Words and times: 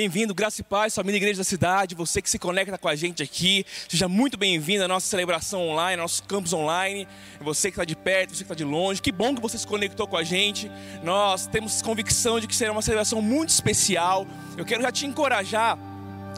Bem-vindo, 0.00 0.34
graça 0.34 0.62
e 0.62 0.64
paz, 0.64 0.94
família 0.94 1.18
Igreja 1.18 1.40
da 1.40 1.44
Cidade, 1.44 1.94
você 1.94 2.22
que 2.22 2.30
se 2.30 2.38
conecta 2.38 2.78
com 2.78 2.88
a 2.88 2.96
gente 2.96 3.22
aqui, 3.22 3.66
seja 3.86 4.08
muito 4.08 4.38
bem-vindo 4.38 4.82
à 4.82 4.88
nossa 4.88 5.06
celebração 5.06 5.68
online, 5.68 6.00
ao 6.00 6.04
nosso 6.04 6.22
campus 6.22 6.54
online, 6.54 7.06
você 7.38 7.70
que 7.70 7.74
está 7.74 7.84
de 7.84 7.94
perto, 7.94 8.30
você 8.30 8.36
que 8.36 8.44
está 8.44 8.54
de 8.54 8.64
longe, 8.64 9.02
que 9.02 9.12
bom 9.12 9.34
que 9.34 9.42
você 9.42 9.58
se 9.58 9.66
conectou 9.66 10.06
com 10.06 10.16
a 10.16 10.22
gente, 10.22 10.70
nós 11.04 11.46
temos 11.46 11.82
convicção 11.82 12.40
de 12.40 12.46
que 12.46 12.56
será 12.56 12.72
uma 12.72 12.80
celebração 12.80 13.20
muito 13.20 13.50
especial, 13.50 14.26
eu 14.56 14.64
quero 14.64 14.80
já 14.80 14.90
te 14.90 15.04
encorajar 15.04 15.76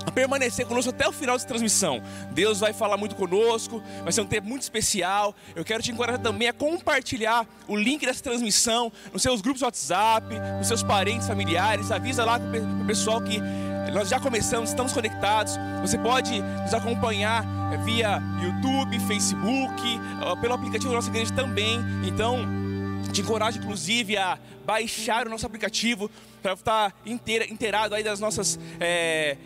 a 0.06 0.10
permanecer 0.10 0.66
conosco 0.66 0.90
até 0.90 1.08
o 1.08 1.12
final 1.12 1.36
dessa 1.36 1.46
transmissão. 1.46 2.02
Deus 2.32 2.60
vai 2.60 2.72
falar 2.72 2.96
muito 2.96 3.14
conosco, 3.14 3.82
vai 4.02 4.12
ser 4.12 4.20
um 4.20 4.26
tempo 4.26 4.48
muito 4.48 4.62
especial. 4.62 5.34
Eu 5.54 5.64
quero 5.64 5.82
te 5.82 5.90
encorajar 5.90 6.20
também 6.20 6.48
a 6.48 6.52
compartilhar 6.52 7.46
o 7.68 7.76
link 7.76 8.04
dessa 8.04 8.22
transmissão 8.22 8.92
nos 9.12 9.22
seus 9.22 9.40
grupos 9.40 9.62
WhatsApp, 9.62 10.26
nos 10.58 10.68
seus 10.68 10.82
parentes, 10.82 11.26
familiares. 11.26 11.90
Avisa 11.90 12.24
lá 12.24 12.38
o 12.82 12.86
pessoal 12.86 13.20
que 13.20 13.40
nós 13.92 14.08
já 14.08 14.18
começamos, 14.18 14.70
estamos 14.70 14.92
conectados. 14.92 15.58
Você 15.80 15.98
pode 15.98 16.40
nos 16.40 16.72
acompanhar 16.72 17.44
eh, 17.72 17.76
via 17.84 18.22
YouTube, 18.42 18.98
Facebook, 19.00 19.82
pelo 20.40 20.54
aplicativo 20.54 20.90
da 20.90 20.96
nossa 20.96 21.10
igreja 21.10 21.32
também. 21.34 21.78
Então, 22.04 22.40
te 23.12 23.20
encorajo 23.20 23.58
inclusive 23.58 24.16
a 24.16 24.38
baixar 24.64 25.26
o 25.26 25.30
nosso 25.30 25.44
aplicativo 25.44 26.10
para 26.42 26.54
estar 26.54 26.94
inteirado 27.04 27.94
aí 27.94 28.02
das 28.02 28.20
nossas. 28.20 28.58
É, 28.80 29.36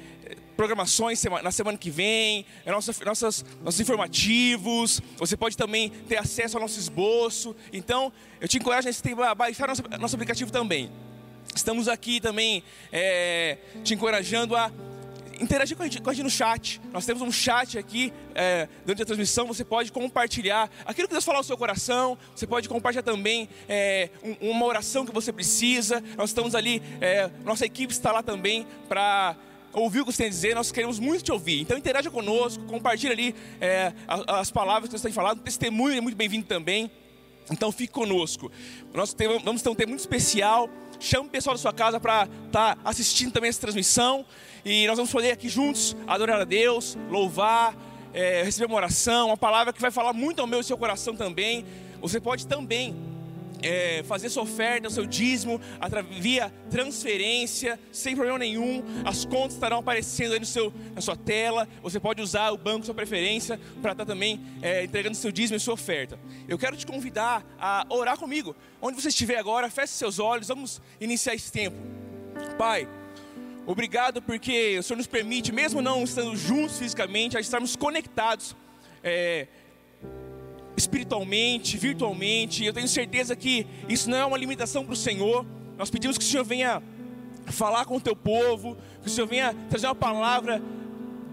programações 0.57 1.23
na 1.43 1.51
semana 1.51 1.77
que 1.77 1.91
vem, 1.91 2.47
é 2.65 2.73
nossas, 2.73 2.99
nossas, 3.01 3.45
nossos 3.63 3.81
informativos. 3.81 5.01
Você 5.19 5.37
pode 5.37 5.57
também 5.57 5.91
ter 5.91 6.17
acesso 6.17 6.57
ao 6.57 6.63
nosso 6.63 6.79
esboço. 6.79 7.55
Então, 7.73 8.13
eu 8.41 8.49
te 8.49 8.57
encorajo 8.57 8.89
a 9.23 9.35
baixar 9.35 9.69
nosso, 9.69 9.83
nosso 10.01 10.17
aplicativo 10.17 10.51
também. 10.51 10.91
Estamos 11.55 11.89
aqui 11.89 12.21
também 12.21 12.63
é, 12.93 13.59
te 13.85 13.95
encorajando 13.95 14.57
a 14.57 14.71
interagir 15.41 15.77
com 15.77 15.83
a, 15.83 15.87
gente, 15.87 16.01
com 16.01 16.11
a 16.11 16.13
gente 16.13 16.25
no 16.25 16.31
chat. 16.31 16.81
Nós 16.93 17.05
temos 17.05 17.23
um 17.23 17.31
chat 17.31 17.79
aqui 17.79 18.13
é, 18.35 18.69
durante 18.85 19.03
a 19.03 19.07
transmissão. 19.07 19.47
Você 19.47 19.65
pode 19.65 19.93
compartilhar 19.93 20.71
aquilo 20.85 21.07
que 21.09 21.15
Deus 21.15 21.25
falou 21.25 21.41
no 21.41 21.47
seu 21.47 21.57
coração. 21.57 22.19
Você 22.35 22.47
pode 22.47 22.69
compartilhar 22.69 23.03
também 23.03 23.49
é, 23.69 24.11
um, 24.23 24.51
uma 24.51 24.67
oração 24.67 25.05
que 25.05 25.13
você 25.13 25.33
precisa. 25.33 26.03
Nós 26.17 26.31
estamos 26.31 26.55
ali, 26.55 26.83
é, 27.01 27.31
nossa 27.45 27.67
equipe 27.67 27.93
está 27.93 28.13
lá 28.13 28.23
também 28.23 28.67
para 28.89 29.37
ouvir 29.77 30.01
o 30.01 30.07
que 30.07 30.13
você 30.13 30.19
tem 30.19 30.27
a 30.27 30.31
dizer, 30.31 30.55
nós 30.55 30.73
queremos 30.73 30.99
muito 30.99 31.23
te 31.23 31.33
ouvir. 31.33 31.61
Então 31.61 31.77
interaja 31.77 32.11
conosco, 32.11 32.65
compartilha 32.65 33.13
ali 33.13 33.35
é, 33.61 33.93
as 34.09 34.51
palavras 34.51 34.91
que 34.91 34.99
você 34.99 35.05
tem 35.05 35.13
falado, 35.13 35.39
o 35.39 35.43
testemunho 35.43 35.97
é 35.97 36.01
muito 36.01 36.17
bem-vindo 36.17 36.47
também. 36.47 36.91
Então 37.51 37.71
fique 37.71 37.93
conosco. 37.93 38.51
Nós 38.93 39.15
vamos 39.45 39.63
ter 39.63 39.69
um 39.69 39.75
tempo 39.75 39.91
muito 39.91 40.01
especial. 40.01 40.69
Chame 40.99 41.29
o 41.29 41.31
pessoal 41.31 41.55
da 41.55 41.61
sua 41.61 41.73
casa 41.73 42.01
para 42.01 42.29
estar 42.47 42.75
tá 42.75 42.81
assistindo 42.85 43.33
também 43.33 43.51
essa 43.51 43.61
transmissão. 43.61 44.25
E 44.65 44.87
nós 44.87 44.97
vamos 44.97 45.13
poder 45.13 45.31
aqui 45.31 45.49
juntos 45.49 45.95
adorar 46.07 46.41
a 46.41 46.45
Deus, 46.45 46.97
louvar, 47.09 47.77
é, 48.13 48.43
receber 48.43 48.67
uma 48.67 48.77
oração, 48.77 49.29
uma 49.29 49.37
palavra 49.37 49.73
que 49.73 49.81
vai 49.81 49.91
falar 49.91 50.13
muito 50.13 50.41
ao 50.41 50.47
meu 50.47 50.61
e 50.61 50.65
seu 50.65 50.77
coração 50.77 51.15
também. 51.15 51.65
Você 52.01 52.19
pode 52.19 52.47
também 52.47 52.97
é, 53.67 54.03
fazer 54.05 54.29
sua 54.29 54.45
oferta, 54.45 54.87
o 54.87 54.91
seu 54.91 55.05
dízimo, 55.05 55.61
via 56.21 56.53
transferência, 56.71 57.79
sem 57.91 58.15
problema 58.15 58.39
nenhum. 58.39 58.83
As 59.05 59.25
contas 59.25 59.55
estarão 59.55 59.79
aparecendo 59.79 60.35
aí 60.35 60.41
no 60.41 60.47
seu, 60.47 60.73
na 60.95 61.01
sua 61.01 61.17
tela. 61.17 61.69
Você 61.83 61.99
pode 61.99 62.23
usar 62.23 62.53
o 62.53 62.57
banco, 62.57 62.87
sua 62.87 62.95
preferência, 62.95 63.59
para 63.83 63.93
estar 63.93 64.07
também 64.07 64.41
é, 64.63 64.85
entregando 64.85 65.17
seu 65.17 65.33
dízimo 65.33 65.57
e 65.57 65.61
sua 65.61 65.75
oferta. 65.75 66.19
Eu 66.47 66.57
quero 66.57 66.77
te 66.77 66.87
convidar 66.87 67.45
a 67.59 67.85
orar 67.91 68.17
comigo. 68.17 68.55
Onde 68.81 69.01
você 69.01 69.09
estiver 69.09 69.39
agora, 69.39 69.69
feche 69.69 69.95
seus 69.95 70.19
olhos, 70.19 70.49
vamos 70.49 70.81
iniciar 71.01 71.35
esse 71.35 71.51
tempo. 71.51 71.77
Pai, 72.57 72.89
obrigado 73.67 74.23
porque 74.23 74.79
o 74.79 74.83
Senhor 74.83 74.99
nos 74.99 75.07
permite, 75.07 75.51
mesmo 75.51 75.83
não 75.83 76.05
estando 76.05 76.37
juntos 76.37 76.79
fisicamente, 76.79 77.37
a 77.37 77.41
estarmos 77.41 77.75
conectados. 77.75 78.55
É, 79.03 79.49
espiritualmente, 80.77 81.77
virtualmente. 81.77 82.65
Eu 82.65 82.73
tenho 82.73 82.89
certeza 82.89 83.35
que 83.35 83.67
isso 83.89 84.11
não 84.11 84.19
é 84.19 84.25
uma 84.25 84.37
limitação 84.37 84.85
para 84.85 84.93
o 84.93 84.97
Senhor. 84.97 85.47
Nós 85.79 85.91
pedimos 85.91 86.19
que 86.19 86.25
o 86.25 86.27
Senhor 86.27 86.45
venha 86.45 86.83
falar 87.47 87.85
com 87.85 87.97
o 87.97 88.01
teu 88.01 88.17
povo, 88.17 88.77
que 89.03 89.09
o 89.09 89.11
Senhor 89.11 89.27
venha 89.27 89.55
trazer 89.71 89.87
uma 89.87 89.95
palavra 89.95 90.63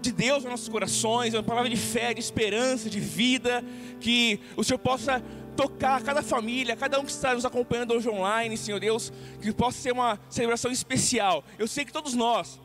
de 0.00 0.12
Deus 0.12 0.42
nos 0.42 0.50
nossos 0.50 0.68
corações, 0.68 1.34
uma 1.34 1.42
palavra 1.42 1.68
de 1.68 1.76
fé, 1.76 2.12
de 2.12 2.20
esperança, 2.20 2.90
de 2.90 3.00
vida, 3.00 3.64
que 4.00 4.38
o 4.56 4.62
Senhor 4.62 4.78
possa 4.78 5.22
tocar 5.56 6.02
cada 6.02 6.22
família, 6.22 6.76
cada 6.76 6.98
um 7.00 7.04
que 7.04 7.10
está 7.10 7.34
nos 7.34 7.44
acompanhando 7.44 7.94
hoje 7.94 8.08
online, 8.08 8.56
Senhor 8.56 8.80
Deus, 8.80 9.12
que 9.40 9.52
possa 9.52 9.78
ser 9.78 9.92
uma 9.92 10.18
celebração 10.28 10.70
especial. 10.70 11.44
Eu 11.58 11.66
sei 11.66 11.84
que 11.84 11.92
todos 11.92 12.14
nós 12.14 12.60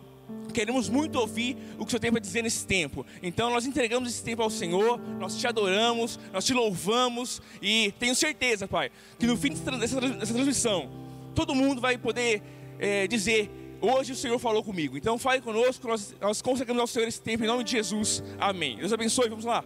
Queremos 0.53 0.89
muito 0.89 1.19
ouvir 1.19 1.55
o 1.77 1.85
que 1.85 1.87
o 1.87 1.89
Senhor 1.89 1.99
tem 1.99 2.11
para 2.11 2.19
dizer 2.19 2.41
nesse 2.41 2.65
tempo. 2.65 3.05
Então 3.21 3.49
nós 3.49 3.65
entregamos 3.65 4.09
esse 4.09 4.23
tempo 4.23 4.41
ao 4.41 4.49
Senhor, 4.49 4.99
nós 5.19 5.37
te 5.37 5.45
adoramos, 5.45 6.19
nós 6.33 6.45
te 6.45 6.53
louvamos 6.53 7.41
e 7.61 7.93
tenho 7.99 8.15
certeza, 8.15 8.67
Pai, 8.67 8.91
que 9.17 9.27
no 9.27 9.37
fim 9.37 9.49
dessa, 9.49 9.99
transmissão, 9.99 10.89
todo 11.35 11.53
mundo 11.53 11.79
vai 11.79 11.97
poder 11.97 12.41
é, 12.79 13.07
dizer: 13.07 13.49
Hoje 13.81 14.11
o 14.11 14.15
Senhor 14.15 14.37
falou 14.39 14.63
comigo. 14.63 14.97
Então 14.97 15.17
fale 15.17 15.41
conosco, 15.41 15.87
nós, 15.87 16.15
nós 16.19 16.41
conseguimos 16.41 16.81
ao 16.81 16.87
Senhor 16.87 17.07
esse 17.07 17.21
tempo 17.21 17.43
em 17.43 17.47
nome 17.47 17.63
de 17.63 17.71
Jesus. 17.71 18.23
Amém. 18.39 18.77
Deus 18.77 18.91
abençoe, 18.91 19.29
vamos 19.29 19.45
lá. 19.45 19.63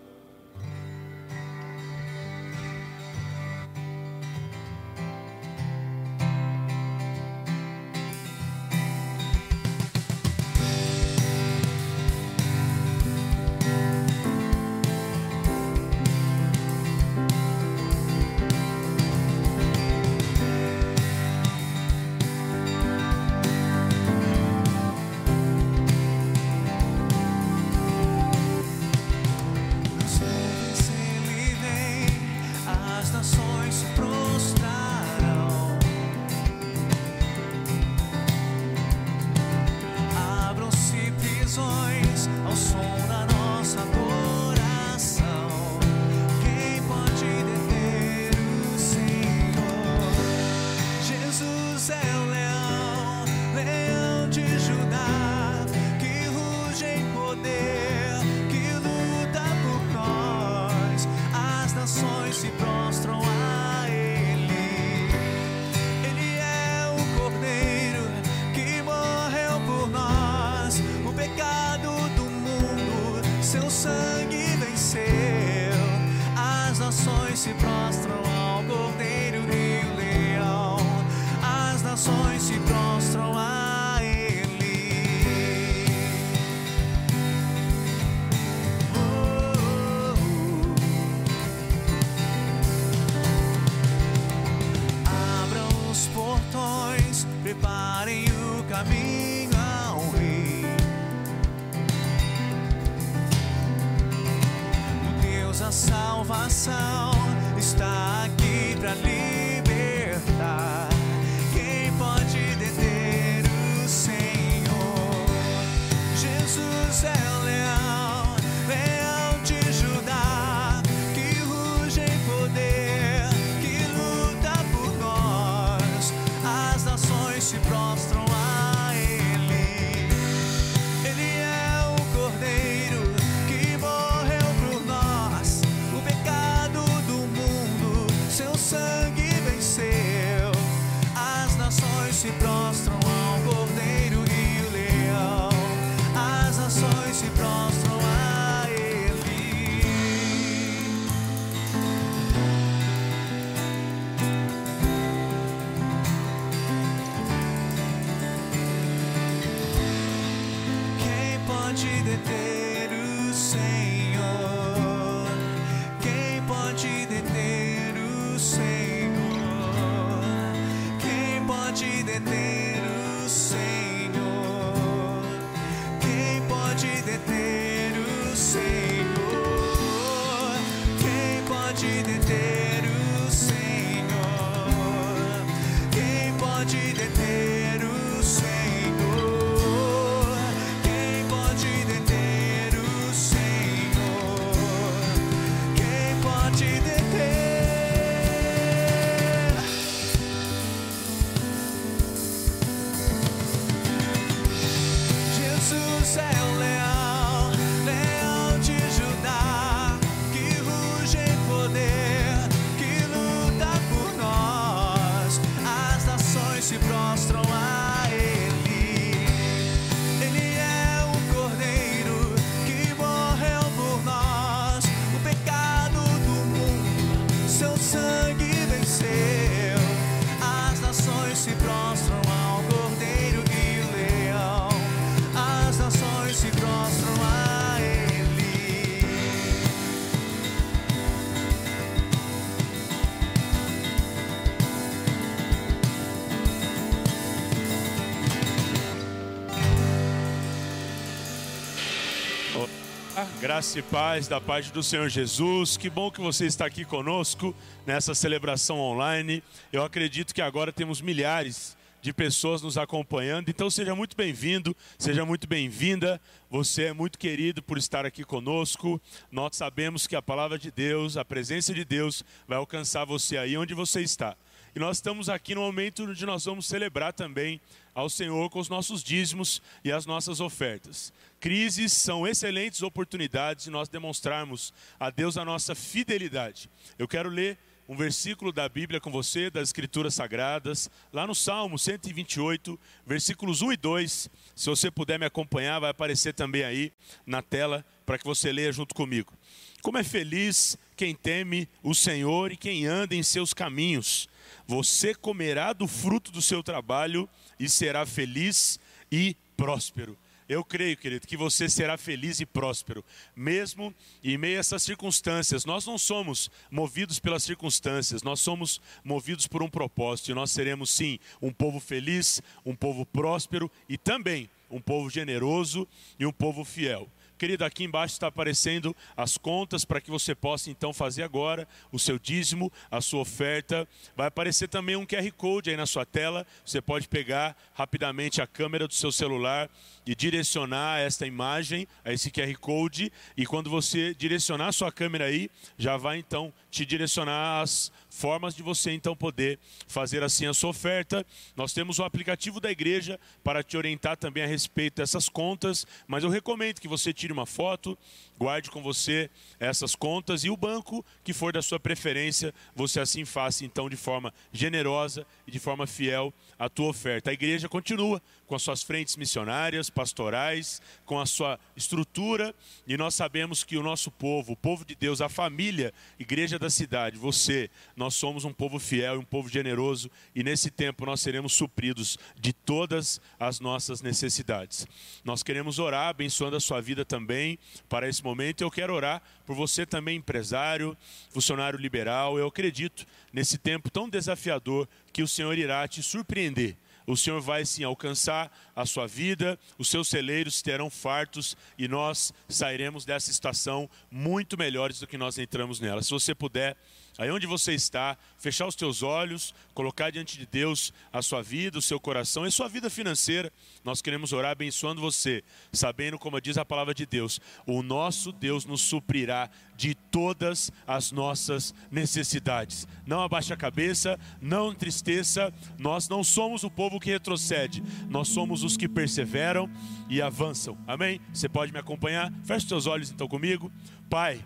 Graça 253.53 253.77
e 253.77 253.83
paz 253.83 254.27
da 254.27 254.41
parte 254.41 254.73
do 254.73 254.81
Senhor 254.81 255.07
Jesus. 255.09 255.77
Que 255.77 255.87
bom 255.87 256.09
que 256.09 256.19
você 256.19 256.47
está 256.47 256.65
aqui 256.65 256.83
conosco 256.83 257.55
nessa 257.85 258.15
celebração 258.15 258.79
online. 258.79 259.43
Eu 259.71 259.83
acredito 259.83 260.33
que 260.33 260.41
agora 260.41 260.73
temos 260.73 261.01
milhares 261.01 261.77
de 262.01 262.11
pessoas 262.11 262.63
nos 262.63 262.79
acompanhando. 262.79 263.49
Então 263.49 263.69
seja 263.69 263.93
muito 263.93 264.17
bem-vindo, 264.17 264.75
seja 264.97 265.23
muito 265.23 265.47
bem-vinda. 265.47 266.19
Você 266.49 266.85
é 266.85 266.93
muito 266.93 267.19
querido 267.19 267.61
por 267.61 267.77
estar 267.77 268.07
aqui 268.07 268.23
conosco. 268.23 268.99
Nós 269.31 269.55
sabemos 269.55 270.07
que 270.07 270.15
a 270.15 270.21
palavra 270.21 270.57
de 270.57 270.71
Deus, 270.71 271.15
a 271.15 271.23
presença 271.23 271.75
de 271.75 271.85
Deus 271.85 272.25
vai 272.47 272.57
alcançar 272.57 273.05
você 273.05 273.37
aí 273.37 273.55
onde 273.55 273.75
você 273.75 274.01
está. 274.01 274.35
E 274.75 274.79
nós 274.79 274.97
estamos 274.97 275.29
aqui 275.29 275.53
no 275.53 275.61
momento 275.61 276.05
onde 276.05 276.25
nós 276.25 276.45
vamos 276.45 276.65
celebrar 276.65 277.13
também 277.13 277.61
ao 277.93 278.09
Senhor 278.09 278.49
com 278.49 278.57
os 278.57 278.67
nossos 278.67 279.03
dízimos 279.03 279.61
e 279.83 279.91
as 279.91 280.07
nossas 280.07 280.39
ofertas. 280.39 281.13
Crises 281.43 281.91
são 281.91 282.25
excelentes 282.25 282.81
oportunidades 282.83 283.65
de 283.65 283.69
nós 283.69 283.89
demonstrarmos 283.89 284.73
a 284.97 285.09
Deus 285.09 285.35
a 285.35 285.43
nossa 285.43 285.75
fidelidade. 285.75 286.69
Eu 286.97 287.05
quero 287.05 287.27
ler 287.27 287.57
um 287.85 287.97
versículo 287.97 288.49
da 288.49 288.69
Bíblia 288.69 289.01
com 289.01 289.11
você, 289.11 289.49
das 289.49 289.67
Escrituras 289.67 290.13
Sagradas, 290.13 290.89
lá 291.11 291.27
no 291.27 291.35
Salmo 291.35 291.77
128, 291.77 292.79
versículos 293.05 293.61
1 293.61 293.73
e 293.73 293.75
2. 293.75 294.29
Se 294.55 294.69
você 294.69 294.89
puder 294.89 295.19
me 295.19 295.25
acompanhar, 295.25 295.79
vai 295.79 295.89
aparecer 295.89 296.33
também 296.33 296.63
aí 296.63 296.93
na 297.25 297.41
tela 297.41 297.85
para 298.05 298.17
que 298.17 298.23
você 298.23 298.49
leia 298.49 298.71
junto 298.71 298.95
comigo. 298.95 299.33
Como 299.81 299.97
é 299.97 300.03
feliz 300.05 300.77
quem 300.95 301.13
teme 301.13 301.67
o 301.83 301.93
Senhor 301.93 302.53
e 302.53 302.55
quem 302.55 302.85
anda 302.85 303.15
em 303.15 303.21
seus 303.21 303.53
caminhos. 303.53 304.29
Você 304.65 305.13
comerá 305.13 305.73
do 305.73 305.89
fruto 305.89 306.31
do 306.31 306.41
seu 306.41 306.63
trabalho 306.63 307.27
e 307.59 307.67
será 307.67 308.05
feliz 308.05 308.79
e 309.11 309.35
próspero. 309.57 310.17
Eu 310.47 310.63
creio, 310.63 310.97
querido, 310.97 311.27
que 311.27 311.37
você 311.37 311.69
será 311.69 311.97
feliz 311.97 312.39
e 312.39 312.45
próspero, 312.45 313.03
mesmo 313.35 313.93
em 314.23 314.37
meio 314.37 314.57
a 314.57 314.59
essas 314.59 314.83
circunstâncias. 314.83 315.65
Nós 315.65 315.85
não 315.85 315.97
somos 315.97 316.49
movidos 316.69 317.19
pelas 317.19 317.43
circunstâncias, 317.43 318.23
nós 318.23 318.39
somos 318.39 318.81
movidos 319.03 319.47
por 319.47 319.63
um 319.63 319.69
propósito. 319.69 320.31
E 320.31 320.33
nós 320.33 320.51
seremos, 320.51 320.89
sim, 320.89 321.19
um 321.41 321.51
povo 321.51 321.79
feliz, 321.79 322.41
um 322.65 322.75
povo 322.75 323.05
próspero 323.05 323.71
e 323.87 323.97
também 323.97 324.49
um 324.69 324.81
povo 324.81 325.09
generoso 325.09 325.87
e 326.19 326.25
um 326.25 326.31
povo 326.31 326.63
fiel. 326.63 327.07
Querido, 327.43 327.65
aqui 327.65 327.83
embaixo 327.83 328.13
está 328.13 328.27
aparecendo 328.27 328.95
as 329.17 329.37
contas 329.37 329.83
para 329.83 329.99
que 329.99 330.09
você 330.09 330.33
possa 330.33 330.71
então 330.71 330.93
fazer 330.93 331.23
agora 331.23 331.67
o 331.91 331.99
seu 331.99 332.17
dízimo, 332.17 332.71
a 332.89 333.01
sua 333.01 333.19
oferta. 333.19 333.85
Vai 334.15 334.27
aparecer 334.27 334.69
também 334.69 334.95
um 334.95 335.05
QR 335.05 335.29
Code 335.35 335.69
aí 335.69 335.75
na 335.75 335.85
sua 335.85 336.05
tela. 336.05 336.47
Você 336.63 336.81
pode 336.81 337.09
pegar 337.09 337.53
rapidamente 337.73 338.41
a 338.41 338.47
câmera 338.47 338.87
do 338.87 338.93
seu 338.93 339.11
celular 339.11 339.69
e 340.05 340.15
direcionar 340.15 341.01
esta 341.01 341.27
imagem 341.27 341.85
a 342.05 342.13
esse 342.13 342.31
QR 342.31 342.57
Code. 342.59 343.11
E 343.35 343.45
quando 343.45 343.69
você 343.69 344.13
direcionar 344.13 344.69
a 344.69 344.71
sua 344.71 344.89
câmera 344.89 345.25
aí, 345.25 345.51
já 345.77 345.97
vai 345.97 346.19
então 346.19 346.53
te 346.71 346.85
direcionar 346.85 347.61
as 347.61 347.91
formas 348.13 348.53
de 348.53 348.61
você 348.61 348.91
então 348.91 349.15
poder 349.15 349.59
fazer 349.87 350.21
assim 350.23 350.45
a 350.45 350.53
sua 350.53 350.69
oferta. 350.69 351.25
Nós 351.55 351.73
temos 351.73 351.97
o 351.97 352.03
aplicativo 352.03 352.59
da 352.59 352.71
igreja 352.71 353.19
para 353.43 353.63
te 353.63 353.75
orientar 353.75 354.15
também 354.15 354.43
a 354.43 354.47
respeito 354.47 354.97
dessas 354.97 355.27
contas, 355.27 355.85
mas 356.07 356.23
eu 356.23 356.29
recomendo 356.29 356.79
que 356.79 356.87
você 356.87 357.11
tire 357.11 357.33
uma 357.33 357.47
foto, 357.47 357.97
guarde 358.37 358.69
com 358.69 358.83
você 358.83 359.29
essas 359.59 359.95
contas 359.95 360.43
e 360.43 360.49
o 360.49 360.55
banco 360.55 361.03
que 361.23 361.33
for 361.33 361.51
da 361.51 361.61
sua 361.61 361.79
preferência, 361.79 362.53
você 362.75 362.99
assim 362.99 363.25
faça 363.25 363.65
então 363.65 363.89
de 363.89 363.97
forma 363.97 364.31
generosa 364.51 365.25
e 365.47 365.51
de 365.51 365.59
forma 365.59 365.87
fiel 365.87 366.31
a 366.57 366.69
tua 366.69 366.89
oferta. 366.89 367.31
A 367.31 367.33
igreja 367.33 367.67
continua 367.67 368.21
com 368.47 368.55
as 368.55 368.61
suas 368.61 368.83
frentes 368.83 369.15
missionárias, 369.15 369.89
pastorais, 369.89 370.81
com 371.05 371.19
a 371.19 371.25
sua 371.25 371.59
estrutura, 371.75 372.53
e 372.87 372.97
nós 372.97 373.15
sabemos 373.15 373.63
que 373.63 373.77
o 373.77 373.83
nosso 373.83 374.11
povo, 374.11 374.53
o 374.53 374.57
povo 374.57 374.85
de 374.85 374.95
Deus, 374.95 375.21
a 375.21 375.29
família, 375.29 375.93
igreja 376.19 376.59
da 376.59 376.69
cidade, 376.69 377.17
você, 377.17 377.69
nós 377.95 378.15
somos 378.15 378.45
um 378.45 378.53
povo 378.53 378.79
fiel 378.79 379.15
e 379.15 379.17
um 379.17 379.23
povo 379.23 379.49
generoso, 379.49 380.09
e 380.35 380.43
nesse 380.43 380.69
tempo 380.69 381.05
nós 381.05 381.21
seremos 381.21 381.53
supridos 381.53 382.17
de 382.39 382.53
todas 382.53 383.21
as 383.39 383.59
nossas 383.59 384.01
necessidades. 384.01 384.85
Nós 385.23 385.43
queremos 385.43 385.79
orar, 385.79 386.09
abençoando 386.09 386.55
a 386.55 386.59
sua 386.59 386.81
vida 386.81 387.05
também 387.05 387.57
para 387.87 388.07
esse 388.07 388.23
momento. 388.23 388.61
Eu 388.61 388.71
quero 388.71 388.93
orar 388.93 389.21
por 389.45 389.55
você 389.55 389.85
também, 389.85 390.17
empresário, 390.17 390.97
funcionário 391.29 391.79
liberal. 391.79 392.37
Eu 392.37 392.47
acredito 392.47 393.05
nesse 393.31 393.57
tempo 393.57 393.89
tão 393.89 394.09
desafiador 394.09 394.87
que 395.11 395.23
o 395.23 395.27
Senhor 395.27 395.57
irá 395.57 395.87
te 395.87 396.01
surpreender 396.01 396.77
o 397.05 397.17
Senhor 397.17 397.41
vai 397.41 397.65
sim 397.65 397.83
alcançar 397.83 398.51
a 398.75 398.85
sua 398.85 399.07
vida, 399.07 399.59
os 399.77 399.89
seus 399.89 400.07
celeiros 400.07 400.61
terão 400.61 400.89
fartos 400.89 401.57
e 401.77 401.87
nós 401.87 402.33
sairemos 402.47 403.05
dessa 403.05 403.31
estação 403.31 403.89
muito 404.09 404.57
melhores 404.57 404.99
do 404.99 405.07
que 405.07 405.17
nós 405.17 405.37
entramos 405.37 405.79
nela. 405.79 406.01
Se 406.01 406.11
você 406.11 406.33
puder, 406.33 406.77
aí 407.17 407.29
onde 407.29 407.45
você 407.45 407.73
está, 407.73 408.17
fechar 408.37 408.67
os 408.67 408.75
teus 408.75 409.03
olhos, 409.03 409.53
colocar 409.73 410.11
diante 410.11 410.37
de 410.37 410.45
Deus 410.45 410.93
a 411.11 411.21
sua 411.21 411.41
vida, 411.41 411.77
o 411.77 411.81
seu 411.81 411.99
coração 411.99 412.45
e 412.45 412.51
sua 412.51 412.67
vida 412.67 412.89
financeira. 412.89 413.51
Nós 413.83 414.01
queremos 414.01 414.33
orar 414.33 414.51
abençoando 414.51 415.01
você, 415.01 415.43
sabendo 415.71 416.17
como 416.17 416.39
diz 416.41 416.57
a 416.57 416.65
palavra 416.65 416.93
de 416.93 417.05
Deus, 417.05 417.39
o 417.65 417.83
nosso 417.83 418.31
Deus 418.31 418.65
nos 418.65 418.81
suprirá 418.81 419.49
de 419.75 419.95
todas 419.95 420.71
as 420.87 421.11
nossas 421.11 421.73
necessidades. 421.91 422.87
Não 423.05 423.21
abaixe 423.21 423.53
a 423.53 423.57
cabeça, 423.57 424.19
não 424.41 424.71
entristeça, 424.71 425.53
nós 425.77 426.07
não 426.07 426.23
somos 426.23 426.63
o 426.63 426.69
povo 426.69 426.99
que 426.99 427.09
retrocede, 427.09 427.83
nós 428.09 428.27
somos 428.27 428.63
os 428.63 428.77
que 428.77 428.87
perseveram 428.87 429.69
e 430.09 430.21
avançam. 430.21 430.77
Amém? 430.87 431.19
Você 431.33 431.49
pode 431.49 431.71
me 431.71 431.79
acompanhar? 431.79 432.31
Feche 432.43 432.67
seus 432.67 432.85
olhos 432.85 433.11
então 433.11 433.27
comigo. 433.27 433.71
Pai, 434.09 434.45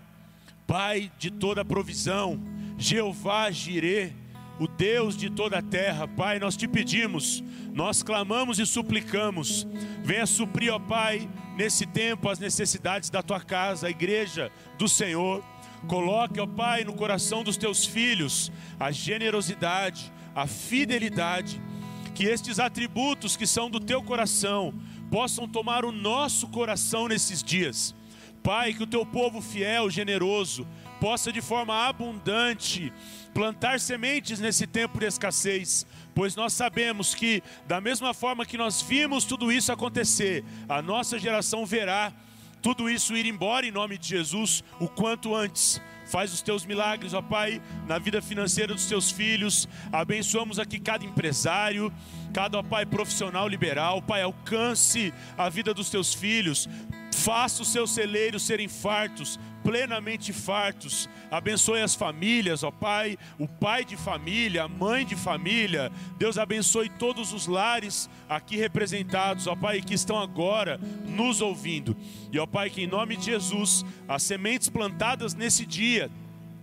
Pai 0.68 1.10
de 1.18 1.32
toda 1.32 1.64
provisão, 1.64 2.38
Jeová 2.78 3.50
Jirê, 3.50 4.12
o 4.60 4.68
Deus 4.68 5.16
de 5.16 5.30
toda 5.30 5.60
a 5.60 5.62
terra. 5.62 6.06
Pai, 6.10 6.40
nós 6.40 6.58
te 6.58 6.68
pedimos, 6.68 7.42
nós 7.74 8.04
clamamos 8.04 8.60
e 8.60 8.66
suplicamos. 8.66 9.66
Venha 10.04 10.26
suprir, 10.26 10.74
ó 10.74 10.78
Pai, 10.78 11.30
nesse 11.56 11.86
tempo 11.86 12.28
as 12.28 12.38
necessidades 12.38 13.10
da 13.10 13.24
tua 13.24 13.40
casa, 13.40 13.88
a 13.88 13.90
igreja 13.90 14.52
do 14.78 14.90
Senhor. 14.90 15.42
Coloque, 15.88 16.42
ó 16.42 16.46
Pai, 16.46 16.84
no 16.84 16.94
coração 16.94 17.46
dos 17.46 17.56
teus 17.56 17.86
filhos 17.86 18.52
a 18.78 18.92
generosidade, 18.92 20.12
a 20.36 20.46
fidelidade, 20.48 21.62
que 22.14 22.26
estes 22.26 22.60
atributos 22.60 23.38
que 23.38 23.48
são 23.48 23.70
do 23.70 23.80
teu 23.80 24.04
coração 24.04 24.74
possam 25.10 25.48
tomar 25.48 25.86
o 25.86 25.94
nosso 25.94 26.46
coração 26.50 27.08
nesses 27.08 27.42
dias. 27.42 27.96
Pai, 28.44 28.74
que 28.74 28.84
o 28.84 28.88
teu 28.88 29.06
povo 29.06 29.42
fiel, 29.42 29.90
generoso, 29.90 30.68
possa 31.00 31.32
de 31.32 31.42
forma 31.42 31.88
abundante 31.88 32.92
plantar 33.34 33.80
sementes 33.80 34.40
nesse 34.40 34.66
tempo 34.66 35.00
de 35.00 35.06
escassez, 35.06 35.86
pois 36.16 36.36
nós 36.36 36.54
sabemos 36.54 37.14
que, 37.14 37.44
da 37.68 37.80
mesma 37.80 38.14
forma 38.14 38.46
que 38.46 38.58
nós 38.58 38.82
vimos 38.82 39.26
tudo 39.26 39.52
isso 39.52 39.72
acontecer, 39.72 40.44
a 40.68 40.82
nossa 40.82 41.20
geração 41.20 41.66
verá 41.66 42.12
tudo 42.62 42.90
isso 42.90 43.16
ir 43.16 43.26
embora 43.26 43.66
em 43.66 43.72
nome 43.72 43.98
de 43.98 44.08
Jesus 44.08 44.64
o 44.80 44.88
quanto 44.88 45.36
antes. 45.36 45.80
Faz 46.08 46.34
os 46.34 46.42
teus 46.42 46.66
milagres, 46.66 47.14
ó 47.14 47.22
Pai, 47.22 47.62
na 47.86 48.00
vida 48.00 48.22
financeira 48.22 48.74
dos 48.74 48.86
teus 48.86 49.12
filhos. 49.12 49.68
Abençoamos 49.92 50.58
aqui 50.58 50.80
cada 50.80 51.06
empresário, 51.06 51.94
cada, 52.34 52.60
ó 52.60 52.64
Pai, 52.64 52.86
profissional 52.86 53.48
liberal. 53.48 54.02
Pai, 54.02 54.22
alcance 54.22 55.14
a 55.38 55.50
vida 55.50 55.74
dos 55.74 55.90
teus 55.90 56.14
filhos. 56.14 56.68
Faça 57.18 57.64
os 57.64 57.70
seus 57.70 57.90
celeiros 57.90 58.44
serem 58.44 58.68
fartos, 58.68 59.40
plenamente 59.64 60.32
fartos. 60.32 61.10
Abençoe 61.32 61.82
as 61.82 61.96
famílias, 61.96 62.64
ó 62.64 62.70
Pai, 62.70 63.18
o 63.40 63.48
pai 63.48 63.84
de 63.84 63.98
família, 63.98 64.64
a 64.64 64.68
mãe 64.68 65.04
de 65.04 65.16
família. 65.16 65.92
Deus 66.20 66.38
abençoe 66.38 66.90
todos 66.90 67.34
os 67.34 67.48
lares 67.48 68.08
aqui 68.30 68.56
representados, 68.56 69.48
ó 69.48 69.56
Pai, 69.56 69.82
que 69.82 69.96
estão 69.96 70.20
agora 70.20 70.80
nos 71.08 71.42
ouvindo. 71.42 71.98
E 72.32 72.38
ó 72.38 72.46
Pai, 72.46 72.70
que 72.70 72.84
em 72.84 72.88
nome 72.88 73.18
de 73.18 73.26
Jesus, 73.26 73.84
as 74.08 74.22
sementes 74.22 74.70
plantadas 74.70 75.34
nesse 75.34 75.66
dia 75.66 76.12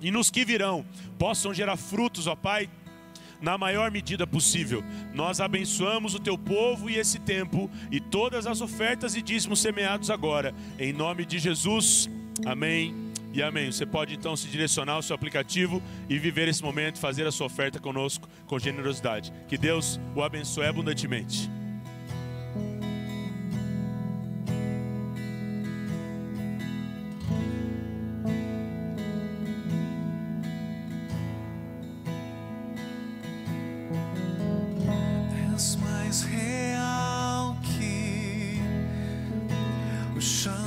e 0.01 0.11
nos 0.11 0.31
que 0.31 0.45
virão 0.45 0.87
possam 1.19 1.53
gerar 1.53 1.77
frutos, 1.77 2.29
ó 2.29 2.37
Pai, 2.37 2.71
na 3.45 3.59
maior 3.59 3.91
medida 3.91 4.27
possível. 4.27 4.83
Nós 5.13 5.39
abençoamos 5.39 6.15
o 6.15 6.19
teu 6.19 6.39
povo 6.39 6.89
e 6.89 6.97
esse 6.97 7.19
tempo 7.19 7.71
e 7.91 8.01
todas 8.01 8.47
as 8.47 8.63
ofertas 8.63 9.15
e 9.15 9.21
dízimos 9.21 9.61
semeados 9.61 10.11
agora, 10.11 10.55
em 10.79 10.93
nome 10.93 11.27
de 11.27 11.39
Jesus. 11.39 12.09
Amém. 12.47 13.13
E 13.35 13.43
amém. 13.43 13.71
Você 13.71 13.85
pode 13.85 14.15
então 14.15 14.35
se 14.35 14.49
direcionar 14.49 14.95
ao 14.95 15.03
seu 15.03 15.15
aplicativo 15.15 15.83
e 16.09 16.19
viver 16.19 16.49
esse 16.49 16.63
momento, 16.63 16.99
fazer 16.99 17.27
a 17.27 17.33
sua 17.33 17.47
oferta 17.47 17.79
conosco 17.79 18.27
com 18.47 18.59
generosidade. 18.59 19.31
Que 19.47 19.59
Deus 19.59 20.01
o 20.15 20.23
abençoe 20.23 20.67
abundantemente. 20.67 21.51
Mais 36.15 36.23
real 36.23 37.57
que 37.63 38.61
o 40.17 40.21
chão 40.21 40.64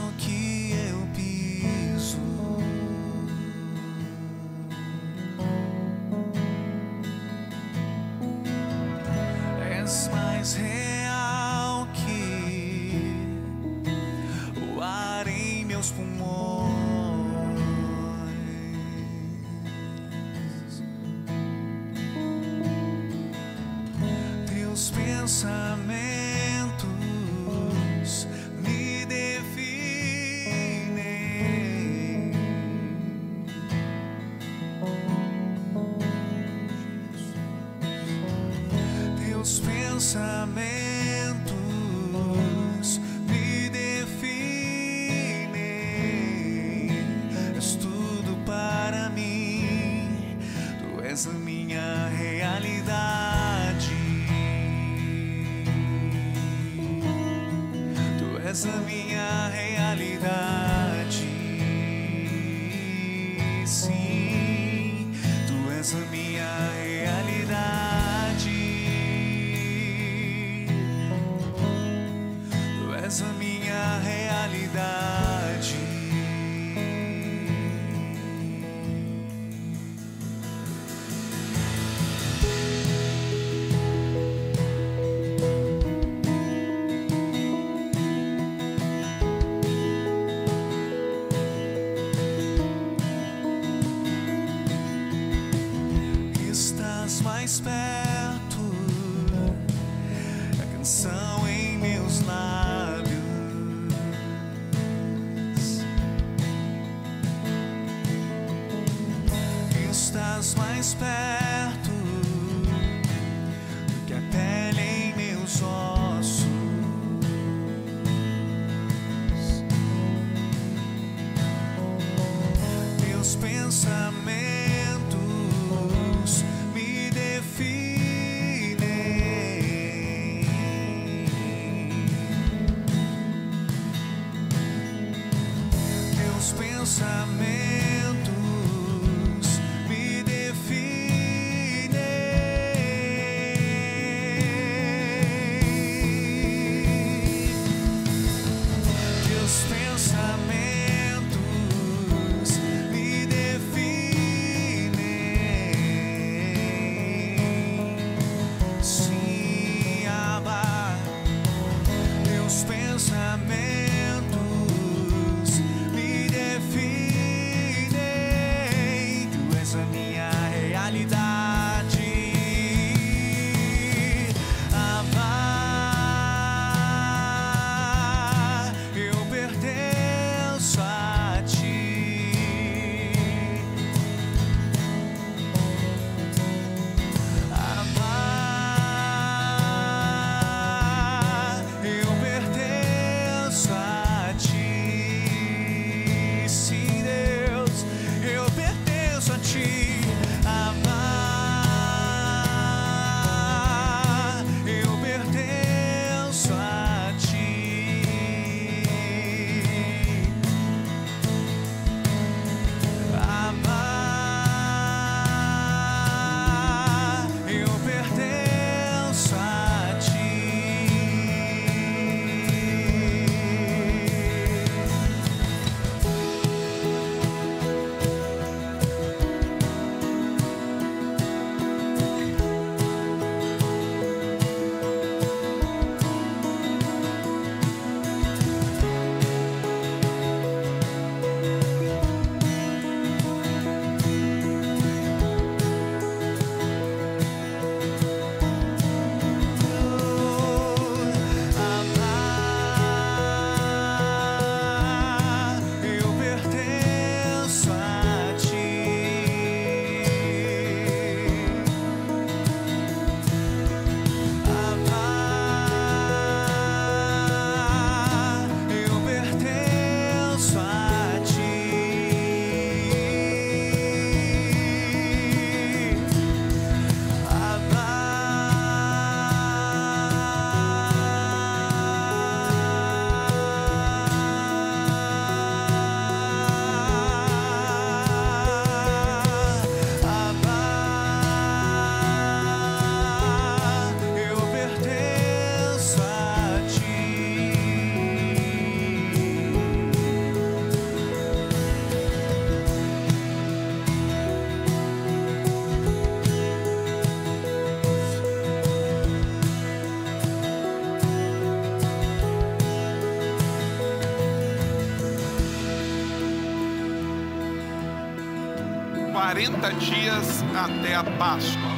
40 319.37 319.71
dias 319.73 320.43
até 320.55 320.95
a 320.95 321.03
Páscoa. 321.03 321.69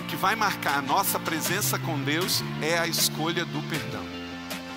O 0.00 0.04
que 0.04 0.14
vai 0.14 0.36
marcar 0.36 0.78
a 0.78 0.82
nossa 0.82 1.18
presença 1.18 1.76
com 1.80 2.00
Deus 2.00 2.44
é 2.62 2.78
a 2.78 2.86
escolha 2.86 3.44
do 3.44 3.60
perdão. 3.68 4.04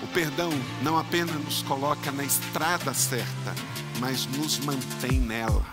O 0.02 0.08
perdão 0.08 0.50
não 0.82 0.98
apenas 0.98 1.36
nos 1.36 1.62
coloca 1.62 2.10
na 2.10 2.24
estrada 2.24 2.92
certa, 2.92 3.54
mas 4.00 4.26
nos 4.26 4.58
mantém 4.58 5.20
nela. 5.20 5.64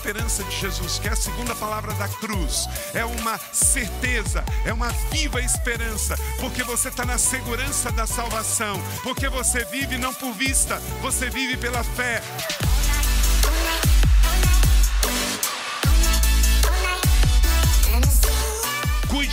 Esperança 0.00 0.42
de 0.44 0.56
Jesus, 0.56 0.98
que 0.98 1.08
é 1.08 1.12
a 1.12 1.16
segunda 1.16 1.54
palavra 1.54 1.92
da 1.94 2.08
cruz, 2.08 2.66
é 2.94 3.04
uma 3.04 3.38
certeza, 3.52 4.42
é 4.64 4.72
uma 4.72 4.88
viva 5.10 5.42
esperança, 5.42 6.16
porque 6.40 6.62
você 6.64 6.88
está 6.88 7.04
na 7.04 7.18
segurança 7.18 7.92
da 7.92 8.06
salvação, 8.06 8.80
porque 9.02 9.28
você 9.28 9.62
vive 9.66 9.98
não 9.98 10.14
por 10.14 10.32
vista, 10.32 10.76
você 11.02 11.28
vive 11.28 11.58
pela 11.58 11.84
fé. 11.84 12.22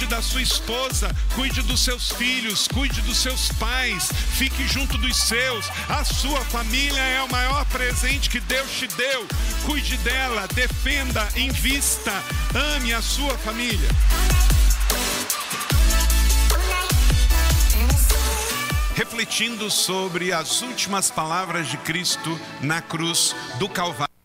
Da 0.07 0.21
sua 0.21 0.41
esposa, 0.41 1.13
cuide 1.35 1.61
dos 1.61 1.81
seus 1.81 2.11
filhos, 2.11 2.67
cuide 2.67 3.01
dos 3.01 3.17
seus 3.17 3.49
pais, 3.53 4.09
fique 4.37 4.67
junto 4.67 4.97
dos 4.97 5.15
seus. 5.15 5.69
A 5.89 6.03
sua 6.03 6.39
família 6.45 7.01
é 7.01 7.21
o 7.21 7.29
maior 7.29 7.65
presente 7.65 8.29
que 8.29 8.39
Deus 8.39 8.69
te 8.71 8.87
deu. 8.87 9.27
Cuide 9.65 9.97
dela, 9.97 10.47
defenda, 10.47 11.27
invista, 11.35 12.11
ame 12.75 12.93
a 12.93 13.01
sua 13.01 13.37
família. 13.37 13.89
Refletindo 18.95 19.69
sobre 19.69 20.31
as 20.31 20.61
últimas 20.61 21.11
palavras 21.11 21.67
de 21.67 21.77
Cristo 21.77 22.39
na 22.61 22.81
cruz 22.81 23.35
do 23.59 23.69
Calvário. 23.69 24.16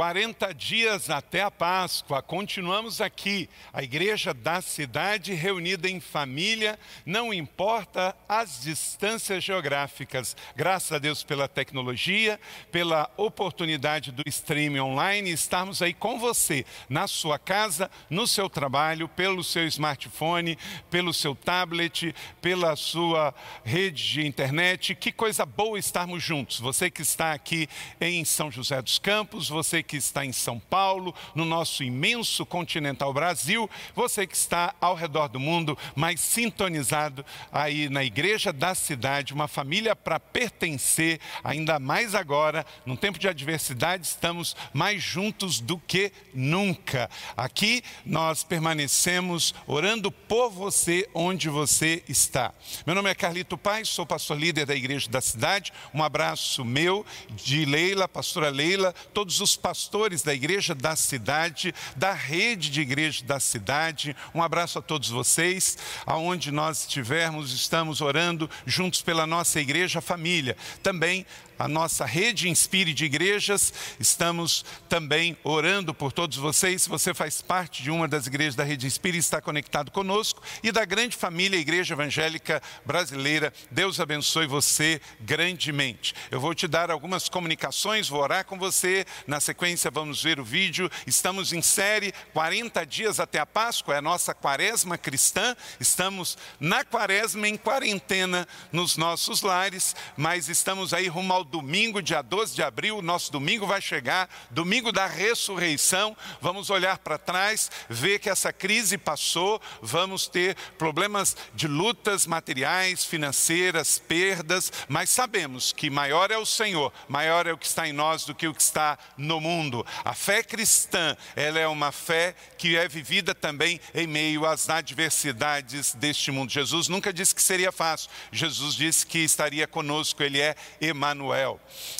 40 0.00 0.54
dias 0.54 1.10
até 1.10 1.42
a 1.42 1.50
Páscoa, 1.50 2.22
continuamos 2.22 3.02
aqui, 3.02 3.50
a 3.70 3.82
igreja 3.82 4.32
da 4.32 4.62
cidade 4.62 5.34
reunida 5.34 5.90
em 5.90 6.00
família, 6.00 6.78
não 7.04 7.34
importa 7.34 8.16
as 8.26 8.62
distâncias 8.62 9.44
geográficas. 9.44 10.34
Graças 10.56 10.90
a 10.92 10.98
Deus 10.98 11.22
pela 11.22 11.46
tecnologia, 11.46 12.40
pela 12.72 13.10
oportunidade 13.18 14.10
do 14.10 14.22
streaming 14.24 14.80
online, 14.80 15.32
estarmos 15.32 15.82
aí 15.82 15.92
com 15.92 16.18
você, 16.18 16.64
na 16.88 17.06
sua 17.06 17.38
casa, 17.38 17.90
no 18.08 18.26
seu 18.26 18.48
trabalho, 18.48 19.06
pelo 19.06 19.44
seu 19.44 19.66
smartphone, 19.66 20.56
pelo 20.90 21.12
seu 21.12 21.34
tablet, 21.34 22.14
pela 22.40 22.74
sua 22.74 23.34
rede 23.62 24.02
de 24.12 24.26
internet. 24.26 24.94
Que 24.94 25.12
coisa 25.12 25.44
boa 25.44 25.78
estarmos 25.78 26.22
juntos. 26.22 26.58
Você 26.58 26.90
que 26.90 27.02
está 27.02 27.34
aqui 27.34 27.68
em 28.00 28.24
São 28.24 28.50
José 28.50 28.80
dos 28.80 28.98
Campos, 28.98 29.50
você 29.50 29.82
que 29.89 29.89
está 29.96 30.24
em 30.24 30.32
São 30.32 30.58
Paulo, 30.58 31.14
no 31.34 31.44
nosso 31.44 31.82
imenso 31.82 32.46
continental 32.46 33.12
Brasil, 33.12 33.68
você 33.94 34.26
que 34.26 34.36
está 34.36 34.74
ao 34.80 34.94
redor 34.94 35.28
do 35.28 35.40
mundo, 35.40 35.76
mas 35.94 36.20
sintonizado 36.20 37.24
aí 37.52 37.88
na 37.88 38.04
igreja 38.04 38.52
da 38.52 38.74
cidade, 38.74 39.34
uma 39.34 39.48
família 39.48 39.96
para 39.96 40.20
pertencer, 40.20 41.20
ainda 41.42 41.78
mais 41.78 42.14
agora, 42.14 42.64
num 42.86 42.96
tempo 42.96 43.18
de 43.18 43.28
adversidade, 43.28 44.06
estamos 44.06 44.54
mais 44.72 45.02
juntos 45.02 45.60
do 45.60 45.78
que 45.78 46.12
nunca. 46.32 47.10
Aqui 47.36 47.82
nós 48.04 48.44
permanecemos 48.44 49.54
orando 49.66 50.10
por 50.10 50.50
você 50.50 51.08
onde 51.14 51.48
você 51.48 52.02
está. 52.08 52.52
Meu 52.86 52.94
nome 52.94 53.10
é 53.10 53.14
Carlito 53.14 53.58
Paz, 53.58 53.88
sou 53.88 54.06
pastor 54.06 54.38
líder 54.38 54.66
da 54.66 54.74
igreja 54.74 55.10
da 55.10 55.20
cidade. 55.20 55.72
Um 55.92 56.02
abraço 56.02 56.64
meu, 56.64 57.04
de 57.30 57.64
Leila, 57.64 58.08
pastora 58.08 58.50
Leila, 58.50 58.94
todos 59.12 59.40
os 59.40 59.56
pastores 59.56 59.79
da 60.24 60.34
igreja 60.34 60.74
da 60.74 60.96
cidade, 60.96 61.74
da 61.96 62.12
rede 62.12 62.70
de 62.70 62.80
igreja 62.80 63.24
da 63.24 63.38
cidade. 63.38 64.16
Um 64.34 64.42
abraço 64.42 64.78
a 64.78 64.82
todos 64.82 65.08
vocês. 65.08 65.78
Aonde 66.04 66.50
nós 66.50 66.80
estivermos, 66.80 67.52
estamos 67.52 68.00
orando 68.00 68.50
juntos 68.66 69.02
pela 69.02 69.26
nossa 69.26 69.60
igreja 69.60 70.00
família. 70.00 70.56
Também 70.82 71.24
a 71.60 71.68
nossa 71.68 72.06
rede 72.06 72.48
Inspire 72.48 72.94
de 72.94 73.04
igrejas. 73.04 73.70
Estamos 74.00 74.64
também 74.88 75.36
orando 75.44 75.92
por 75.92 76.10
todos 76.10 76.38
vocês. 76.38 76.80
Se 76.80 76.88
você 76.88 77.12
faz 77.12 77.42
parte 77.42 77.82
de 77.82 77.90
uma 77.90 78.08
das 78.08 78.26
igrejas 78.26 78.54
da 78.54 78.64
rede 78.64 78.86
Inspire, 78.86 79.18
está 79.18 79.42
conectado 79.42 79.90
conosco 79.90 80.42
e 80.62 80.72
da 80.72 80.86
grande 80.86 81.18
família 81.18 81.58
Igreja 81.58 81.92
Evangélica 81.92 82.62
Brasileira. 82.86 83.52
Deus 83.70 84.00
abençoe 84.00 84.46
você 84.46 85.02
grandemente. 85.20 86.14
Eu 86.30 86.40
vou 86.40 86.54
te 86.54 86.66
dar 86.66 86.90
algumas 86.90 87.28
comunicações, 87.28 88.08
vou 88.08 88.22
orar 88.22 88.46
com 88.46 88.58
você. 88.58 89.04
Na 89.26 89.38
sequência, 89.38 89.90
vamos 89.90 90.22
ver 90.22 90.40
o 90.40 90.44
vídeo. 90.44 90.90
Estamos 91.06 91.52
em 91.52 91.60
série 91.60 92.14
40 92.32 92.86
dias 92.86 93.20
até 93.20 93.38
a 93.38 93.44
Páscoa, 93.44 93.94
é 93.94 93.98
a 93.98 94.02
nossa 94.02 94.32
quaresma 94.32 94.96
cristã. 94.96 95.54
Estamos 95.78 96.38
na 96.58 96.86
quaresma 96.86 97.46
em 97.46 97.58
quarentena 97.58 98.48
nos 98.72 98.96
nossos 98.96 99.42
lares, 99.42 99.94
mas 100.16 100.48
estamos 100.48 100.94
aí 100.94 101.06
rumo 101.06 101.34
ao 101.34 101.49
domingo, 101.50 102.00
dia 102.00 102.22
12 102.22 102.54
de 102.54 102.62
abril, 102.62 103.02
nosso 103.02 103.32
domingo 103.32 103.66
vai 103.66 103.82
chegar, 103.82 104.30
domingo 104.50 104.92
da 104.92 105.06
ressurreição. 105.06 106.16
Vamos 106.40 106.70
olhar 106.70 106.98
para 106.98 107.18
trás, 107.18 107.70
ver 107.88 108.20
que 108.20 108.30
essa 108.30 108.52
crise 108.52 108.96
passou, 108.96 109.60
vamos 109.82 110.28
ter 110.28 110.56
problemas 110.78 111.36
de 111.54 111.66
lutas 111.66 112.26
materiais, 112.26 113.04
financeiras, 113.04 113.98
perdas, 113.98 114.72
mas 114.88 115.10
sabemos 115.10 115.72
que 115.72 115.90
maior 115.90 116.30
é 116.30 116.38
o 116.38 116.46
Senhor, 116.46 116.92
maior 117.08 117.46
é 117.46 117.52
o 117.52 117.58
que 117.58 117.66
está 117.66 117.88
em 117.88 117.92
nós 117.92 118.24
do 118.24 118.34
que 118.34 118.46
o 118.46 118.54
que 118.54 118.62
está 118.62 118.96
no 119.16 119.40
mundo. 119.40 119.84
A 120.04 120.14
fé 120.14 120.42
cristã, 120.42 121.16
ela 121.34 121.58
é 121.58 121.66
uma 121.66 121.90
fé 121.90 122.34
que 122.56 122.76
é 122.76 122.86
vivida 122.86 123.34
também 123.34 123.80
em 123.92 124.06
meio 124.06 124.46
às 124.46 124.70
adversidades 124.70 125.94
deste 125.94 126.30
mundo. 126.30 126.52
Jesus 126.52 126.86
nunca 126.86 127.12
disse 127.12 127.34
que 127.34 127.42
seria 127.42 127.72
fácil. 127.72 128.08
Jesus 128.30 128.74
disse 128.74 129.04
que 129.04 129.18
estaria 129.18 129.66
conosco, 129.66 130.22
ele 130.22 130.40
é 130.40 130.54
Emanuel. 130.80 131.39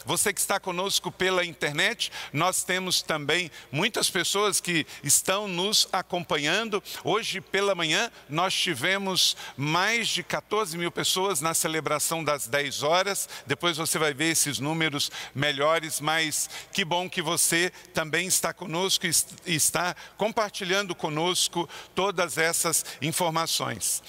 Você 0.05 0.33
que 0.33 0.40
está 0.40 0.59
conosco 0.59 1.11
pela 1.11 1.44
internet, 1.44 2.11
nós 2.33 2.62
temos 2.64 3.03
também 3.03 3.50
muitas 3.70 4.11
pessoas 4.11 4.61
que 4.61 4.87
estão 5.03 5.46
nos 5.46 5.88
acompanhando. 5.92 6.83
Hoje 7.05 7.40
pela 7.40 7.74
manhã 7.74 8.11
nós 8.29 8.55
tivemos 8.55 9.37
mais 9.57 10.09
de 10.09 10.22
14 10.22 10.76
mil 10.76 10.90
pessoas 10.90 11.40
na 11.40 11.55
celebração 11.55 12.22
das 12.24 12.46
10 12.46 12.83
horas. 12.83 13.29
Depois 13.46 13.76
você 13.76 13.98
vai 13.98 14.12
ver 14.14 14.31
esses 14.31 14.59
números 14.59 15.11
melhores, 15.35 16.00
mas 16.00 16.48
que 16.72 16.85
bom 16.85 17.09
que 17.09 17.22
você 17.22 17.70
também 17.92 18.26
está 18.26 18.53
conosco 18.53 19.07
e 19.07 19.55
está 19.55 19.94
compartilhando 20.16 20.94
conosco 20.94 21.68
todas 21.94 22.38
essas 22.38 22.85
informações. 23.00 24.03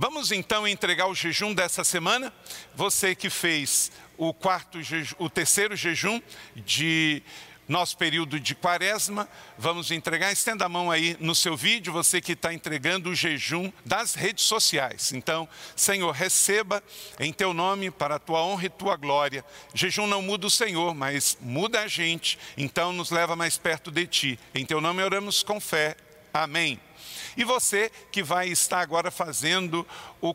Vamos 0.00 0.30
então 0.30 0.66
entregar 0.68 1.08
o 1.08 1.14
jejum 1.14 1.52
dessa 1.52 1.82
semana. 1.82 2.32
Você 2.72 3.16
que 3.16 3.28
fez 3.28 3.90
o 4.16 4.32
quarto, 4.32 4.78
o 5.18 5.28
terceiro 5.28 5.74
jejum 5.74 6.22
de 6.54 7.20
nosso 7.66 7.96
período 7.96 8.38
de 8.38 8.54
quaresma, 8.54 9.28
vamos 9.58 9.90
entregar. 9.90 10.30
Estenda 10.30 10.66
a 10.66 10.68
mão 10.68 10.88
aí 10.88 11.16
no 11.18 11.34
seu 11.34 11.56
vídeo, 11.56 11.92
você 11.92 12.20
que 12.20 12.30
está 12.30 12.54
entregando 12.54 13.10
o 13.10 13.14
jejum 13.14 13.72
das 13.84 14.14
redes 14.14 14.44
sociais. 14.44 15.12
Então, 15.12 15.48
Senhor, 15.74 16.12
receba 16.12 16.80
em 17.18 17.32
teu 17.32 17.52
nome 17.52 17.90
para 17.90 18.14
a 18.14 18.20
tua 18.20 18.40
honra 18.40 18.66
e 18.66 18.70
tua 18.70 18.94
glória. 18.94 19.44
Jejum 19.74 20.06
não 20.06 20.22
muda 20.22 20.46
o 20.46 20.50
Senhor, 20.50 20.94
mas 20.94 21.36
muda 21.40 21.80
a 21.80 21.88
gente, 21.88 22.38
então 22.56 22.92
nos 22.92 23.10
leva 23.10 23.34
mais 23.34 23.58
perto 23.58 23.90
de 23.90 24.06
ti. 24.06 24.38
Em 24.54 24.64
teu 24.64 24.80
nome 24.80 25.02
oramos 25.02 25.42
com 25.42 25.58
fé. 25.58 25.96
Amém. 26.32 26.78
E 27.38 27.44
você 27.44 27.90
que 28.10 28.22
vai 28.22 28.48
estar 28.48 28.80
agora 28.80 29.12
fazendo 29.12 29.86
o 30.20 30.34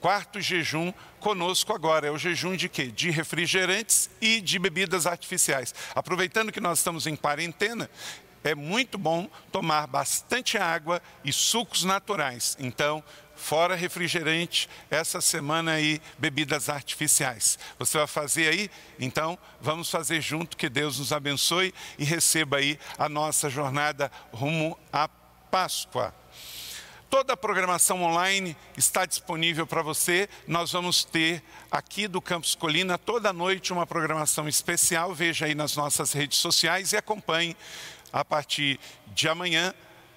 quarto 0.00 0.40
jejum 0.40 0.92
conosco 1.18 1.72
agora. 1.72 2.06
É 2.06 2.10
o 2.10 2.18
jejum 2.18 2.54
de 2.54 2.68
quê? 2.68 2.86
De 2.86 3.10
refrigerantes 3.10 4.08
e 4.20 4.40
de 4.40 4.58
bebidas 4.58 5.04
artificiais. 5.04 5.74
Aproveitando 5.96 6.52
que 6.52 6.60
nós 6.60 6.78
estamos 6.78 7.08
em 7.08 7.16
quarentena, 7.16 7.90
é 8.44 8.54
muito 8.54 8.96
bom 8.96 9.28
tomar 9.50 9.88
bastante 9.88 10.56
água 10.56 11.02
e 11.24 11.32
sucos 11.32 11.82
naturais. 11.82 12.56
Então, 12.60 13.02
fora 13.34 13.74
refrigerante, 13.74 14.68
essa 14.88 15.20
semana 15.20 15.72
aí 15.72 16.00
bebidas 16.18 16.68
artificiais. 16.68 17.58
Você 17.80 17.98
vai 17.98 18.06
fazer 18.06 18.48
aí? 18.48 18.70
Então, 19.00 19.36
vamos 19.60 19.90
fazer 19.90 20.20
junto, 20.20 20.56
que 20.56 20.68
Deus 20.68 21.00
nos 21.00 21.12
abençoe 21.12 21.74
e 21.98 22.04
receba 22.04 22.58
aí 22.58 22.78
a 22.96 23.08
nossa 23.08 23.50
jornada 23.50 24.12
rumo 24.32 24.78
à 24.92 25.08
Páscoa. 25.54 26.12
Toda 27.08 27.34
a 27.34 27.36
programação 27.36 28.02
online 28.02 28.56
está 28.76 29.06
disponível 29.06 29.64
para 29.64 29.82
você. 29.82 30.28
Nós 30.48 30.72
vamos 30.72 31.04
ter 31.04 31.44
aqui 31.70 32.08
do 32.08 32.20
Campus 32.20 32.56
Colina 32.56 32.98
toda 32.98 33.32
noite 33.32 33.72
uma 33.72 33.86
programação 33.86 34.48
especial. 34.48 35.14
Veja 35.14 35.46
aí 35.46 35.54
nas 35.54 35.76
nossas 35.76 36.12
redes 36.12 36.38
sociais 36.38 36.92
e 36.92 36.96
acompanhe 36.96 37.56
a 38.12 38.24
partir 38.24 38.80
de 39.14 39.28
amanhã 39.28 39.72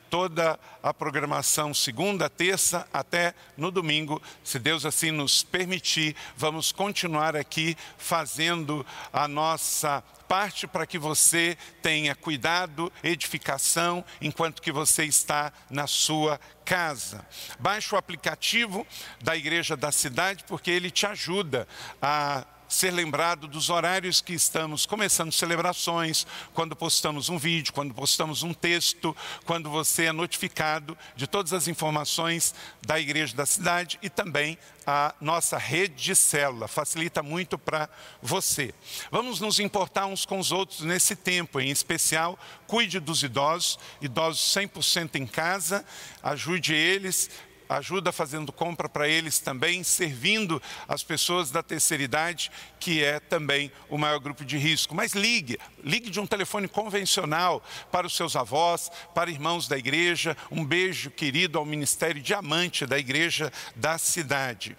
toda 0.09 0.59
a 0.81 0.93
programação, 0.93 1.73
segunda, 1.73 2.29
terça, 2.29 2.87
até 2.93 3.33
no 3.55 3.71
domingo. 3.71 4.21
Se 4.43 4.59
Deus 4.59 4.85
assim 4.85 5.11
nos 5.11 5.43
permitir, 5.43 6.15
vamos 6.35 6.71
continuar 6.71 7.35
aqui 7.35 7.75
fazendo 7.97 8.85
a 9.11 9.27
nossa 9.27 10.03
parte 10.27 10.67
para 10.67 10.85
que 10.85 10.99
você 10.99 11.57
tenha 11.81 12.13
cuidado, 12.13 12.91
edificação, 13.03 14.03
enquanto 14.21 14.61
que 14.61 14.71
você 14.71 15.05
está 15.05 15.51
na 15.69 15.87
sua 15.87 16.39
casa. 16.65 17.25
Baixe 17.59 17.95
o 17.95 17.97
aplicativo 17.97 18.85
da 19.21 19.35
Igreja 19.35 19.77
da 19.77 19.91
Cidade, 19.91 20.43
porque 20.47 20.69
ele 20.69 20.91
te 20.91 21.05
ajuda 21.05 21.67
a 22.01 22.45
ser 22.67 22.91
lembrado 22.91 23.47
dos 23.47 23.69
horários 23.69 24.21
que 24.21 24.33
estamos 24.33 24.85
começando 24.85 25.31
celebrações, 25.31 26.27
quando 26.53 26.75
postamos 26.75 27.29
um 27.29 27.37
vídeo, 27.37 27.73
quando 27.73 27.93
postamos 27.93 28.43
um 28.43 28.53
texto, 28.53 29.15
quando 29.45 29.69
você 29.69 30.05
é 30.05 30.11
notificado 30.11 30.97
de 31.15 31.27
todas 31.27 31.53
as 31.53 31.67
informações 31.67 32.53
da 32.85 32.99
igreja 32.99 33.35
da 33.35 33.45
cidade 33.45 33.97
e 34.01 34.09
também 34.09 34.57
a 34.85 35.13
nossa 35.19 35.57
rede 35.57 35.95
de 35.95 36.15
célula. 36.15 36.67
Facilita 36.67 37.21
muito 37.21 37.57
para 37.57 37.89
você. 38.21 38.73
Vamos 39.11 39.39
nos 39.41 39.59
importar 39.59 40.05
uns 40.05 40.25
com 40.25 40.39
os 40.39 40.51
outros 40.51 40.81
nesse 40.81 41.15
tempo, 41.15 41.59
em 41.59 41.69
especial, 41.69 42.39
cuide 42.65 42.99
dos 42.99 43.21
idosos, 43.23 43.77
idosos 44.01 44.41
100% 44.55 45.15
em 45.15 45.27
casa, 45.27 45.85
ajude 46.23 46.73
eles, 46.73 47.29
ajuda 47.69 48.11
fazendo 48.11 48.51
compra 48.51 48.87
para 48.87 49.07
eles 49.07 49.39
também, 49.39 49.83
servindo 49.83 50.61
as 50.87 51.03
pessoas 51.03 51.51
da 51.51 51.61
terceira 51.61 52.03
idade, 52.03 52.51
que 52.79 53.03
é 53.03 53.19
também 53.19 53.71
o 53.89 53.97
maior 53.97 54.19
grupo 54.19 54.45
de 54.45 54.57
risco. 54.57 54.95
Mas 54.95 55.13
ligue, 55.13 55.59
ligue 55.83 56.09
de 56.09 56.19
um 56.19 56.27
telefone 56.27 56.67
convencional 56.67 57.63
para 57.91 58.07
os 58.07 58.15
seus 58.15 58.35
avós, 58.35 58.89
para 59.13 59.31
irmãos 59.31 59.67
da 59.67 59.77
igreja. 59.77 60.35
Um 60.51 60.63
beijo 60.63 61.11
querido 61.11 61.57
ao 61.57 61.65
Ministério 61.65 62.21
Diamante 62.21 62.85
da 62.85 62.97
Igreja 62.97 63.51
da 63.75 63.97
Cidade. 63.97 64.77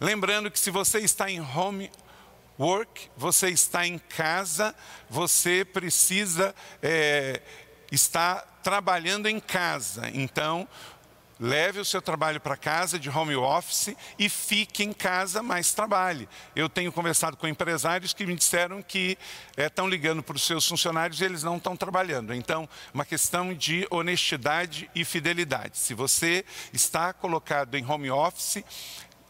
Lembrando 0.00 0.50
que 0.50 0.58
se 0.58 0.70
você 0.70 0.98
está 1.00 1.30
em 1.30 1.40
home 1.40 1.90
work, 2.58 3.08
você 3.16 3.48
está 3.50 3.86
em 3.86 3.98
casa, 3.98 4.74
você 5.08 5.64
precisa 5.64 6.54
é, 6.82 7.40
estar 7.90 8.60
trabalhando 8.62 9.26
em 9.26 9.38
casa. 9.38 10.10
Então, 10.12 10.66
Leve 11.38 11.80
o 11.80 11.84
seu 11.84 12.00
trabalho 12.00 12.40
para 12.40 12.56
casa 12.56 12.98
de 12.98 13.10
home 13.10 13.36
office 13.36 13.94
e 14.18 14.26
fique 14.26 14.82
em 14.82 14.92
casa, 14.92 15.42
mas 15.42 15.74
trabalhe. 15.74 16.26
Eu 16.54 16.66
tenho 16.66 16.90
conversado 16.90 17.36
com 17.36 17.46
empresários 17.46 18.14
que 18.14 18.24
me 18.24 18.34
disseram 18.34 18.82
que 18.82 19.18
estão 19.56 19.86
é, 19.86 19.90
ligando 19.90 20.22
para 20.22 20.36
os 20.36 20.46
seus 20.46 20.66
funcionários 20.66 21.20
e 21.20 21.24
eles 21.24 21.42
não 21.42 21.58
estão 21.58 21.76
trabalhando. 21.76 22.32
Então, 22.32 22.66
uma 22.94 23.04
questão 23.04 23.52
de 23.52 23.86
honestidade 23.90 24.90
e 24.94 25.04
fidelidade. 25.04 25.76
Se 25.76 25.92
você 25.92 26.42
está 26.72 27.12
colocado 27.12 27.74
em 27.74 27.84
home 27.84 28.10
office, 28.10 28.64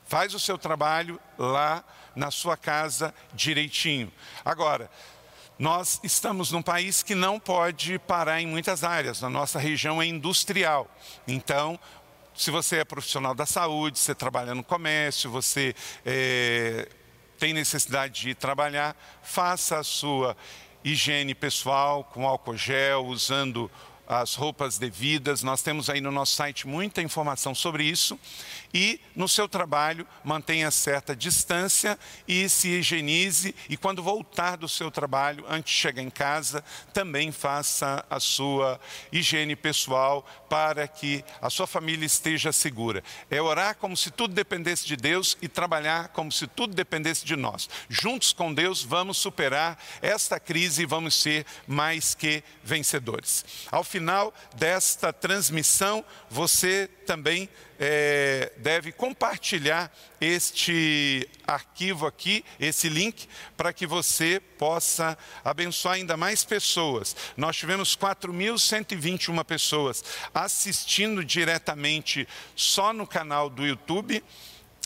faz 0.07 0.33
o 0.33 0.39
seu 0.39 0.57
trabalho 0.57 1.21
lá 1.37 1.85
na 2.15 2.31
sua 2.31 2.57
casa 2.57 3.13
direitinho. 3.35 4.13
Agora, 4.45 4.89
nós 5.59 6.01
estamos 6.03 6.51
num 6.51 6.63
país 6.63 7.03
que 7.03 7.15
não 7.15 7.41
pode 7.41 7.99
parar 8.01 8.41
em 8.41 8.47
muitas 8.47 8.85
áreas. 8.85 9.23
A 9.23 9.31
nossa 9.31 9.59
região 9.59 10.03
é 10.03 10.07
industrial. 10.07 10.91
Então, 11.27 11.79
se 12.35 12.51
você 12.51 12.77
é 12.79 12.85
profissional 12.85 13.35
da 13.35 13.47
saúde, 13.47 13.99
você 13.99 14.15
trabalha 14.15 14.55
no 14.55 14.63
comércio, 14.63 15.31
você 15.31 15.75
é, 16.05 16.87
tem 17.39 17.55
necessidade 17.55 18.21
de 18.21 18.35
trabalhar, 18.35 18.95
faça 19.23 19.79
a 19.79 19.83
sua 19.83 20.37
higiene 20.85 21.35
pessoal 21.35 22.05
com 22.05 22.27
álcool 22.27 22.57
gel, 22.57 23.07
usando 23.07 23.71
as 24.07 24.35
roupas 24.35 24.79
devidas. 24.79 25.43
Nós 25.43 25.63
temos 25.63 25.91
aí 25.91 26.01
no 26.01 26.11
nosso 26.11 26.37
site 26.37 26.67
muita 26.67 27.03
informação 27.03 27.55
sobre 27.55 27.85
isso. 27.85 28.19
E 28.73 29.01
no 29.15 29.29
seu 29.29 29.49
trabalho, 29.49 30.07
mantenha 30.23 30.71
certa 30.71 31.17
distância 31.17 31.99
e 32.29 32.49
se 32.49 32.69
higienize. 32.69 33.55
E 33.69 33.77
quando 33.77 34.03
voltar 34.03 34.57
do 34.57 34.69
seu 34.69 34.91
trabalho, 34.91 35.45
antes 35.49 35.75
de 35.75 35.81
chegar 35.81 36.03
em 36.03 36.11
casa, 36.11 36.63
também 36.93 37.33
faça 37.33 38.05
a 38.09 38.21
sua 38.21 38.81
higiene 39.11 39.57
pessoal 39.57 40.27
para 40.49 40.87
que 40.87 41.25
a 41.41 41.51
sua 41.51 41.67
família 41.67 42.07
esteja 42.07 42.53
segura. 42.53 43.03
É 43.31 43.41
orar 43.41 43.77
como 43.77 43.97
se 43.97 44.11
tudo 44.11 44.35
dependesse 44.35 44.87
de 44.87 44.97
Deus 44.97 45.37
e 45.41 45.49
trabalhar 45.49 46.09
como 46.09 46.31
se 46.33 46.47
tudo 46.47 46.75
dependesse 46.75 47.25
de 47.25 47.37
nós. 47.37 47.69
Juntos 47.89 48.33
com 48.33 48.53
Deus, 48.53 48.83
vamos 48.83 49.17
superar 49.19 49.83
esta 50.01 50.39
crise 50.39 50.83
e 50.83 50.87
vamos 50.87 51.15
ser 51.15 51.45
mais 51.67 52.15
que 52.15 52.43
vencedores. 52.63 53.45
Ao 53.71 53.85
final 53.85 54.33
desta 54.55 55.13
transmissão, 55.13 56.05
você 56.31 56.89
também 57.07 57.49
é, 57.79 58.53
deve 58.57 58.93
compartilhar 58.93 59.93
este 60.21 61.29
arquivo 61.47 62.07
aqui, 62.07 62.45
esse 62.59 62.89
link, 62.89 63.29
para 63.57 63.73
que 63.73 63.87
você 63.87 64.41
possa 64.59 65.17
abençoar 65.45 65.95
ainda 65.95 66.17
mais 66.17 66.45
pessoas. 66.45 67.15
Nós 67.37 67.57
tivemos 67.57 67.97
4.121 67.97 69.45
pessoas 69.45 70.03
assistindo 70.35 71.25
diretamente 71.25 72.27
só 72.55 72.93
no 72.93 73.07
canal 73.07 73.51
do 73.51 73.67
YouTube, 73.67 74.23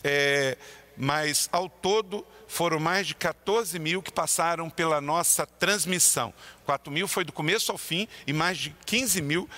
é, 0.03 0.57
mas 0.97 1.49
ao 1.53 1.69
todo 1.69 2.27
foram 2.51 2.81
mais 2.81 3.07
de 3.07 3.15
14 3.15 3.79
mil 3.79 4.03
que 4.03 4.11
passaram 4.11 4.69
pela 4.69 5.01
nossa 5.01 5.47
transmissão. 5.47 6.35
4 6.67 6.93
mil 6.93 7.07
foi 7.07 7.25
do 7.25 7.33
começo 7.33 7.71
ao 7.71 7.79
fim 7.79 8.09
e 8.27 8.33
mais 8.33 8.59
de 8.59 8.75
15 8.85 9.23
mil 9.23 9.49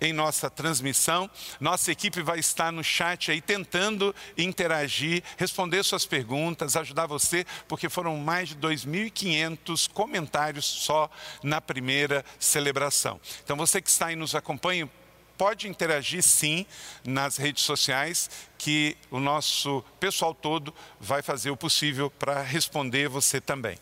em 0.00 0.12
nossa 0.12 0.50
transmissão. 0.50 1.30
Nossa 1.60 1.90
equipe 1.92 2.22
vai 2.22 2.38
estar 2.38 2.72
no 2.72 2.82
chat 2.82 3.30
aí 3.30 3.40
tentando 3.40 4.14
interagir, 4.36 5.22
responder 5.36 5.82
suas 5.82 6.06
perguntas, 6.06 6.76
ajudar 6.76 7.06
você, 7.06 7.46
porque 7.68 7.88
foram 7.88 8.16
mais 8.16 8.50
de 8.50 8.56
2.500 8.56 9.90
comentários 9.90 10.64
só 10.64 11.10
na 11.42 11.60
primeira 11.60 12.24
celebração. 12.38 13.20
Então 13.42 13.56
você 13.56 13.80
que 13.80 13.88
está 13.88 14.06
aí 14.06 14.16
nos 14.16 14.34
acompanha, 14.34 14.88
pode 15.36 15.68
interagir 15.68 16.22
sim 16.22 16.66
nas 17.04 17.36
redes 17.36 17.64
sociais, 17.64 18.30
que 18.56 18.96
o 19.10 19.18
nosso 19.18 19.84
pessoal 19.98 20.34
todo 20.34 20.74
vai 21.00 21.22
fazer 21.22 21.50
o 21.50 21.56
possível 21.56 22.10
para 22.10 22.40
responder 22.42 23.08
você 23.08 23.40
também. 23.40 23.76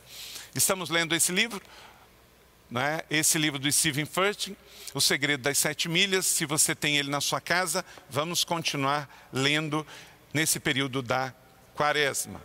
Estamos 0.54 0.90
lendo 0.90 1.14
esse 1.14 1.32
livro, 1.32 1.62
né? 2.72 3.02
esse 3.10 3.36
livro 3.38 3.58
do 3.58 3.70
Stephen 3.70 4.06
Furtick, 4.06 4.56
O 4.94 5.00
Segredo 5.00 5.42
das 5.42 5.58
Sete 5.58 5.88
Milhas. 5.88 6.24
Se 6.24 6.46
você 6.46 6.74
tem 6.74 6.96
ele 6.96 7.10
na 7.10 7.20
sua 7.20 7.40
casa, 7.40 7.84
vamos 8.08 8.44
continuar 8.44 9.28
lendo 9.32 9.86
nesse 10.32 10.58
período 10.58 11.02
da 11.02 11.34
quaresma. 11.74 12.40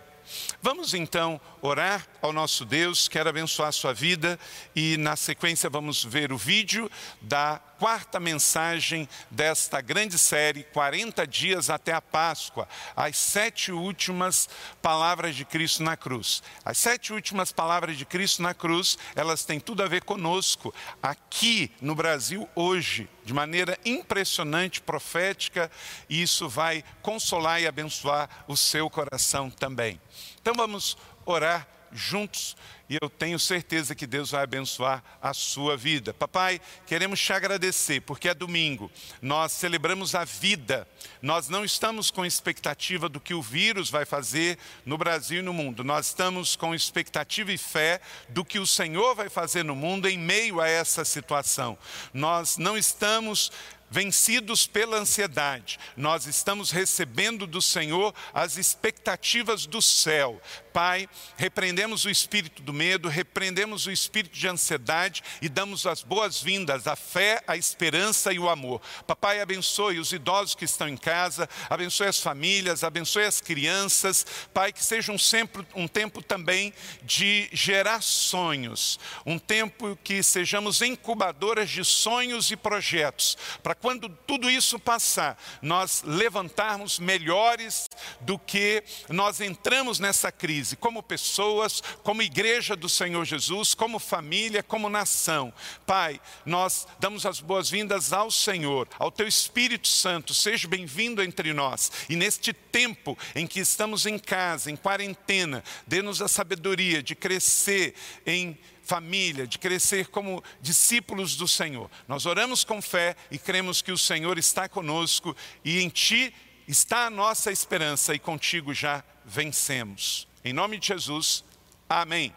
Vamos 0.62 0.94
então 0.94 1.40
orar 1.62 2.06
ao 2.22 2.34
nosso 2.34 2.66
Deus, 2.66 3.08
quero 3.08 3.30
abençoar 3.30 3.70
a 3.70 3.72
sua 3.72 3.94
vida 3.94 4.38
e 4.76 4.98
na 4.98 5.16
sequência 5.16 5.70
vamos 5.70 6.04
ver 6.04 6.34
o 6.34 6.38
vídeo 6.38 6.92
da 7.22 7.62
quarta 7.78 8.20
mensagem 8.20 9.08
desta 9.30 9.82
grande 9.82 10.18
série, 10.18 10.63
40 10.63 11.26
dias 11.28 11.70
até 11.70 11.94
a 11.94 12.02
Páscoa, 12.02 12.68
as 12.96 13.18
sete 13.18 13.72
últimas 13.72 14.50
palavras 14.82 15.36
de 15.36 15.46
Cristo 15.46 15.84
na 15.84 15.96
cruz. 15.96 16.42
As 16.66 16.78
sete 16.78 17.13
últimas 17.13 17.52
palavras 17.52 17.98
de 17.98 18.06
Cristo 18.06 18.42
na 18.42 18.54
cruz, 18.54 18.98
elas 19.16 19.46
têm 19.46 19.60
tudo 19.60 19.84
a 19.84 19.88
ver 19.88 20.04
conosco, 20.04 20.74
aqui 21.02 21.72
no 21.80 21.96
Brasil 21.96 22.50
hoje, 22.56 23.10
de 23.24 23.34
maneira 23.34 23.78
impressionante, 23.86 24.82
profética, 24.82 25.72
e 26.10 26.22
isso 26.22 26.50
vai 26.50 26.84
consolar 27.02 27.62
e 27.62 27.68
abençoar 27.68 28.30
o 28.48 28.58
seu 28.58 28.90
coração 28.90 29.50
também. 29.50 30.02
Então 30.42 30.54
vamos 30.56 30.98
orar 31.26 31.77
juntos 31.91 32.56
e 32.89 32.97
eu 33.02 33.10
tenho 33.10 33.38
certeza 33.38 33.93
que 33.93 34.08
Deus 34.08 34.32
vai 34.32 34.43
abençoar 34.43 35.04
a 35.21 35.34
sua 35.34 35.76
vida. 35.76 36.13
Papai, 36.13 36.62
queremos 36.86 37.19
te 37.19 37.34
agradecer 37.34 38.02
porque 38.02 38.30
é 38.30 38.34
domingo, 38.34 38.89
nós 39.21 39.52
celebramos 39.52 40.15
a 40.15 40.23
vida, 40.23 40.88
nós 41.21 41.50
não 41.50 41.65
estamos 41.65 42.10
com 42.10 42.26
expectativa 42.26 43.10
do 43.10 43.19
que 43.19 43.34
o 43.34 43.41
vírus 43.41 43.89
vai 43.89 44.06
fazer 44.06 44.58
no 44.86 44.97
Brasil 44.97 45.39
e 45.39 45.43
no 45.43 45.54
mundo, 45.54 45.84
nós 45.84 46.08
estamos 46.08 46.56
com 46.56 46.73
expectativa 46.73 47.52
e 47.52 47.58
fé 47.58 48.00
do 48.30 48.45
que 48.45 48.60
o 48.60 48.67
Senhor 48.67 49.15
vai 49.15 49.30
fazer 49.30 49.63
no 49.63 49.76
mundo 49.76 50.08
em 50.08 50.17
meio 50.17 50.62
a 50.62 50.67
essa 50.67 51.04
situação. 51.04 51.78
Nós 52.13 52.58
não 52.58 52.78
estamos 52.78 53.52
vencidos 53.89 54.67
pela 54.67 54.97
ansiedade, 54.97 55.80
nós 55.95 56.26
estamos 56.26 56.71
recebendo 56.71 57.47
do 57.47 57.62
Senhor 57.62 58.13
as 58.34 58.58
expectativas 58.58 59.65
do 59.65 59.82
céu 59.82 60.41
Pai, 60.78 61.10
repreendemos 61.38 62.06
o 62.06 62.10
espírito 62.10 62.62
do 62.62 62.72
medo, 62.72 63.10
repreendemos 63.10 63.88
o 63.88 63.92
espírito 63.92 64.38
de 64.38 64.48
ansiedade 64.48 65.24
e 65.42 65.50
damos 65.50 65.88
as 65.88 66.04
boas-vindas 66.04 66.86
à 66.86 66.96
fé, 66.96 67.42
à 67.48 67.58
esperança 67.58 68.32
e 68.32 68.38
o 68.38 68.48
amor. 68.48 68.80
Papai, 69.08 69.42
abençoe 69.42 69.98
os 69.98 70.12
idosos 70.12 70.54
que 70.54 70.66
estão 70.66 70.88
em 70.88 70.96
casa, 70.96 71.50
abençoe 71.68 72.06
as 72.06 72.20
famílias, 72.20 72.84
abençoe 72.84 73.24
as 73.24 73.42
crianças. 73.42 74.24
Pai, 74.54 74.72
que 74.72 74.86
seja 74.86 75.12
um, 75.12 75.18
sempre, 75.18 75.66
um 75.74 75.88
tempo 75.88 76.22
também 76.22 76.72
de 77.02 77.50
gerar 77.52 78.04
sonhos, 78.04 79.00
um 79.26 79.40
tempo 79.40 79.98
que 80.04 80.22
sejamos 80.22 80.84
incubadoras 80.84 81.72
de 81.72 81.84
sonhos 81.84 82.52
e 82.52 82.56
projetos, 82.56 83.36
para 83.63 83.74
quando 83.74 84.08
tudo 84.10 84.48
isso 84.48 84.78
passar, 84.78 85.42
nós 85.60 86.04
levantarmos 86.06 87.00
melhores 87.00 87.87
do 88.22 88.38
que 88.38 88.84
nós 89.10 89.41
entramos 89.41 90.00
nessa 90.00 90.32
crise, 90.32 90.76
como 90.76 91.04
pessoas, 91.04 91.82
como 92.04 92.22
igreja 92.22 92.76
do 92.76 92.89
Senhor 92.89 93.26
Jesus, 93.26 93.74
como 93.74 94.00
família, 94.00 94.63
como 94.63 94.89
nação. 94.89 95.54
Pai, 95.86 96.20
nós 96.46 96.88
damos 97.00 97.26
as 97.26 97.39
boas-vindas 97.39 98.13
ao 98.13 98.32
Senhor, 98.32 98.88
ao 98.98 99.12
Teu 99.12 99.28
Espírito 99.28 99.88
Santo, 99.88 100.34
seja 100.34 100.67
bem-vindo 100.67 101.22
entre 101.22 101.54
nós. 101.54 101.91
E 102.10 102.15
neste 102.15 102.54
tempo 102.54 103.17
em 103.36 103.48
que 103.48 103.60
estamos 103.60 104.06
em 104.06 104.17
casa, 104.17 104.72
em 104.72 104.76
quarentena, 104.76 105.63
dê-nos 105.86 106.22
a 106.22 106.28
sabedoria 106.28 107.02
de 107.02 107.15
crescer 107.15 107.93
em 108.26 108.58
família, 108.88 109.46
de 109.46 109.60
crescer 109.60 110.08
como 110.08 110.41
discípulos 110.62 111.36
do 111.36 111.48
Senhor. 111.48 111.91
Nós 112.08 112.26
oramos 112.26 112.63
com 112.63 112.82
fé 112.82 113.17
e 113.30 113.38
cremos 113.38 113.82
que 113.82 113.91
o 113.91 113.98
Senhor 113.98 114.38
está 114.38 114.70
conosco 114.70 115.36
e 115.63 115.82
em 115.82 115.89
Ti 115.89 116.34
está 116.68 117.06
a 117.06 117.10
nossa 117.10 117.52
esperança 117.52 118.14
e 118.14 118.20
contigo 118.20 118.74
já 118.74 119.04
vencemos. 119.26 120.28
Em 120.44 120.52
nome 120.52 120.78
de 120.78 120.88
Jesus, 120.88 121.44
amém. 121.90 122.34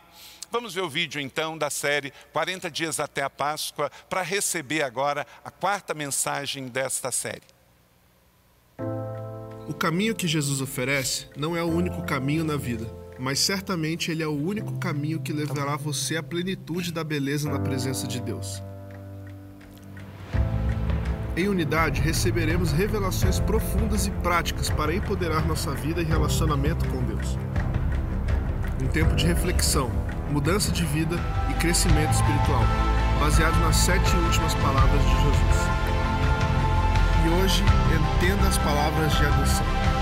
Vamos 0.51 0.75
ver 0.75 0.81
o 0.81 0.91
vídeo 0.91 1.21
então 1.21 1.57
da 1.57 1.71
série 1.71 2.13
40 2.33 2.71
Dias 2.71 2.99
até 2.99 3.23
a 3.23 3.31
Páscoa 3.31 3.91
para 4.09 4.23
receber 4.23 4.83
agora 4.83 5.27
a 5.45 5.51
quarta 5.51 5.95
mensagem 5.95 6.69
desta 6.69 7.13
série. 7.13 7.43
O 9.69 9.75
caminho 9.75 10.17
que 10.17 10.27
Jesus 10.27 10.61
oferece 10.61 11.29
não 11.37 11.57
é 11.57 11.63
o 11.63 11.69
único 11.69 12.03
caminho 12.03 12.43
na 12.43 12.57
vida, 12.57 12.93
mas 13.19 13.39
certamente 13.39 14.11
ele 14.11 14.23
é 14.23 14.27
o 14.27 14.33
único 14.33 14.77
caminho 14.81 15.21
que 15.21 15.33
levará 15.33 15.77
você 15.77 16.17
à 16.17 16.23
plenitude 16.23 16.91
da 16.93 17.05
beleza 17.05 17.49
na 17.49 17.61
presença 17.61 18.09
de 18.09 18.21
Deus. 18.21 18.61
Em 21.37 21.49
unidade, 21.49 22.01
receberemos 22.01 22.73
revelações 22.73 23.39
profundas 23.39 24.07
e 24.07 24.11
práticas 24.11 24.69
para 24.69 24.93
empoderar 24.93 25.47
nossa 25.47 25.73
vida 25.73 26.03
e 26.03 26.05
relacionamento 26.05 26.85
com 26.89 27.03
Deus. 27.05 27.39
Um 28.83 28.89
tempo 28.89 29.15
de 29.15 29.27
reflexão, 29.27 29.91
mudança 30.31 30.73
de 30.73 30.85
vida 30.85 31.17
e 31.49 31.55
crescimento 31.55 32.13
espiritual, 32.13 32.65
baseado 33.21 33.59
nas 33.61 33.77
sete 33.77 34.15
últimas 34.17 34.55
palavras 34.55 35.03
de 35.03 35.11
Jesus. 35.11 35.81
E 37.25 37.29
hoje, 37.43 37.63
entenda 38.17 38.49
as 38.49 38.59
palavras 38.59 39.13
de 39.13 39.25
adoção. 39.25 40.00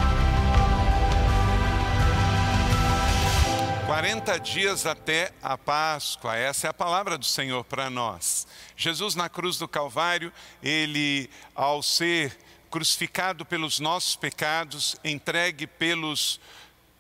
40 3.88 4.38
dias 4.40 4.84
até 4.84 5.32
a 5.42 5.56
Páscoa, 5.56 6.36
essa 6.36 6.66
é 6.66 6.70
a 6.70 6.74
palavra 6.74 7.16
do 7.16 7.24
Senhor 7.24 7.64
para 7.64 7.88
nós. 7.88 8.46
Jesus 8.76 9.14
na 9.14 9.30
cruz 9.30 9.56
do 9.56 9.66
Calvário, 9.66 10.30
ele, 10.62 11.30
ao 11.54 11.82
ser 11.82 12.38
crucificado 12.70 13.46
pelos 13.46 13.80
nossos 13.80 14.14
pecados, 14.14 14.94
entregue 15.02 15.66
pelos 15.66 16.38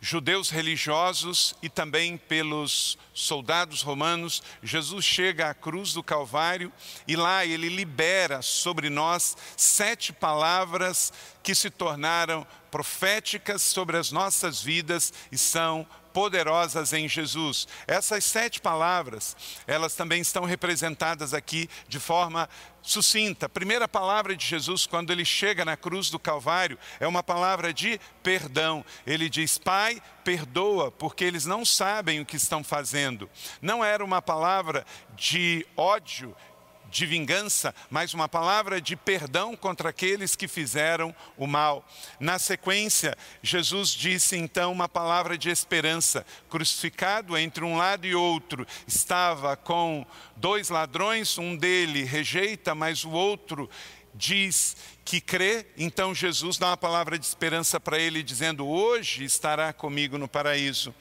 judeus 0.00 0.48
religiosos 0.48 1.54
e 1.60 1.68
também 1.68 2.16
pelos 2.16 2.96
soldados 3.12 3.82
romanos, 3.82 4.42
Jesus 4.62 5.04
chega 5.04 5.50
à 5.50 5.54
cruz 5.54 5.92
do 5.92 6.02
Calvário 6.02 6.72
e 7.06 7.16
lá 7.16 7.44
ele 7.44 7.68
libera 7.68 8.40
sobre 8.40 8.88
nós 8.88 9.36
sete 9.58 10.10
palavras 10.10 11.12
que 11.42 11.54
se 11.54 11.68
tornaram 11.68 12.46
proféticas 12.70 13.60
sobre 13.60 13.98
as 13.98 14.10
nossas 14.10 14.62
vidas 14.62 15.12
e 15.30 15.36
são 15.36 15.86
poderosas 16.18 16.92
em 16.92 17.08
Jesus. 17.08 17.68
Essas 17.86 18.24
sete 18.24 18.60
palavras, 18.60 19.36
elas 19.68 19.94
também 19.94 20.20
estão 20.20 20.44
representadas 20.44 21.32
aqui 21.32 21.70
de 21.86 22.00
forma 22.00 22.48
sucinta. 22.82 23.46
A 23.46 23.48
primeira 23.48 23.86
palavra 23.86 24.34
de 24.34 24.44
Jesus, 24.44 24.84
quando 24.84 25.12
ele 25.12 25.24
chega 25.24 25.64
na 25.64 25.76
cruz 25.76 26.10
do 26.10 26.18
Calvário, 26.18 26.76
é 26.98 27.06
uma 27.06 27.22
palavra 27.22 27.72
de 27.72 28.00
perdão. 28.20 28.84
Ele 29.06 29.28
diz: 29.28 29.58
Pai, 29.58 30.02
perdoa, 30.24 30.90
porque 30.90 31.22
eles 31.22 31.46
não 31.46 31.64
sabem 31.64 32.20
o 32.20 32.26
que 32.26 32.36
estão 32.36 32.64
fazendo. 32.64 33.30
Não 33.62 33.84
era 33.84 34.04
uma 34.04 34.20
palavra 34.20 34.84
de 35.14 35.64
ódio, 35.76 36.34
de 36.90 37.06
vingança, 37.06 37.74
mas 37.90 38.14
uma 38.14 38.28
palavra 38.28 38.80
de 38.80 38.96
perdão 38.96 39.56
contra 39.56 39.90
aqueles 39.90 40.34
que 40.34 40.48
fizeram 40.48 41.14
o 41.36 41.46
mal. 41.46 41.86
Na 42.18 42.38
sequência, 42.38 43.16
Jesus 43.42 43.90
disse 43.90 44.36
então 44.36 44.72
uma 44.72 44.88
palavra 44.88 45.36
de 45.36 45.50
esperança. 45.50 46.24
Crucificado 46.48 47.36
entre 47.36 47.64
um 47.64 47.76
lado 47.76 48.06
e 48.06 48.14
outro, 48.14 48.66
estava 48.86 49.56
com 49.56 50.06
dois 50.36 50.68
ladrões, 50.68 51.38
um 51.38 51.56
dele 51.56 52.04
rejeita, 52.04 52.74
mas 52.74 53.04
o 53.04 53.10
outro 53.10 53.68
diz 54.14 54.76
que 55.04 55.20
crê, 55.20 55.66
então 55.76 56.14
Jesus 56.14 56.58
dá 56.58 56.68
uma 56.68 56.76
palavra 56.76 57.18
de 57.18 57.24
esperança 57.24 57.78
para 57.78 57.98
ele, 57.98 58.22
dizendo: 58.22 58.66
Hoje 58.66 59.24
estará 59.24 59.72
comigo 59.72 60.18
no 60.18 60.28
paraíso. 60.28 60.94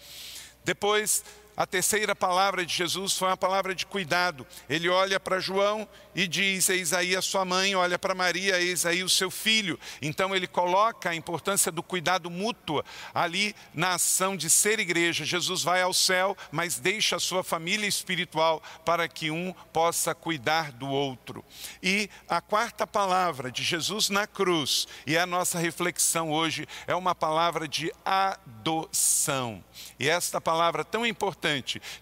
Depois 0.64 1.24
a 1.58 1.66
terceira 1.66 2.16
palavra 2.16 2.64
de 2.64 2.72
Jesus 2.72 3.18
foi 3.18 3.30
uma 3.30 3.36
palavra 3.36 3.74
de 3.74 3.84
cuidado. 3.84 4.46
Ele 4.70 4.88
olha 4.88 5.20
para 5.20 5.40
João 5.40 5.90
e 6.14 6.28
diz: 6.28 6.70
Eis 6.70 6.94
aí 6.94 7.16
a 7.16 7.22
sua 7.22 7.44
mãe, 7.44 7.74
olha 7.76 7.98
para 7.98 8.14
Maria, 8.14 8.62
eis 8.62 8.86
aí 8.86 9.04
o 9.04 9.10
seu 9.10 9.32
filho. 9.32 9.80
Então 10.00 10.36
ele 10.36 10.46
coloca 10.46 11.10
a 11.10 11.16
importância 11.16 11.72
do 11.72 11.82
cuidado 11.82 12.30
mútuo 12.30 12.84
ali 13.12 13.56
na 13.74 13.96
ação 13.96 14.38
de 14.38 14.52
ser 14.52 14.80
igreja. 14.80 15.26
Jesus 15.26 15.64
vai 15.64 15.82
ao 15.82 15.96
céu, 15.96 16.38
mas 16.52 16.78
deixa 16.78 17.16
a 17.16 17.20
sua 17.20 17.44
família 17.44 17.88
espiritual 17.88 18.62
para 18.86 19.08
que 19.08 19.32
um 19.32 19.52
possa 19.74 20.14
cuidar 20.14 20.72
do 20.72 20.88
outro. 20.88 21.44
E 21.82 22.08
a 22.30 22.40
quarta 22.40 22.86
palavra 22.86 23.52
de 23.52 23.64
Jesus 23.64 24.10
na 24.10 24.28
cruz, 24.28 24.88
e 25.08 25.18
a 25.18 25.26
nossa 25.26 25.58
reflexão 25.58 26.32
hoje, 26.32 26.68
é 26.86 26.94
uma 26.94 27.16
palavra 27.16 27.68
de 27.68 27.92
adoção. 28.06 29.64
E 30.00 30.08
esta 30.08 30.40
palavra 30.40 30.86
tão 30.86 31.04
importante 31.04 31.47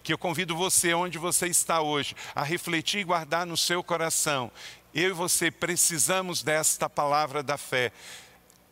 que 0.02 0.12
eu 0.12 0.18
convido 0.18 0.56
você, 0.56 0.94
onde 0.94 1.18
você 1.18 1.46
está 1.46 1.80
hoje, 1.80 2.14
a 2.34 2.42
refletir 2.42 3.00
e 3.00 3.04
guardar 3.04 3.46
no 3.46 3.56
seu 3.56 3.82
coração. 3.82 4.50
Eu 4.94 5.10
e 5.10 5.12
você 5.12 5.50
precisamos 5.50 6.42
desta 6.42 6.88
palavra 6.88 7.42
da 7.42 7.58
fé. 7.58 7.92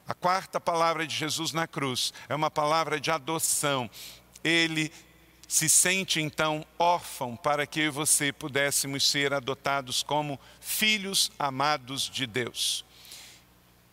A 0.06 0.14
quarta 0.14 0.60
palavra 0.60 1.06
de 1.06 1.14
Jesus 1.14 1.52
na 1.52 1.66
cruz 1.66 2.12
é 2.28 2.34
uma 2.34 2.50
palavra 2.50 3.00
de 3.00 3.10
adoção. 3.10 3.90
Ele 4.42 4.92
se 5.48 5.68
sente 5.68 6.20
então 6.20 6.64
órfão 6.78 7.37
para 7.37 7.66
que 7.66 7.80
eu 7.80 7.87
e 7.87 7.90
você 7.90 8.32
pudéssemos 8.32 9.08
ser 9.08 9.32
adotados 9.32 10.02
como 10.02 10.38
filhos 10.60 11.30
amados 11.38 12.02
de 12.10 12.26
Deus. 12.26 12.84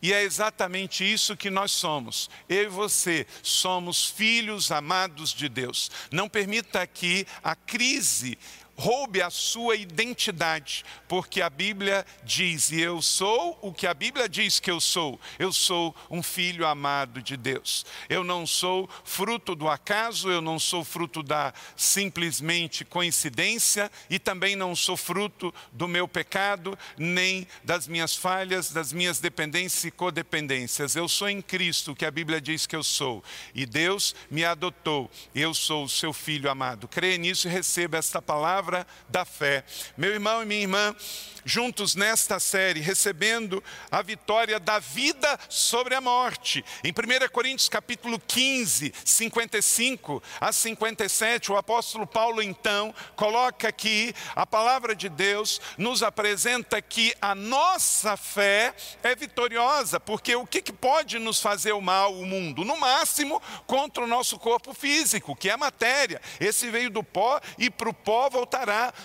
E 0.02 0.12
é 0.12 0.24
exatamente 0.24 1.04
isso 1.04 1.38
que 1.38 1.50
nós 1.50 1.72
somos. 1.72 2.30
Eu 2.50 2.64
e 2.64 2.68
você 2.68 3.28
somos 3.44 4.08
filhos 4.08 4.72
amados 4.72 5.32
de 5.32 5.48
Deus. 5.48 5.92
Não 6.12 6.28
permita 6.28 6.88
que 6.88 7.26
a 7.44 7.56
crise 7.56 8.38
roube 8.76 9.22
a 9.22 9.30
sua 9.30 9.76
identidade, 9.76 10.84
porque 11.08 11.42
a 11.42 11.50
Bíblia 11.50 12.06
diz, 12.24 12.72
e 12.72 12.82
eu 12.82 13.02
sou 13.02 13.58
o 13.62 13.72
que 13.72 13.86
a 13.86 13.94
Bíblia 13.94 14.28
diz 14.28 14.60
que 14.60 14.72
eu 14.72 14.80
sou. 14.80 15.20
Eu 15.38 15.54
sou 15.54 15.96
um 16.10 16.24
filho 16.24 16.66
amado 16.66 17.22
de 17.22 17.38
Deus. 17.38 17.86
Eu 18.10 18.24
não 18.24 18.48
sou 18.48 18.90
fruto 19.04 19.56
do 19.56 19.70
acaso, 19.70 20.32
eu 20.32 20.42
não 20.42 20.58
sou 20.58 20.84
fruto 20.84 21.22
da 21.22 21.54
simplesmente 21.76 22.84
coincidência 22.84 23.92
e 24.10 24.18
também 24.18 24.56
não 24.56 24.76
sou 24.76 24.98
fruto 24.98 25.54
do 25.72 25.88
meu 25.88 26.08
pecado, 26.08 26.78
nem 26.98 27.48
das 27.64 27.88
minhas 27.88 28.16
falhas, 28.16 28.72
das 28.72 28.92
minhas 28.92 29.20
dependências 29.20 29.84
e 29.84 29.92
codependências. 29.92 30.96
Eu 30.96 31.08
sou 31.08 31.30
em 31.30 31.42
Cristo, 31.42 31.96
que 31.96 32.06
a 32.06 32.12
Bíblia 32.12 32.42
diz 32.42 32.66
que 32.66 32.76
eu 32.76 32.84
sou, 32.84 33.24
e 33.54 33.66
Deus 33.66 34.16
me 34.30 34.44
adotou. 34.44 35.10
Eu 35.36 35.54
sou 35.54 35.84
o 35.84 35.90
seu 35.90 36.14
filho 36.14 36.50
amado. 36.50 36.88
Creia 36.88 37.18
nisso 37.18 37.48
e 37.48 37.52
receba 37.52 37.98
esta 37.98 38.22
palavra 38.22 38.61
palavra 38.62 38.86
da 39.10 39.26
fé. 39.26 39.64
Meu 39.98 40.12
irmão 40.12 40.44
e 40.44 40.46
minha 40.46 40.62
irmã, 40.62 40.96
juntos 41.44 41.96
nesta 41.96 42.40
série, 42.40 42.80
recebendo 42.80 43.64
a 43.90 44.02
vitória 44.04 44.60
da 44.60 44.78
vida 44.78 45.40
sobre 45.50 45.96
a 45.96 46.02
morte. 46.02 46.64
Em 46.84 46.92
1 46.92 47.28
Coríntios 47.32 47.68
capítulo 47.68 48.20
15, 48.20 48.94
55 49.04 50.22
a 50.40 50.52
57, 50.52 51.52
o 51.52 51.58
apóstolo 51.58 52.06
Paulo 52.06 52.42
então 52.42 52.94
coloca 53.16 53.68
aqui 53.68 54.14
a 54.36 54.46
palavra 54.46 54.96
de 54.96 55.10
Deus 55.10 55.60
nos 55.78 56.04
apresenta 56.04 56.82
que 56.82 57.16
a 57.20 57.34
nossa 57.34 58.16
fé 58.16 58.76
é 59.02 59.16
vitoriosa, 59.16 60.00
porque 60.00 60.36
o 60.36 60.46
que, 60.46 60.62
que 60.62 60.74
pode 60.74 61.18
nos 61.18 61.42
fazer 61.42 61.72
o 61.72 61.82
mal, 61.82 62.14
o 62.14 62.26
mundo? 62.26 62.64
No 62.64 62.78
máximo, 62.78 63.42
contra 63.66 64.04
o 64.04 64.08
nosso 64.08 64.38
corpo 64.38 64.74
físico, 64.74 65.36
que 65.36 65.50
é 65.50 65.54
a 65.54 65.58
matéria. 65.58 66.22
Esse 66.40 66.70
veio 66.70 66.92
do 66.92 67.04
pó 67.04 67.40
e 67.58 67.70
para 67.70 67.90
o 67.90 67.94
pó 67.94 68.30
voltará. 68.30 68.51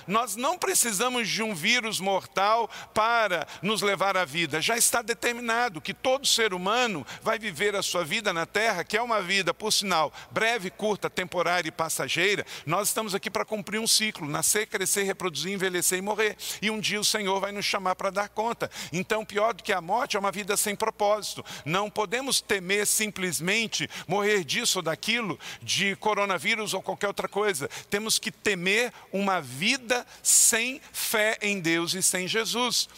Nós 0.07 0.37
não 0.37 0.59
precisamos 0.59 1.29
de 1.29 1.43
um 1.43 1.55
vírus 1.55 2.01
mortal 2.01 2.69
para 2.93 3.47
nos 3.63 3.83
levar 3.83 4.17
à 4.17 4.25
vida. 4.25 4.61
Já 4.61 4.77
está 4.77 5.03
determinado 5.03 5.81
que 5.81 5.95
todo 5.95 6.27
ser 6.27 6.53
humano 6.53 7.07
vai 7.23 7.39
viver 7.39 7.75
a 7.75 7.83
sua 7.83 8.05
vida 8.05 8.33
na 8.33 8.47
terra, 8.47 8.85
que 8.85 8.97
é 8.97 9.03
uma 9.03 9.23
vida, 9.23 9.55
por 9.55 9.73
sinal, 9.73 10.13
breve, 10.31 10.71
curta, 10.71 11.09
temporária 11.09 11.69
e 11.69 11.73
passageira. 11.73 12.45
Nós 12.65 12.89
estamos 12.89 13.15
aqui 13.15 13.31
para 13.31 13.45
cumprir 13.45 13.79
um 13.79 13.87
ciclo: 13.87 14.29
nascer, 14.29 14.67
crescer, 14.67 15.05
reproduzir, 15.05 15.53
envelhecer 15.53 15.99
e 15.99 16.03
morrer. 16.03 16.37
E 16.61 16.71
um 16.71 16.81
dia 16.81 17.01
o 17.01 17.05
Senhor 17.05 17.41
vai 17.41 17.53
nos 17.53 17.65
chamar 17.65 17.95
para 17.95 18.11
dar 18.11 18.29
conta. 18.29 18.71
Então, 18.93 19.25
pior 19.25 19.55
do 19.55 19.63
que 19.63 19.73
a 19.73 19.81
morte 19.81 20.17
é 20.17 20.21
uma 20.21 20.33
vida 20.33 20.57
sem 20.57 20.75
propósito. 20.75 21.45
Não 21.65 21.91
podemos 21.91 22.41
temer 22.41 22.87
simplesmente 22.87 23.89
morrer 24.07 24.45
disso 24.45 24.79
ou 24.79 24.83
daquilo, 24.83 25.39
de 25.63 25.97
coronavírus 25.97 26.75
ou 26.75 26.83
qualquer 26.83 27.09
outra 27.09 27.29
coisa. 27.29 27.69
Temos 27.89 28.19
que 28.19 28.31
temer 28.31 28.93
uma 29.13 29.36
vida 29.41 30.07
sem 30.22 30.80
fé 30.93 31.39
em 31.43 31.61
Deus 31.61 31.95
e 31.95 32.03
sem 32.03 32.26
Jesus. 32.26 32.89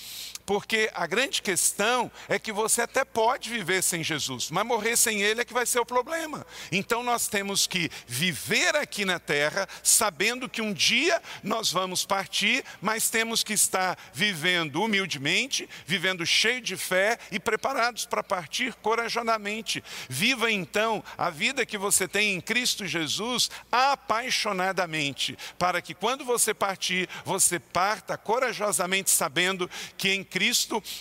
Porque 0.48 0.90
a 0.94 1.06
grande 1.06 1.42
questão 1.42 2.10
é 2.26 2.38
que 2.38 2.50
você 2.50 2.80
até 2.80 3.04
pode 3.04 3.50
viver 3.50 3.82
sem 3.82 4.02
Jesus, 4.02 4.50
mas 4.50 4.64
morrer 4.64 4.96
sem 4.96 5.20
Ele 5.20 5.42
é 5.42 5.44
que 5.44 5.52
vai 5.52 5.66
ser 5.66 5.78
o 5.78 5.84
problema. 5.84 6.46
Então 6.72 7.02
nós 7.02 7.28
temos 7.28 7.66
que 7.66 7.90
viver 8.06 8.74
aqui 8.74 9.04
na 9.04 9.18
terra, 9.18 9.68
sabendo 9.82 10.48
que 10.48 10.62
um 10.62 10.72
dia 10.72 11.20
nós 11.42 11.70
vamos 11.70 12.06
partir, 12.06 12.64
mas 12.80 13.10
temos 13.10 13.44
que 13.44 13.52
estar 13.52 13.98
vivendo 14.14 14.82
humildemente, 14.82 15.68
vivendo 15.84 16.24
cheio 16.24 16.62
de 16.62 16.78
fé 16.78 17.18
e 17.30 17.38
preparados 17.38 18.06
para 18.06 18.22
partir 18.22 18.72
corajosamente. 18.76 19.84
Viva 20.08 20.50
então 20.50 21.04
a 21.18 21.28
vida 21.28 21.66
que 21.66 21.76
você 21.76 22.08
tem 22.08 22.32
em 22.32 22.40
Cristo 22.40 22.86
Jesus 22.86 23.50
apaixonadamente, 23.70 25.36
para 25.58 25.82
que 25.82 25.92
quando 25.92 26.24
você 26.24 26.54
partir, 26.54 27.06
você 27.22 27.58
parta 27.58 28.16
corajosamente 28.16 29.10
sabendo 29.10 29.68
que 29.98 30.08
em 30.08 30.24
Cristo, 30.24 30.37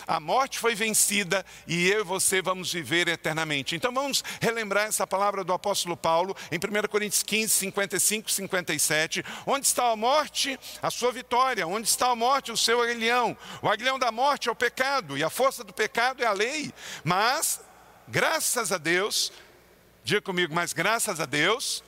a 0.07 0.19
morte 0.19 0.59
foi 0.59 0.75
vencida 0.75 1.45
e 1.67 1.89
eu 1.89 2.01
e 2.01 2.03
você 2.03 2.41
vamos 2.41 2.71
viver 2.71 3.07
eternamente. 3.07 3.75
Então 3.75 3.93
vamos 3.93 4.23
relembrar 4.41 4.87
essa 4.87 5.05
palavra 5.05 5.43
do 5.43 5.53
apóstolo 5.53 5.95
Paulo 5.95 6.35
em 6.51 6.57
1 6.57 6.87
Coríntios 6.87 7.23
15, 7.23 7.53
55, 7.53 8.31
57. 8.31 9.23
Onde 9.45 9.65
está 9.65 9.91
a 9.91 9.95
morte? 9.95 10.59
A 10.81 10.89
sua 10.89 11.11
vitória. 11.11 11.67
Onde 11.67 11.87
está 11.87 12.09
a 12.09 12.15
morte? 12.15 12.51
O 12.51 12.57
seu 12.57 12.81
aguilhão. 12.81 13.37
O 13.61 13.69
aguilhão 13.69 13.99
da 13.99 14.11
morte 14.11 14.49
é 14.49 14.51
o 14.51 14.55
pecado 14.55 15.17
e 15.17 15.23
a 15.23 15.29
força 15.29 15.63
do 15.63 15.73
pecado 15.73 16.23
é 16.23 16.25
a 16.25 16.31
lei. 16.31 16.73
Mas, 17.03 17.61
graças 18.07 18.71
a 18.71 18.77
Deus, 18.77 19.31
diga 20.03 20.21
comigo, 20.21 20.53
mas 20.53 20.73
graças 20.73 21.19
a 21.19 21.25
Deus, 21.25 21.83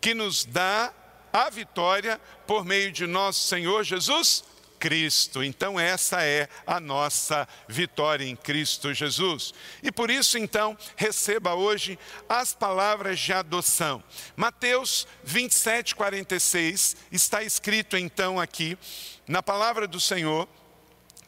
que 0.00 0.14
nos 0.14 0.44
dá 0.44 0.92
a 1.32 1.50
vitória 1.50 2.20
por 2.46 2.64
meio 2.64 2.90
de 2.90 3.06
nosso 3.06 3.46
Senhor 3.46 3.84
Jesus 3.84 4.44
Cristo. 4.86 5.42
Então, 5.42 5.80
essa 5.80 6.22
é 6.22 6.48
a 6.64 6.78
nossa 6.78 7.48
vitória 7.66 8.24
em 8.24 8.36
Cristo 8.36 8.94
Jesus. 8.94 9.52
E 9.82 9.90
por 9.90 10.12
isso, 10.12 10.38
então, 10.38 10.78
receba 10.94 11.54
hoje 11.54 11.98
as 12.28 12.54
palavras 12.54 13.18
de 13.18 13.32
adoção. 13.32 14.00
Mateus 14.36 15.04
27, 15.24 15.96
46, 15.96 16.96
está 17.10 17.42
escrito 17.42 17.96
então 17.96 18.38
aqui, 18.38 18.78
na 19.26 19.42
palavra 19.42 19.88
do 19.88 19.98
Senhor, 19.98 20.48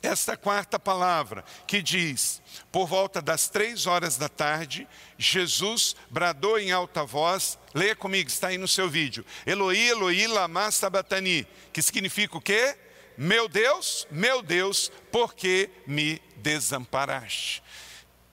esta 0.00 0.36
quarta 0.36 0.78
palavra, 0.78 1.44
que 1.66 1.82
diz: 1.82 2.40
Por 2.70 2.86
volta 2.86 3.20
das 3.20 3.48
três 3.48 3.88
horas 3.88 4.16
da 4.16 4.28
tarde, 4.28 4.86
Jesus 5.18 5.96
bradou 6.08 6.60
em 6.60 6.70
alta 6.70 7.04
voz, 7.04 7.58
leia 7.74 7.96
comigo, 7.96 8.28
está 8.28 8.46
aí 8.48 8.58
no 8.58 8.68
seu 8.68 8.88
vídeo: 8.88 9.26
Eloi, 9.44 9.76
Eloi, 9.76 10.28
lama 10.28 10.70
sabatani, 10.70 11.44
que 11.72 11.82
significa 11.82 12.38
o 12.38 12.40
quê? 12.40 12.76
Meu 13.20 13.48
Deus, 13.48 14.06
meu 14.12 14.40
Deus, 14.40 14.92
por 15.10 15.34
que 15.34 15.68
me 15.84 16.22
desamparaste? 16.36 17.60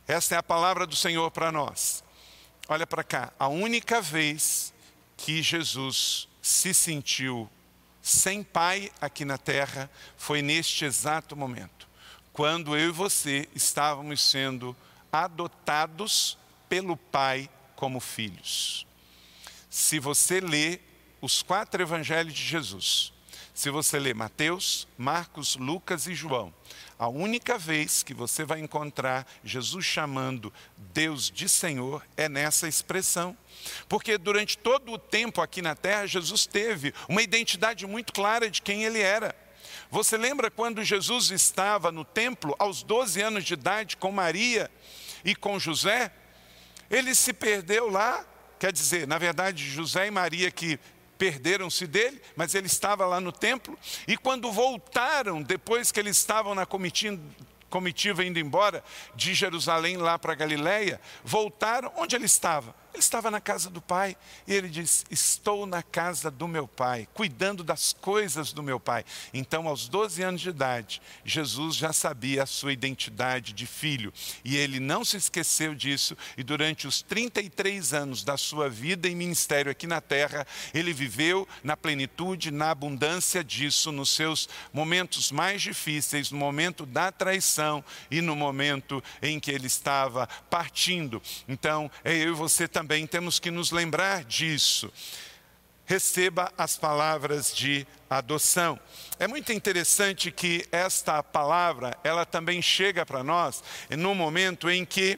Esta 0.08 0.36
é 0.36 0.38
a 0.38 0.44
palavra 0.44 0.86
do 0.86 0.96
Senhor 0.96 1.32
para 1.32 1.52
nós. 1.52 2.04
Olha 2.70 2.86
para 2.86 3.04
cá, 3.04 3.34
a 3.40 3.48
única 3.48 4.00
vez 4.00 4.72
que 5.18 5.42
Jesus 5.42 6.28
se 6.40 6.72
sentiu 6.72 7.50
sem 8.00 8.44
pai 8.44 8.92
aqui 9.02 9.26
na 9.26 9.40
terra 9.40 9.90
foi 10.18 10.44
neste 10.44 10.86
exato 10.86 11.36
momento, 11.36 11.90
quando 12.32 12.78
eu 12.78 12.90
e 12.90 12.92
você 12.92 13.50
estávamos 13.56 14.22
sendo 14.22 14.78
adotados 15.12 16.38
pelo 16.70 16.96
Pai 16.96 17.50
como 17.76 18.00
filhos. 18.00 18.86
Se 19.68 19.98
você 19.98 20.40
lê 20.40 20.80
os 21.20 21.42
quatro 21.42 21.82
evangelhos 21.82 22.36
de 22.36 22.44
Jesus, 22.44 23.15
se 23.56 23.70
você 23.70 23.98
ler 23.98 24.14
Mateus, 24.14 24.86
Marcos, 24.98 25.56
Lucas 25.56 26.08
e 26.08 26.14
João, 26.14 26.54
a 27.00 27.08
única 27.08 27.58
vez 27.58 28.04
que 28.04 28.14
você 28.14 28.44
vai 28.44 28.60
encontrar 28.60 29.26
Jesus 29.46 29.86
chamando 29.86 30.54
Deus 30.94 31.32
de 31.32 31.48
Senhor 31.48 32.06
é 32.18 32.28
nessa 32.28 32.68
expressão. 32.68 33.36
Porque 33.88 34.18
durante 34.18 34.58
todo 34.58 34.92
o 34.92 35.00
tempo 35.00 35.42
aqui 35.42 35.62
na 35.62 35.74
terra, 35.74 36.06
Jesus 36.06 36.46
teve 36.46 36.94
uma 37.08 37.22
identidade 37.22 37.88
muito 37.88 38.12
clara 38.12 38.52
de 38.52 38.62
quem 38.62 38.84
ele 38.84 39.00
era. 39.00 39.34
Você 39.90 40.18
lembra 40.18 40.52
quando 40.52 40.84
Jesus 40.84 41.32
estava 41.32 41.94
no 41.94 42.04
templo 42.04 42.54
aos 42.60 42.84
12 42.84 43.22
anos 43.22 43.46
de 43.46 43.54
idade 43.54 43.96
com 43.96 44.12
Maria 44.12 44.70
e 45.24 45.34
com 45.34 45.58
José? 45.58 46.12
Ele 46.92 47.16
se 47.16 47.32
perdeu 47.32 47.90
lá, 47.90 48.26
quer 48.60 48.74
dizer, 48.74 49.08
na 49.08 49.18
verdade, 49.18 49.64
José 49.64 50.08
e 50.08 50.12
Maria 50.12 50.52
que 50.52 50.78
perderam-se 51.18 51.88
dele, 51.88 52.22
mas 52.36 52.56
ele 52.56 52.68
estava 52.68 53.06
lá 53.06 53.20
no 53.20 53.32
templo. 53.32 53.78
E 54.08 54.18
quando 54.18 54.52
voltaram, 54.52 55.42
depois 55.42 55.92
que 55.92 56.00
eles 56.00 56.18
estavam 56.18 56.56
na 56.56 56.66
comitiva, 56.66 58.24
indo 58.24 58.40
embora 58.40 58.84
de 59.16 59.34
Jerusalém 59.34 59.98
lá 59.98 60.18
para 60.20 60.36
Galiléia, 60.36 61.00
voltaram 61.24 61.92
onde 61.98 62.16
ele 62.16 62.26
estava 62.26 62.76
ele 62.96 63.02
estava 63.02 63.30
na 63.30 63.42
casa 63.42 63.70
do 63.70 63.82
pai 63.82 64.16
e 64.48 64.54
ele 64.54 64.70
diz: 64.70 65.06
Estou 65.12 65.66
na 65.66 65.84
casa 65.84 66.32
do 66.32 66.48
meu 66.48 66.66
pai, 66.66 67.08
cuidando 67.14 67.62
das 67.62 67.92
coisas 67.92 68.54
do 68.54 68.64
meu 68.64 68.80
pai. 68.80 69.04
Então, 69.34 69.68
aos 69.68 69.90
12 69.90 70.24
anos 70.24 70.42
de 70.42 70.50
idade, 70.50 71.02
Jesus 71.26 71.76
já 71.76 71.92
sabia 71.92 72.44
a 72.44 72.46
sua 72.46 72.72
identidade 72.72 73.52
de 73.52 73.66
filho 73.66 74.14
e 74.46 74.56
ele 74.56 74.80
não 74.80 75.04
se 75.04 75.18
esqueceu 75.18 75.76
disso. 75.76 76.16
E 76.38 76.44
durante 76.44 76.88
os 76.88 77.02
33 77.02 77.94
anos 77.94 78.24
da 78.24 78.38
sua 78.38 78.70
vida 78.70 79.10
e 79.10 79.16
ministério 79.16 79.72
aqui 79.72 79.86
na 79.86 80.00
terra, 80.00 80.48
ele 80.74 80.94
viveu 80.94 81.46
na 81.64 81.76
plenitude, 81.76 82.50
na 82.50 82.72
abundância 82.72 83.44
disso, 83.44 83.92
nos 83.92 84.10
seus 84.10 84.48
momentos 84.72 85.34
mais 85.34 85.62
difíceis, 85.62 86.32
no 86.32 86.38
momento 86.38 86.86
da 86.86 87.12
traição 87.12 87.84
e 88.10 88.22
no 88.22 88.38
momento 88.38 89.04
em 89.22 89.38
que 89.38 89.52
ele 89.52 89.68
estava 89.68 90.28
partindo. 90.50 91.22
Então, 91.46 91.92
é 92.02 92.16
eu 92.16 92.30
e 92.30 92.36
você 92.36 92.70
também 92.70 92.85
também 92.86 93.08
temos 93.08 93.40
que 93.40 93.50
nos 93.50 93.72
lembrar 93.72 94.24
disso. 94.24 94.94
Receba 95.88 96.54
as 96.56 96.78
palavras 96.78 97.52
de 97.52 97.86
adoção. 98.08 98.80
É 99.18 99.28
muito 99.28 99.52
interessante 99.52 100.30
que 100.30 100.68
esta 100.72 101.24
palavra, 101.24 101.98
ela 102.04 102.28
também 102.28 102.62
chega 102.62 103.04
para 103.04 103.24
nós 103.24 103.64
no 103.90 104.14
momento 104.14 104.70
em 104.70 104.86
que 104.86 105.18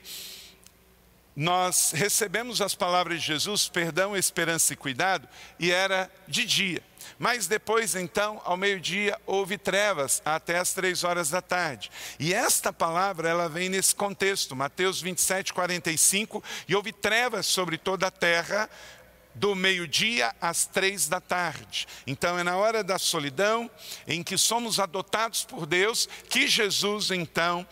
nós 1.37 1.91
recebemos 1.91 2.61
as 2.63 2.73
palavras 2.73 3.21
de 3.21 3.27
Jesus, 3.27 3.69
perdão, 3.69 4.17
esperança 4.17 4.73
e 4.73 4.75
cuidado, 4.75 5.29
e 5.59 5.71
era 5.71 6.09
de 6.27 6.43
dia. 6.43 6.81
Mas 7.19 7.45
depois, 7.45 7.93
então, 7.93 8.41
ao 8.43 8.57
meio-dia, 8.57 9.15
houve 9.23 9.55
trevas 9.55 10.19
até 10.25 10.57
as 10.57 10.73
três 10.73 11.03
horas 11.03 11.29
da 11.29 11.39
tarde. 11.39 11.91
E 12.19 12.33
esta 12.33 12.73
palavra, 12.73 13.29
ela 13.29 13.47
vem 13.47 13.69
nesse 13.69 13.93
contexto, 13.93 14.55
Mateus 14.55 14.99
27, 14.99 15.53
45, 15.53 16.43
e 16.67 16.75
houve 16.75 16.91
trevas 16.91 17.45
sobre 17.45 17.77
toda 17.77 18.07
a 18.07 18.11
terra, 18.11 18.67
do 19.35 19.53
meio-dia 19.53 20.33
às 20.41 20.65
três 20.65 21.07
da 21.07 21.21
tarde. 21.21 21.87
Então 22.07 22.39
é 22.39 22.43
na 22.43 22.57
hora 22.57 22.83
da 22.83 22.97
solidão, 22.97 23.69
em 24.07 24.23
que 24.23 24.35
somos 24.35 24.79
adotados 24.79 25.43
por 25.43 25.67
Deus, 25.67 26.09
que 26.27 26.47
Jesus 26.47 27.11
então 27.11 27.63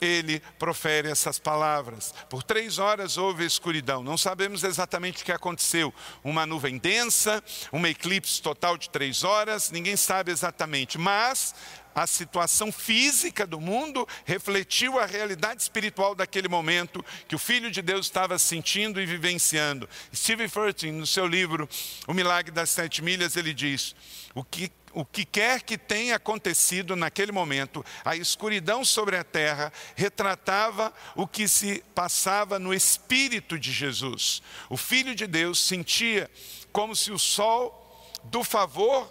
ele 0.00 0.40
profere 0.58 1.08
essas 1.08 1.38
palavras. 1.38 2.14
Por 2.28 2.42
três 2.42 2.78
horas 2.78 3.16
houve 3.16 3.44
escuridão. 3.44 4.02
Não 4.02 4.16
sabemos 4.16 4.64
exatamente 4.64 5.22
o 5.22 5.24
que 5.24 5.32
aconteceu. 5.32 5.92
Uma 6.24 6.46
nuvem 6.46 6.78
densa, 6.78 7.42
um 7.72 7.86
eclipse 7.86 8.40
total 8.40 8.76
de 8.76 8.90
três 8.90 9.24
horas, 9.24 9.70
ninguém 9.70 9.96
sabe 9.96 10.30
exatamente. 10.30 10.98
Mas 10.98 11.54
a 11.94 12.06
situação 12.06 12.70
física 12.70 13.46
do 13.46 13.60
mundo 13.60 14.06
refletiu 14.24 14.98
a 14.98 15.06
realidade 15.06 15.62
espiritual 15.62 16.14
daquele 16.14 16.48
momento 16.48 17.04
que 17.28 17.34
o 17.34 17.38
Filho 17.38 17.70
de 17.70 17.82
Deus 17.82 18.06
estava 18.06 18.38
sentindo 18.38 19.00
e 19.00 19.06
vivenciando. 19.06 19.88
Steve 20.14 20.48
Furtick, 20.48 20.92
no 20.92 21.06
seu 21.06 21.26
livro 21.26 21.68
O 22.06 22.14
Milagre 22.14 22.52
das 22.52 22.70
Sete 22.70 23.02
Milhas, 23.02 23.36
ele 23.36 23.52
diz: 23.52 23.94
o 24.34 24.44
que 24.44 24.70
o 24.92 25.04
que 25.04 25.24
quer 25.24 25.62
que 25.62 25.78
tenha 25.78 26.16
acontecido 26.16 26.96
naquele 26.96 27.32
momento, 27.32 27.84
a 28.04 28.16
escuridão 28.16 28.84
sobre 28.84 29.16
a 29.16 29.24
terra 29.24 29.72
retratava 29.94 30.92
o 31.14 31.26
que 31.26 31.46
se 31.46 31.82
passava 31.94 32.58
no 32.58 32.74
espírito 32.74 33.58
de 33.58 33.72
Jesus. 33.72 34.42
O 34.68 34.76
Filho 34.76 35.14
de 35.14 35.26
Deus 35.26 35.60
sentia 35.60 36.30
como 36.72 36.94
se 36.96 37.12
o 37.12 37.18
sol 37.18 37.76
do 38.24 38.42
favor 38.42 39.10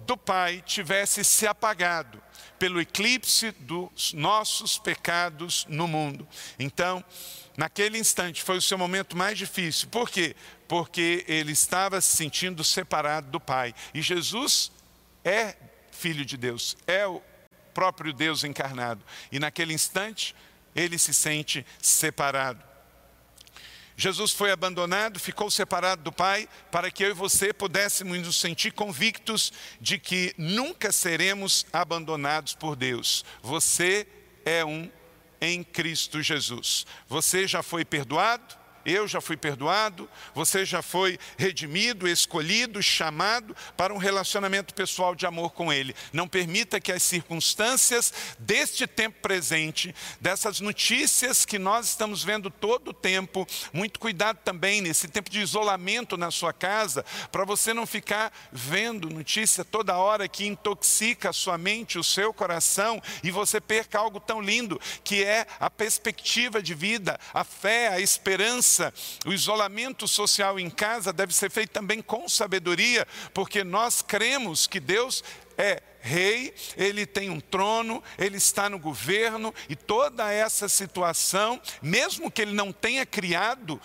do 0.00 0.16
Pai 0.16 0.62
tivesse 0.66 1.24
se 1.24 1.46
apagado 1.46 2.22
pelo 2.58 2.80
eclipse 2.80 3.50
dos 3.52 4.12
nossos 4.12 4.78
pecados 4.78 5.66
no 5.68 5.88
mundo. 5.88 6.26
Então, 6.58 7.04
naquele 7.56 7.98
instante 7.98 8.42
foi 8.42 8.58
o 8.58 8.62
seu 8.62 8.78
momento 8.78 9.16
mais 9.16 9.36
difícil. 9.36 9.88
Por 9.88 10.10
quê? 10.10 10.36
Porque 10.68 11.24
ele 11.28 11.52
estava 11.52 12.00
se 12.00 12.16
sentindo 12.16 12.62
separado 12.64 13.30
do 13.30 13.40
Pai. 13.40 13.74
E 13.92 14.02
Jesus 14.02 14.70
é 15.24 15.56
filho 15.90 16.24
de 16.24 16.36
Deus, 16.36 16.76
é 16.86 17.06
o 17.06 17.22
próprio 17.72 18.12
Deus 18.12 18.44
encarnado. 18.44 19.04
E 19.32 19.38
naquele 19.38 19.72
instante, 19.72 20.34
ele 20.74 20.98
se 20.98 21.14
sente 21.14 21.64
separado. 21.80 22.62
Jesus 23.96 24.32
foi 24.32 24.50
abandonado, 24.50 25.20
ficou 25.20 25.50
separado 25.50 26.02
do 26.02 26.10
Pai, 26.10 26.48
para 26.70 26.90
que 26.90 27.04
eu 27.04 27.10
e 27.10 27.14
você 27.14 27.52
pudéssemos 27.52 28.18
nos 28.18 28.40
sentir 28.40 28.72
convictos 28.72 29.52
de 29.80 29.98
que 29.98 30.34
nunca 30.36 30.90
seremos 30.90 31.64
abandonados 31.72 32.54
por 32.54 32.74
Deus. 32.74 33.24
Você 33.40 34.06
é 34.44 34.64
um 34.64 34.90
em 35.40 35.62
Cristo 35.62 36.20
Jesus. 36.20 36.86
Você 37.08 37.46
já 37.46 37.62
foi 37.62 37.84
perdoado, 37.84 38.56
eu 38.84 39.08
já 39.08 39.20
fui 39.20 39.36
perdoado, 39.36 40.08
você 40.34 40.64
já 40.64 40.82
foi 40.82 41.18
redimido, 41.38 42.06
escolhido, 42.06 42.82
chamado 42.82 43.56
para 43.76 43.94
um 43.94 43.98
relacionamento 43.98 44.74
pessoal 44.74 45.14
de 45.14 45.26
amor 45.26 45.52
com 45.52 45.72
Ele. 45.72 45.94
Não 46.12 46.28
permita 46.28 46.80
que 46.80 46.92
as 46.92 47.02
circunstâncias 47.02 48.12
deste 48.38 48.86
tempo 48.86 49.18
presente, 49.22 49.94
dessas 50.20 50.60
notícias 50.60 51.44
que 51.44 51.58
nós 51.58 51.86
estamos 51.86 52.22
vendo 52.22 52.50
todo 52.50 52.88
o 52.88 52.94
tempo, 52.94 53.46
muito 53.72 53.98
cuidado 53.98 54.38
também 54.44 54.80
nesse 54.80 55.08
tempo 55.08 55.30
de 55.30 55.40
isolamento 55.40 56.16
na 56.16 56.30
sua 56.30 56.52
casa, 56.52 57.04
para 57.32 57.44
você 57.44 57.72
não 57.72 57.86
ficar 57.86 58.32
vendo 58.52 59.08
notícia 59.08 59.64
toda 59.64 59.96
hora 59.96 60.28
que 60.28 60.46
intoxica 60.46 61.30
a 61.30 61.32
sua 61.32 61.56
mente, 61.56 61.98
o 61.98 62.04
seu 62.04 62.34
coração, 62.34 63.02
e 63.22 63.30
você 63.30 63.60
perca 63.60 63.98
algo 63.98 64.20
tão 64.20 64.40
lindo 64.40 64.80
que 65.02 65.24
é 65.24 65.46
a 65.58 65.70
perspectiva 65.70 66.62
de 66.62 66.74
vida, 66.74 67.18
a 67.32 67.44
fé, 67.44 67.88
a 67.88 68.00
esperança 68.00 68.73
o 69.26 69.32
isolamento 69.32 70.06
social 70.06 70.58
em 70.58 70.70
casa 70.70 71.12
deve 71.12 71.34
ser 71.34 71.50
feito 71.50 71.70
também 71.70 72.00
com 72.00 72.28
sabedoria, 72.28 73.06
porque 73.32 73.64
nós 73.64 74.02
cremos 74.02 74.66
que 74.66 74.80
Deus 74.80 75.22
é 75.56 75.82
rei, 76.04 76.54
ele 76.76 77.06
tem 77.06 77.30
um 77.30 77.40
trono, 77.40 78.02
ele 78.18 78.36
está 78.36 78.68
no 78.68 78.78
governo 78.78 79.54
e 79.70 79.74
toda 79.74 80.30
essa 80.30 80.68
situação, 80.68 81.58
mesmo 81.80 82.30
que 82.30 82.42
ele 82.42 82.52
não 82.52 82.70
tenha 82.70 83.06
criado 83.06 83.80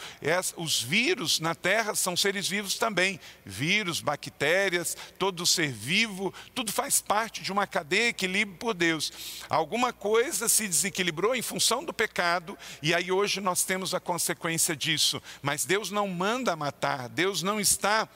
os 0.58 0.82
vírus 0.84 1.40
na 1.40 1.56
terra, 1.56 1.96
são 1.96 2.18
seres 2.18 2.48
vivos 2.50 2.76
também. 2.76 3.20
Vírus, 3.46 4.02
bactérias, 4.02 4.98
todo 5.18 5.46
ser 5.46 5.72
vivo, 5.72 6.34
tudo 6.54 6.74
faz 6.74 7.00
parte 7.00 7.42
de 7.42 7.54
uma 7.54 7.66
cadeia 7.66 8.10
equilíbrio 8.10 8.58
por 8.58 8.74
Deus. 8.74 9.14
Alguma 9.50 9.94
coisa 9.94 10.50
se 10.50 10.68
desequilibrou 10.68 11.34
em 11.34 11.42
função 11.42 11.86
do 11.86 11.94
pecado 11.94 12.58
e 12.82 12.94
aí 12.94 13.14
hoje 13.14 13.40
nós 13.40 13.64
temos 13.64 13.96
a 13.96 14.00
consequência 14.00 14.76
disso. 14.76 15.22
Mas 15.42 15.64
Deus 15.64 15.90
não 15.90 16.08
manda 16.10 16.54
matar, 16.54 17.08
Deus 17.08 17.42
não 17.42 17.62
está 17.62 18.10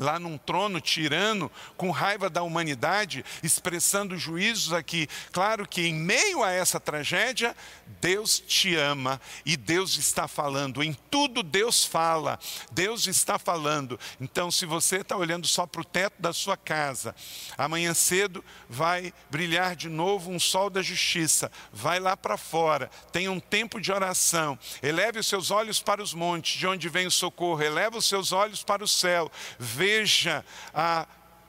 lá 0.00 0.18
num 0.18 0.38
trono 0.38 0.80
tirano, 0.80 1.52
com 1.76 1.90
raiva 1.90 2.30
da 2.30 2.42
humanidade, 2.42 3.22
expressando 3.42 4.16
juízos 4.16 4.72
aqui. 4.72 5.06
Claro 5.30 5.68
que 5.68 5.82
em 5.82 5.94
meio 5.94 6.42
a 6.42 6.50
essa 6.50 6.80
tragédia, 6.80 7.54
Deus 8.00 8.40
te 8.40 8.74
ama 8.74 9.20
e 9.44 9.56
Deus 9.56 9.98
está 9.98 10.26
falando. 10.26 10.82
Em 10.82 10.94
tudo 11.10 11.42
Deus 11.42 11.84
fala, 11.84 12.38
Deus 12.72 13.06
está 13.06 13.38
falando. 13.38 14.00
Então, 14.18 14.50
se 14.50 14.64
você 14.64 14.98
está 14.98 15.16
olhando 15.16 15.46
só 15.46 15.66
para 15.66 15.82
o 15.82 15.84
teto 15.84 16.14
da 16.18 16.32
sua 16.32 16.56
casa, 16.56 17.14
amanhã 17.58 17.92
cedo 17.92 18.42
vai 18.68 19.12
brilhar 19.30 19.76
de 19.76 19.90
novo 19.90 20.30
um 20.30 20.40
sol 20.40 20.70
da 20.70 20.80
justiça. 20.80 21.52
Vai 21.70 22.00
lá 22.00 22.16
para 22.16 22.38
fora, 22.38 22.90
tenha 23.12 23.30
um 23.30 23.40
tempo 23.40 23.78
de 23.78 23.92
oração. 23.92 24.58
Eleve 24.82 25.18
os 25.18 25.26
seus 25.26 25.50
olhos 25.50 25.80
para 25.80 26.02
os 26.02 26.14
montes, 26.14 26.58
de 26.58 26.66
onde 26.66 26.88
vem 26.88 27.06
o 27.06 27.10
socorro. 27.10 27.62
Eleve 27.62 27.98
os 27.98 28.06
seus 28.06 28.32
olhos 28.32 28.62
para 28.62 28.82
o 28.82 28.88
céu. 28.88 29.30
Vê 29.58 29.89
veja 29.90 30.44
a 30.72 31.06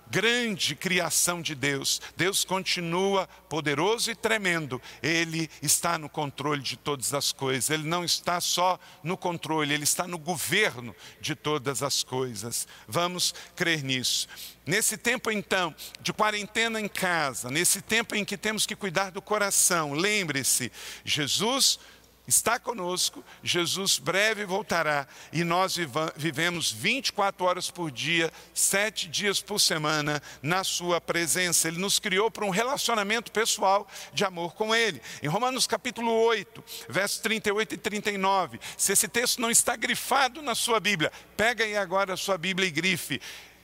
grande 0.09 0.75
criação 0.75 1.41
de 1.41 1.55
Deus. 1.55 2.01
Deus 2.17 2.43
continua 2.43 3.27
poderoso 3.47 4.11
e 4.11 4.15
tremendo. 4.15 4.81
Ele 5.01 5.49
está 5.61 5.97
no 5.97 6.09
controle 6.09 6.61
de 6.61 6.75
todas 6.75 7.13
as 7.13 7.31
coisas. 7.31 7.69
Ele 7.69 7.87
não 7.87 8.03
está 8.03 8.41
só 8.41 8.79
no 9.03 9.15
controle, 9.15 9.73
ele 9.73 9.85
está 9.85 10.07
no 10.07 10.17
governo 10.17 10.93
de 11.21 11.35
todas 11.35 11.81
as 11.81 12.03
coisas. 12.03 12.67
Vamos 12.87 13.33
crer 13.55 13.83
nisso. 13.83 14.27
Nesse 14.65 14.97
tempo, 14.97 15.31
então, 15.31 15.73
de 16.01 16.11
quarentena 16.11 16.81
em 16.81 16.87
casa, 16.87 17.49
nesse 17.49 17.81
tempo 17.81 18.15
em 18.15 18.25
que 18.25 18.37
temos 18.37 18.65
que 18.65 18.75
cuidar 18.75 19.11
do 19.11 19.21
coração, 19.21 19.93
lembre-se: 19.93 20.71
Jesus 21.05 21.79
está 22.28 22.59
conosco, 22.59 23.24
Jesus 23.43 23.97
breve 23.97 24.45
voltará 24.45 25.07
e 25.32 25.43
nós 25.43 25.76
vivemos 26.15 26.72
24 26.72 27.45
horas 27.45 27.72
por 27.72 27.91
dia, 27.91 28.32
sete 28.53 29.07
dias 29.07 29.41
por 29.41 29.59
semana 29.59 30.22
na 30.41 30.63
Sua 30.63 31.01
presença. 31.01 31.67
Ele 31.67 31.80
nos 31.80 31.99
criou 31.99 32.30
para 32.30 32.45
um 32.45 32.49
relacionamento 32.49 33.32
pessoal 33.32 33.88
de 34.13 34.24
amor 34.24 34.53
com 34.53 34.74
Ele. 34.74 35.01
Em 35.22 35.28
Romanos 35.28 35.67
capítulo 35.67 36.11
8, 36.11 36.63
versos 36.88 37.19
38 37.19 37.76
e 37.76 37.78
39, 37.78 38.59
se 38.78 38.93
esse 38.93 39.07
texto 39.07 39.41
não 39.41 39.49
está 39.49 39.76
grifado 39.76 40.41
na 40.41 40.55
sua 40.55 40.80
Bíblia, 40.80 41.11
pega 41.36 41.63
aí 41.63 41.76
agora 41.76 42.13
a 42.13 42.17
sua 42.17 42.38
Bíblia 42.38 42.67
e 42.67 42.72
grife. 42.72 43.22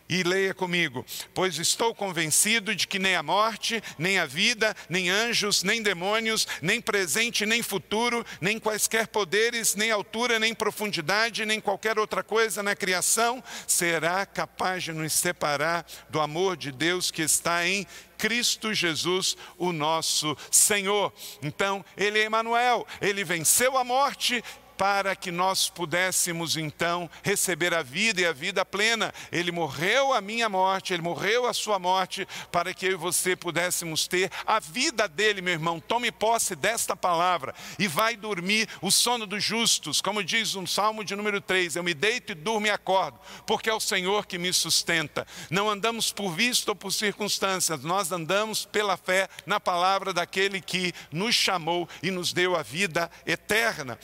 E 0.10 0.24
leia 0.24 0.54
comigo: 0.54 1.06
Pois 1.34 1.58
estou 1.58 1.94
convencido 1.94 2.74
de 2.74 2.88
que 2.88 2.98
nem 2.98 3.16
a 3.16 3.24
morte, 3.24 3.84
nem 3.98 4.20
a 4.20 4.26
vida, 4.26 4.76
nem 4.90 5.10
anjos, 5.10 5.64
nem 5.64 5.82
demônios, 5.82 6.48
nem 6.62 6.80
presente, 6.80 7.46
nem 7.46 7.62
futuro, 7.62 8.26
nem 8.40 8.58
quaisquer 8.58 9.08
poderes, 9.08 9.76
nem 9.76 9.92
altura, 9.92 10.40
nem 10.40 10.54
profundidade, 10.54 11.46
nem 11.46 11.60
qualquer 11.60 12.00
outra 12.00 12.24
coisa 12.24 12.64
na 12.64 12.76
criação 12.76 13.44
será 13.68 14.26
capaz 14.26 14.84
de 14.84 14.94
nos 14.94 15.12
separar 15.12 15.86
do 16.10 16.22
amor 16.22 16.56
de 16.56 16.72
Deus 16.72 17.12
que 17.12 17.22
está 17.22 17.68
em 17.68 17.86
Cristo 18.18 18.74
Jesus, 18.74 19.36
o 19.58 19.72
nosso 19.72 20.36
Senhor. 20.50 21.14
Então, 21.44 21.84
ele 21.96 22.20
é 22.20 22.24
Emanuel, 22.24 22.88
ele 23.02 23.24
venceu 23.24 23.78
a 23.78 23.84
morte 23.84 24.44
para 24.78 25.16
que 25.16 25.32
nós 25.32 25.70
pudéssemos 25.70 26.56
então 26.56 27.10
receber 27.24 27.74
a 27.74 27.82
vida 27.82 28.22
e 28.22 28.26
a 28.26 28.32
vida 28.32 28.64
plena. 28.64 29.14
Ele 29.32 29.52
morreu 29.52 30.14
a 30.14 30.22
minha 30.22 30.48
morte, 30.48 30.94
ele 30.94 31.02
morreu 31.02 31.48
a 31.48 31.54
sua 31.54 31.80
morte, 31.80 32.28
para 32.52 32.74
que 32.74 32.86
eu 32.86 32.92
e 32.92 32.96
você 32.96 33.36
pudéssemos 33.36 34.08
ter 34.08 34.32
a 34.46 34.60
vida 34.60 35.08
dele, 35.08 35.42
meu 35.42 35.54
irmão. 35.54 35.80
Tome 35.80 36.12
posse 36.12 36.56
desta 36.56 36.96
palavra 36.96 37.56
e 37.80 37.88
vai 37.88 38.16
dormir 38.16 38.68
o 38.82 38.92
sono 38.92 39.26
dos 39.26 39.44
justos, 39.44 40.02
como 40.02 40.24
diz 40.24 40.56
um 40.56 40.68
salmo 40.68 41.04
de 41.04 41.16
número 41.16 41.42
3: 41.42 41.76
Eu 41.76 41.84
me 41.84 41.94
deito 41.94 42.32
e 42.32 42.36
durmo 42.36 42.68
e 42.68 42.70
acordo, 42.70 43.20
porque 43.46 43.70
é 43.70 43.74
o 43.74 43.80
Senhor 43.80 44.26
que 44.26 44.38
me 44.38 44.54
sustenta. 44.54 45.26
Não 45.50 45.70
andamos 45.70 46.12
por 46.12 46.32
vista 46.32 46.72
ou 46.72 46.76
por 46.76 46.92
circunstâncias, 46.92 47.84
nós 47.84 48.12
andamos 48.12 48.66
pela 48.66 48.98
fé 48.98 49.28
na 49.46 49.60
palavra 49.60 50.14
daquele 50.14 50.62
que 50.62 50.94
nos 51.12 51.34
chamou 51.34 51.90
e 52.04 52.12
nos 52.12 52.34
deu 52.34 52.56
a 52.56 52.62
vida 52.62 53.10
eterna. 53.26 53.98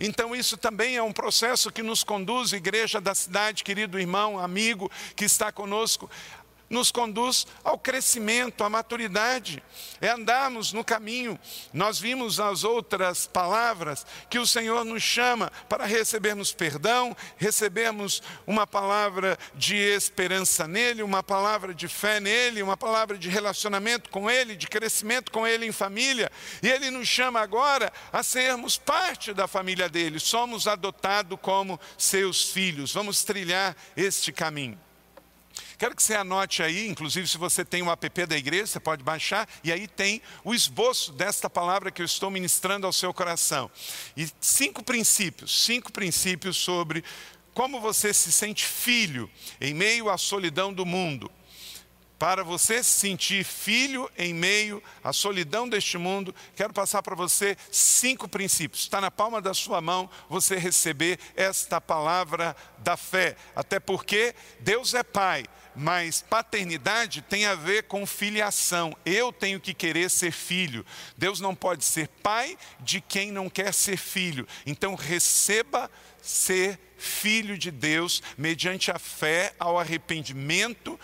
Então, 0.00 0.17
isso 0.34 0.56
também 0.56 0.96
é 0.96 1.02
um 1.02 1.12
processo 1.12 1.70
que 1.70 1.82
nos 1.82 2.02
conduz, 2.02 2.52
igreja 2.52 3.00
da 3.00 3.14
cidade, 3.14 3.62
querido 3.62 3.98
irmão, 3.98 4.38
amigo 4.38 4.90
que 5.14 5.24
está 5.24 5.52
conosco, 5.52 6.10
nos 6.68 6.90
conduz 6.90 7.46
ao 7.64 7.78
crescimento, 7.78 8.62
à 8.62 8.68
maturidade, 8.68 9.62
é 10.00 10.10
andarmos 10.10 10.72
no 10.72 10.84
caminho. 10.84 11.38
Nós 11.72 11.98
vimos 11.98 12.38
as 12.40 12.64
outras 12.64 13.26
palavras 13.26 14.04
que 14.28 14.38
o 14.38 14.46
Senhor 14.46 14.84
nos 14.84 15.02
chama 15.02 15.50
para 15.68 15.86
recebermos 15.86 16.52
perdão, 16.52 17.16
recebermos 17.36 18.22
uma 18.46 18.66
palavra 18.66 19.38
de 19.54 19.76
esperança 19.76 20.68
nele, 20.68 21.02
uma 21.02 21.22
palavra 21.22 21.74
de 21.74 21.88
fé 21.88 22.20
nele, 22.20 22.62
uma 22.62 22.76
palavra 22.76 23.16
de 23.16 23.28
relacionamento 23.28 24.10
com 24.10 24.30
ele, 24.30 24.56
de 24.56 24.66
crescimento 24.66 25.30
com 25.30 25.46
ele 25.46 25.66
em 25.66 25.72
família. 25.72 26.30
E 26.62 26.68
ele 26.68 26.90
nos 26.90 27.08
chama 27.08 27.40
agora 27.40 27.92
a 28.12 28.22
sermos 28.22 28.76
parte 28.76 29.32
da 29.32 29.46
família 29.48 29.88
dele, 29.88 30.20
somos 30.20 30.66
adotados 30.66 31.38
como 31.40 31.80
seus 31.96 32.50
filhos. 32.50 32.92
Vamos 32.92 33.24
trilhar 33.24 33.76
este 33.96 34.32
caminho. 34.32 34.87
Quero 35.78 35.94
que 35.94 36.02
você 36.02 36.16
anote 36.16 36.60
aí, 36.60 36.88
inclusive 36.88 37.28
se 37.28 37.38
você 37.38 37.64
tem 37.64 37.84
um 37.84 37.90
app 37.90 38.26
da 38.26 38.36
igreja, 38.36 38.66
você 38.66 38.80
pode 38.80 39.04
baixar, 39.04 39.48
e 39.62 39.70
aí 39.70 39.86
tem 39.86 40.20
o 40.42 40.52
esboço 40.52 41.12
desta 41.12 41.48
palavra 41.48 41.92
que 41.92 42.02
eu 42.02 42.06
estou 42.06 42.32
ministrando 42.32 42.84
ao 42.84 42.92
seu 42.92 43.14
coração. 43.14 43.70
E 44.16 44.28
cinco 44.40 44.82
princípios, 44.82 45.64
cinco 45.64 45.92
princípios 45.92 46.56
sobre 46.56 47.04
como 47.54 47.80
você 47.80 48.12
se 48.12 48.32
sente 48.32 48.64
filho 48.64 49.30
em 49.60 49.72
meio 49.72 50.10
à 50.10 50.18
solidão 50.18 50.72
do 50.72 50.84
mundo. 50.84 51.30
Para 52.18 52.42
você 52.42 52.82
se 52.82 52.98
sentir 52.98 53.44
filho 53.44 54.10
em 54.18 54.34
meio 54.34 54.82
à 55.04 55.12
solidão 55.12 55.68
deste 55.68 55.96
mundo, 55.96 56.34
quero 56.56 56.72
passar 56.72 57.00
para 57.00 57.14
você 57.14 57.56
cinco 57.70 58.28
princípios. 58.28 58.82
Está 58.82 59.00
na 59.00 59.12
palma 59.12 59.40
da 59.40 59.54
sua 59.54 59.80
mão 59.80 60.10
você 60.28 60.56
receber 60.56 61.20
esta 61.36 61.80
palavra 61.80 62.56
da 62.78 62.96
fé. 62.96 63.36
Até 63.54 63.78
porque 63.78 64.34
Deus 64.58 64.94
é 64.94 65.04
Pai, 65.04 65.44
mas 65.78 66.20
paternidade 66.20 67.22
tem 67.22 67.46
a 67.46 67.54
ver 67.54 67.84
com 67.84 68.04
filiação. 68.04 68.96
Eu 69.06 69.32
tenho 69.32 69.60
que 69.60 69.72
querer 69.72 70.10
ser 70.10 70.32
filho. 70.32 70.84
Deus 71.16 71.38
não 71.38 71.54
pode 71.54 71.84
ser 71.84 72.08
pai 72.20 72.58
de 72.80 73.00
quem 73.00 73.30
não 73.30 73.48
quer 73.48 73.72
ser 73.72 73.96
filho. 73.96 74.46
Então 74.66 74.96
receba 74.96 75.88
ser 76.20 76.78
filho 76.98 77.56
de 77.56 77.70
Deus 77.70 78.20
mediante 78.36 78.90
a 78.90 78.98
fé 78.98 79.54
ao 79.56 79.78
arrependimento 79.78 80.98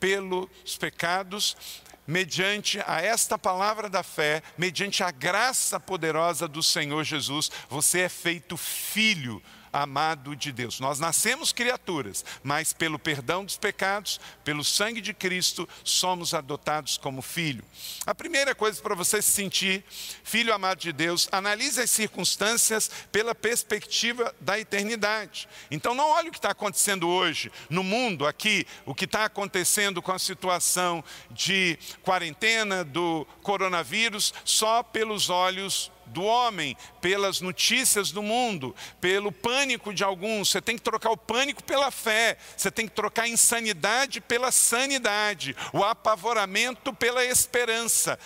pelos 0.00 0.76
pecados, 0.78 1.56
mediante 2.04 2.80
a 2.84 3.00
esta 3.00 3.38
palavra 3.38 3.88
da 3.88 4.02
fé, 4.02 4.42
mediante 4.58 5.04
a 5.04 5.10
graça 5.12 5.78
poderosa 5.78 6.48
do 6.48 6.64
Senhor 6.64 7.04
Jesus, 7.04 7.50
você 7.68 8.00
é 8.00 8.08
feito 8.08 8.56
filho 8.56 9.40
amado 9.72 10.34
de 10.36 10.52
Deus. 10.52 10.80
Nós 10.80 10.98
nascemos 10.98 11.52
criaturas, 11.52 12.24
mas 12.42 12.72
pelo 12.72 12.98
perdão 12.98 13.44
dos 13.44 13.56
pecados, 13.56 14.20
pelo 14.44 14.64
sangue 14.64 15.00
de 15.00 15.12
Cristo, 15.12 15.68
somos 15.84 16.34
adotados 16.34 16.96
como 16.96 17.22
filho. 17.22 17.64
A 18.06 18.14
primeira 18.14 18.54
coisa 18.54 18.80
para 18.80 18.94
você 18.94 19.20
se 19.20 19.30
sentir 19.30 19.84
filho 20.24 20.52
amado 20.52 20.78
de 20.78 20.92
Deus, 20.92 21.28
analise 21.32 21.80
as 21.80 21.90
circunstâncias 21.90 22.90
pela 23.10 23.34
perspectiva 23.34 24.34
da 24.40 24.58
eternidade. 24.58 25.48
Então 25.70 25.94
não 25.94 26.10
olhe 26.10 26.28
o 26.28 26.32
que 26.32 26.38
está 26.38 26.50
acontecendo 26.50 27.08
hoje 27.08 27.50
no 27.68 27.82
mundo 27.82 28.26
aqui, 28.26 28.66
o 28.84 28.94
que 28.94 29.04
está 29.04 29.24
acontecendo 29.24 30.02
com 30.02 30.12
a 30.12 30.18
situação 30.18 31.02
de 31.30 31.78
quarentena 32.02 32.84
do 32.84 33.26
coronavírus, 33.42 34.32
só 34.44 34.82
pelos 34.82 35.30
olhos 35.30 35.90
do 36.06 36.22
homem, 36.22 36.76
pelas 37.00 37.40
notícias 37.40 38.10
do 38.10 38.22
mundo, 38.22 38.74
pelo 39.00 39.30
pânico 39.32 39.92
de 39.92 40.04
alguns. 40.04 40.50
Você 40.50 40.60
tem 40.60 40.76
que 40.76 40.82
trocar 40.82 41.10
o 41.10 41.16
pânico 41.16 41.62
pela 41.62 41.90
fé, 41.90 42.36
você 42.56 42.70
tem 42.70 42.86
que 42.86 42.94
trocar 42.94 43.24
a 43.24 43.28
insanidade 43.28 44.20
pela 44.20 44.50
sanidade, 44.52 45.56
o 45.72 45.84
apavoramento 45.84 46.92
pela 46.92 47.24
esperança. 47.24 48.18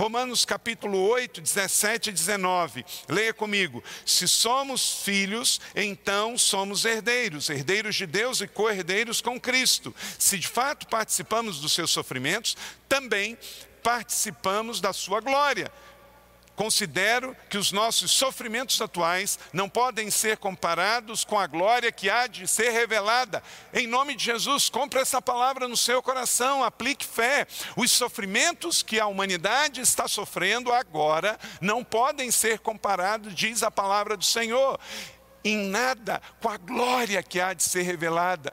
Romanos 0.00 0.46
capítulo 0.46 0.98
8, 1.10 1.42
17 1.42 2.08
e 2.08 2.12
19. 2.12 2.86
Leia 3.06 3.34
comigo. 3.34 3.84
Se 4.06 4.26
somos 4.26 5.02
filhos, 5.02 5.60
então 5.76 6.38
somos 6.38 6.86
herdeiros, 6.86 7.50
herdeiros 7.50 7.96
de 7.96 8.06
Deus 8.06 8.40
e 8.40 8.48
co-herdeiros 8.48 9.20
com 9.20 9.38
Cristo. 9.38 9.94
Se 10.18 10.38
de 10.38 10.48
fato 10.48 10.86
participamos 10.86 11.60
dos 11.60 11.72
seus 11.72 11.90
sofrimentos, 11.90 12.56
também 12.88 13.36
participamos 13.82 14.80
da 14.80 14.94
sua 14.94 15.20
glória 15.20 15.70
Considero 16.60 17.34
que 17.48 17.56
os 17.56 17.72
nossos 17.72 18.10
sofrimentos 18.10 18.78
atuais 18.82 19.38
não 19.50 19.66
podem 19.66 20.10
ser 20.10 20.36
comparados 20.36 21.24
com 21.24 21.38
a 21.38 21.46
glória 21.46 21.90
que 21.90 22.10
há 22.10 22.26
de 22.26 22.46
ser 22.46 22.68
revelada. 22.68 23.42
Em 23.72 23.86
nome 23.86 24.14
de 24.14 24.26
Jesus, 24.26 24.68
compre 24.68 25.00
essa 25.00 25.22
palavra 25.22 25.66
no 25.66 25.74
seu 25.74 26.02
coração, 26.02 26.62
aplique 26.62 27.06
fé. 27.06 27.46
Os 27.78 27.90
sofrimentos 27.90 28.82
que 28.82 29.00
a 29.00 29.06
humanidade 29.06 29.80
está 29.80 30.06
sofrendo 30.06 30.70
agora 30.70 31.38
não 31.62 31.82
podem 31.82 32.30
ser 32.30 32.58
comparados, 32.58 33.34
diz 33.34 33.62
a 33.62 33.70
palavra 33.70 34.14
do 34.14 34.24
Senhor, 34.26 34.78
em 35.42 35.56
nada 35.56 36.20
com 36.42 36.50
a 36.50 36.58
glória 36.58 37.22
que 37.22 37.40
há 37.40 37.54
de 37.54 37.62
ser 37.62 37.84
revelada. 37.84 38.52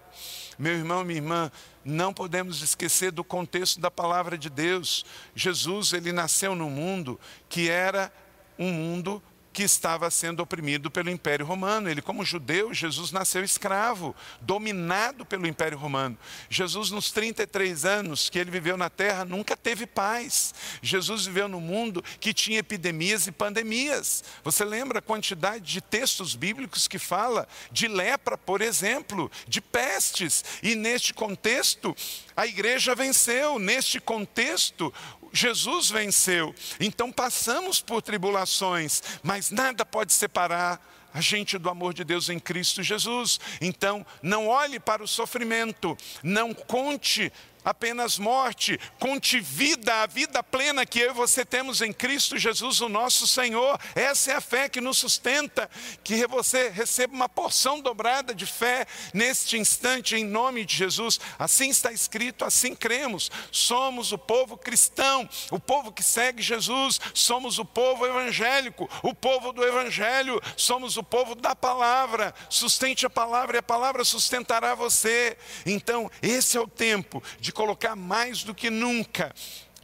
Meu 0.57 0.75
irmão, 0.75 1.03
minha 1.03 1.17
irmã, 1.17 1.51
não 1.87 2.13
podemos 2.13 2.61
esquecer 2.61 3.11
do 3.11 3.23
contexto 3.23 3.79
da 3.79 3.89
palavra 3.89 4.37
de 4.37 4.49
Deus. 4.49 5.05
Jesus, 5.33 5.93
ele 5.93 6.11
nasceu 6.11 6.53
no 6.53 6.69
mundo 6.69 7.19
que 7.47 7.69
era 7.69 8.11
um 8.59 8.71
mundo 8.71 9.23
que 9.57 9.63
estava 9.63 10.11
sendo 10.11 10.43
oprimido 10.43 10.91
pelo 10.91 11.09
Império 11.09 11.43
Romano. 11.43 11.89
Ele, 11.89 11.99
como 11.99 12.23
judeu, 12.23 12.71
Jesus 12.75 13.11
nasceu 13.11 13.43
escravo, 13.43 14.15
dominado 14.39 15.25
pelo 15.25 15.47
Império 15.47 15.79
Romano. 15.79 16.15
Jesus, 16.47 16.91
nos 16.91 17.11
33 17.11 17.83
anos 17.83 18.29
que 18.29 18.37
ele 18.37 18.51
viveu 18.51 18.77
na 18.77 18.87
terra, 18.87 19.25
nunca 19.25 19.57
teve 19.57 19.87
paz. 19.87 20.53
Jesus 20.79 21.25
viveu 21.25 21.47
no 21.47 21.59
mundo 21.59 22.03
que 22.19 22.35
tinha 22.35 22.59
epidemias 22.59 23.25
e 23.25 23.31
pandemias. 23.31 24.23
Você 24.43 24.63
lembra 24.63 24.99
a 24.99 25.01
quantidade 25.01 25.65
de 25.65 25.81
textos 25.81 26.35
bíblicos 26.35 26.87
que 26.87 26.99
fala 26.99 27.47
de 27.71 27.87
lepra, 27.87 28.37
por 28.37 28.61
exemplo, 28.61 29.31
de 29.47 29.59
pestes. 29.59 30.45
E 30.61 30.75
neste 30.75 31.15
contexto, 31.15 31.95
a 32.35 32.45
igreja 32.45 32.93
venceu. 32.93 33.57
Neste 33.57 33.99
contexto, 33.99 34.93
Jesus 35.33 35.89
venceu. 35.89 36.53
Então 36.79 37.11
passamos 37.11 37.81
por 37.81 38.01
tribulações, 38.01 39.01
mas 39.23 39.51
nada 39.51 39.85
pode 39.85 40.13
separar 40.13 40.81
a 41.13 41.21
gente 41.21 41.57
do 41.57 41.69
amor 41.69 41.93
de 41.93 42.03
Deus 42.03 42.29
em 42.29 42.39
Cristo 42.39 42.83
Jesus. 42.83 43.39
Então, 43.59 44.05
não 44.21 44.47
olhe 44.47 44.79
para 44.79 45.03
o 45.03 45.07
sofrimento, 45.07 45.97
não 46.21 46.53
conte 46.53 47.31
apenas 47.67 48.17
morte, 48.17 48.79
conte 48.97 49.41
vida, 49.41 49.93
a 50.01 50.07
vida 50.07 50.41
plena 50.41 50.85
que 50.85 51.01
eu 51.01 51.11
e 51.11 51.13
você 51.13 51.43
temos 51.43 51.81
em 51.81 51.91
Cristo 51.91 52.37
Jesus, 52.37 52.79
o 52.79 52.87
nosso 52.87 53.27
Senhor. 53.27 53.77
Essa 53.93 54.31
é 54.31 54.35
a 54.35 54.41
fé 54.41 54.69
que 54.69 54.79
nos 54.79 54.97
sustenta, 54.97 55.69
que 56.01 56.25
você 56.27 56.69
receba 56.69 57.13
uma 57.13 57.27
porção 57.27 57.81
dobrada 57.81 58.33
de 58.33 58.45
fé 58.45 58.87
neste 59.13 59.57
instante, 59.57 60.15
em 60.15 60.23
nome 60.23 60.63
de 60.63 60.77
Jesus. 60.77 61.19
Assim 61.37 61.69
está 61.69 61.91
escrito, 61.91 62.45
assim 62.45 62.73
cremos. 62.73 63.29
Somos 63.51 64.13
o 64.13 64.17
povo 64.17 64.55
cristão, 64.57 65.27
o 65.51 65.59
povo 65.59 65.91
que 65.91 66.03
segue 66.03 66.41
Jesus, 66.41 67.01
somos 67.13 67.59
o 67.59 67.65
povo 67.65 68.05
evangélico, 68.05 68.89
o 69.03 69.13
povo 69.13 69.51
do 69.51 69.61
Evangelho, 69.61 70.41
somos 70.55 70.95
o 70.95 71.03
povo 71.03 71.35
da 71.35 71.53
palavra. 71.53 72.33
Sustente 72.49 73.05
a 73.05 73.09
palavra 73.09 73.57
e 73.57 73.59
a 73.59 73.63
palavra 73.63 74.05
sustentará 74.05 74.73
você. 74.73 75.37
Então, 75.65 76.09
esse 76.21 76.55
é 76.55 76.61
o 76.61 76.67
tempo 76.67 77.21
de 77.41 77.56
colocar 77.57 77.95
mais 77.95 78.43
do 78.43 78.53
que 78.53 78.69
nunca 78.69 79.33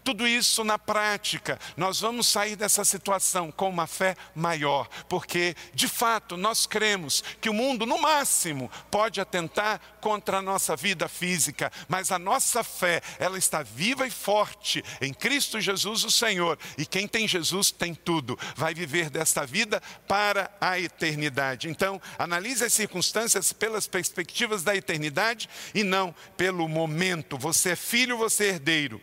tudo 0.04 0.28
isso 0.28 0.64
na 0.64 0.78
prática, 0.78 1.60
nós 1.78 2.00
vamos 2.00 2.28
sair 2.28 2.56
dessa 2.56 2.84
situação 2.84 3.52
com 3.52 3.70
uma 3.70 3.88
fé 3.88 4.16
maior, 4.36 4.88
porque 5.08 5.56
de 5.74 5.88
fato 5.88 6.36
nós 6.36 6.66
cremos 6.66 7.24
que 7.40 7.50
o 7.50 7.54
mundo, 7.54 7.86
no 7.86 8.02
máximo, 8.02 8.70
pode 8.92 9.22
atentar 9.22 9.80
contra 10.02 10.38
a 10.38 10.42
nossa 10.42 10.76
vida 10.76 11.08
física, 11.08 11.72
mas 11.88 12.12
a 12.12 12.20
nossa 12.20 12.64
fé, 12.64 13.02
ela 13.20 13.38
está 13.38 13.64
viva 13.64 14.06
e 14.06 14.12
forte 14.12 14.84
em 15.02 15.14
Cristo 15.14 15.62
Jesus, 15.62 16.04
o 16.04 16.12
Senhor, 16.12 16.58
e 16.78 16.86
quem 16.86 17.08
tem 17.08 17.28
Jesus 17.28 17.72
tem 17.72 17.96
tudo, 17.96 18.38
vai 18.56 18.74
viver 18.74 19.10
desta 19.10 19.46
vida 19.46 19.82
para 20.08 20.52
a 20.60 20.80
eternidade. 20.80 21.70
Então, 21.70 22.02
analise 22.18 22.64
as 22.64 22.74
circunstâncias 22.74 23.54
pelas 23.54 23.88
perspectivas 23.88 24.64
da 24.64 24.76
eternidade 24.76 25.50
e 25.74 25.84
não 25.84 26.14
pelo 26.36 26.68
momento. 26.68 27.38
Você 27.38 27.72
é 27.72 27.76
filho, 27.76 28.18
você 28.18 28.46
é 28.46 28.50
herdeiro. 28.50 29.02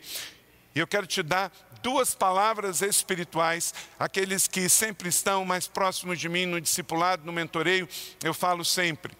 E 0.73 0.79
eu 0.79 0.87
quero 0.87 1.05
te 1.05 1.21
dar 1.21 1.51
duas 1.81 2.13
palavras 2.13 2.81
espirituais, 2.81 3.73
aqueles 3.99 4.47
que 4.47 4.69
sempre 4.69 5.09
estão 5.09 5.43
mais 5.43 5.67
próximos 5.67 6.19
de 6.19 6.29
mim 6.29 6.45
no 6.45 6.61
discipulado, 6.61 7.25
no 7.25 7.33
mentoreio, 7.33 7.87
eu 8.23 8.33
falo 8.33 8.63
sempre. 8.63 9.17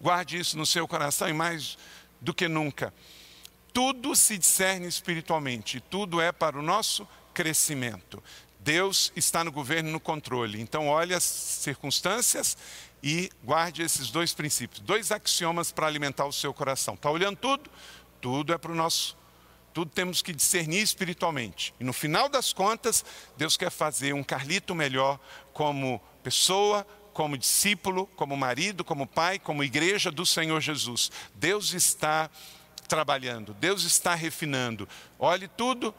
Guarde 0.00 0.38
isso 0.38 0.56
no 0.56 0.64
seu 0.64 0.86
coração 0.88 1.28
e 1.28 1.32
mais 1.32 1.76
do 2.20 2.32
que 2.32 2.48
nunca. 2.48 2.94
Tudo 3.72 4.16
se 4.16 4.38
discerne 4.38 4.86
espiritualmente, 4.86 5.80
tudo 5.80 6.20
é 6.20 6.32
para 6.32 6.58
o 6.58 6.62
nosso 6.62 7.06
crescimento. 7.34 8.22
Deus 8.58 9.12
está 9.16 9.42
no 9.42 9.50
governo, 9.52 9.90
no 9.90 10.00
controle. 10.00 10.60
Então, 10.60 10.88
olhe 10.88 11.14
as 11.14 11.24
circunstâncias 11.24 12.56
e 13.02 13.30
guarde 13.42 13.82
esses 13.82 14.10
dois 14.10 14.34
princípios, 14.34 14.80
dois 14.80 15.10
axiomas 15.10 15.72
para 15.72 15.86
alimentar 15.86 16.26
o 16.26 16.32
seu 16.32 16.52
coração. 16.52 16.94
Está 16.94 17.10
olhando 17.10 17.36
tudo? 17.36 17.70
Tudo 18.20 18.52
é 18.52 18.58
para 18.58 18.72
o 18.72 18.74
nosso. 18.74 19.16
Tudo 19.72 19.90
temos 19.90 20.20
que 20.22 20.32
discernir 20.32 20.82
espiritualmente. 20.82 21.74
E 21.78 21.84
no 21.84 21.92
final 21.92 22.28
das 22.28 22.52
contas, 22.52 23.04
Deus 23.36 23.56
quer 23.56 23.70
fazer 23.70 24.12
um 24.14 24.22
Carlito 24.22 24.74
melhor 24.74 25.18
como 25.52 26.00
pessoa, 26.22 26.86
como 27.12 27.36
discípulo, 27.36 28.06
como 28.16 28.36
marido, 28.36 28.84
como 28.84 29.06
pai, 29.06 29.38
como 29.38 29.64
igreja 29.64 30.10
do 30.10 30.24
Senhor 30.26 30.60
Jesus. 30.60 31.10
Deus 31.34 31.72
está 31.72 32.30
trabalhando, 32.88 33.54
Deus 33.54 33.84
está 33.84 34.14
refinando. 34.14 34.88
Olhe 35.18 35.46
tudo 35.46 35.94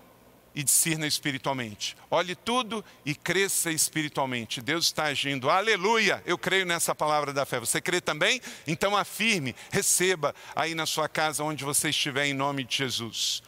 e 0.54 0.64
discirna 0.64 1.08
espiritualmente. 1.08 1.96
Olhe 2.10 2.36
tudo 2.36 2.84
e 3.06 3.16
cresça 3.16 3.72
espiritualmente. 3.72 4.62
Deus 4.62 4.86
está 4.86 5.06
agindo. 5.06 5.50
Aleluia! 5.50 6.22
Eu 6.26 6.38
creio 6.38 6.66
nessa 6.66 6.94
palavra 6.94 7.34
da 7.34 7.46
fé. 7.46 7.60
Você 7.60 7.80
crê 7.80 8.02
também? 8.02 8.42
Então 8.68 8.96
afirme, 8.96 9.56
receba 9.72 10.36
aí 10.56 10.76
na 10.76 10.86
sua 10.86 11.08
casa, 11.08 11.44
onde 11.44 11.64
você 11.64 11.90
estiver, 11.90 12.26
em 12.26 12.34
nome 12.34 12.64
de 12.64 12.78
Jesus. 12.78 13.42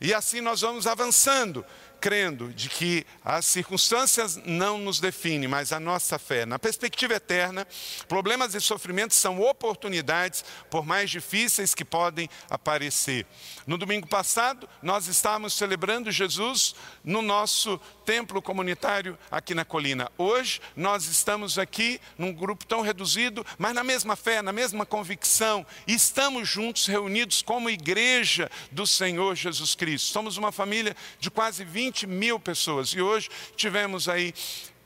E 0.00 0.14
assim 0.14 0.40
nós 0.40 0.62
vamos 0.62 0.86
avançando 0.86 1.64
crendo 2.00 2.52
de 2.52 2.68
que 2.68 3.04
as 3.22 3.44
circunstâncias 3.44 4.40
não 4.44 4.78
nos 4.78 5.00
definem, 5.00 5.48
mas 5.48 5.72
a 5.72 5.78
nossa 5.78 6.18
fé. 6.18 6.46
Na 6.46 6.58
perspectiva 6.58 7.14
eterna, 7.14 7.66
problemas 8.08 8.54
e 8.54 8.60
sofrimentos 8.60 9.16
são 9.16 9.40
oportunidades, 9.40 10.44
por 10.70 10.86
mais 10.86 11.10
difíceis 11.10 11.74
que 11.74 11.84
podem 11.84 12.28
aparecer. 12.48 13.26
No 13.66 13.76
domingo 13.76 14.08
passado, 14.08 14.68
nós 14.82 15.06
estávamos 15.06 15.52
celebrando 15.52 16.10
Jesus 16.10 16.74
no 17.04 17.20
nosso 17.20 17.78
templo 18.04 18.40
comunitário 18.40 19.18
aqui 19.30 19.54
na 19.54 19.64
colina. 19.64 20.10
Hoje, 20.16 20.60
nós 20.74 21.04
estamos 21.06 21.58
aqui 21.58 22.00
num 22.16 22.32
grupo 22.32 22.64
tão 22.64 22.80
reduzido, 22.80 23.44
mas 23.58 23.74
na 23.74 23.84
mesma 23.84 24.16
fé, 24.16 24.40
na 24.40 24.52
mesma 24.52 24.86
convicção, 24.86 25.66
estamos 25.86 26.48
juntos, 26.48 26.86
reunidos 26.86 27.42
como 27.42 27.68
igreja 27.68 28.50
do 28.72 28.86
Senhor 28.86 29.34
Jesus 29.34 29.74
Cristo. 29.74 30.12
Somos 30.12 30.36
uma 30.36 30.50
família 30.50 30.96
de 31.18 31.30
quase 31.30 31.64
20 31.64 31.89
mil 32.06 32.38
pessoas 32.38 32.90
e 32.90 33.00
hoje 33.00 33.28
tivemos 33.56 34.08
aí 34.08 34.34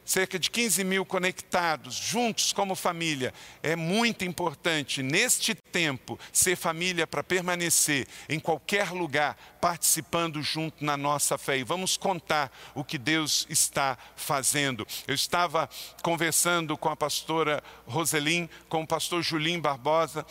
cerca 0.05 0.39
de 0.39 0.51
15 0.51 0.85
mil 0.85 1.05
conectados, 1.05 1.95
juntos 1.95 2.53
como 2.53 2.75
família. 2.75 3.33
É 3.63 3.75
muito 3.75 4.25
importante, 4.25 5.03
neste 5.03 5.55
tempo, 5.55 6.19
ser 6.33 6.57
família 6.57 7.07
para 7.07 7.25
permanecer 7.25 8.07
em 8.29 8.39
qualquer 8.39 8.91
lugar, 8.91 9.37
participando 9.61 10.43
junto 10.43 10.85
na 10.85 10.97
nossa 10.97 11.39
fé. 11.39 11.59
E 11.59 11.65
vamos 11.65 11.97
contar 11.97 12.53
o 12.75 12.85
que 12.85 12.99
Deus 12.99 13.47
está 13.49 13.97
fazendo. 14.15 14.87
Eu 15.07 15.15
estava 15.15 15.69
conversando 16.03 16.77
com 16.77 16.89
a 16.89 16.97
pastora 16.97 17.63
Roselim, 17.87 18.49
com 18.69 18.83
o 18.83 18.87
pastor 18.87 19.23
Julim 19.23 19.59
Barbosa, 19.59 20.27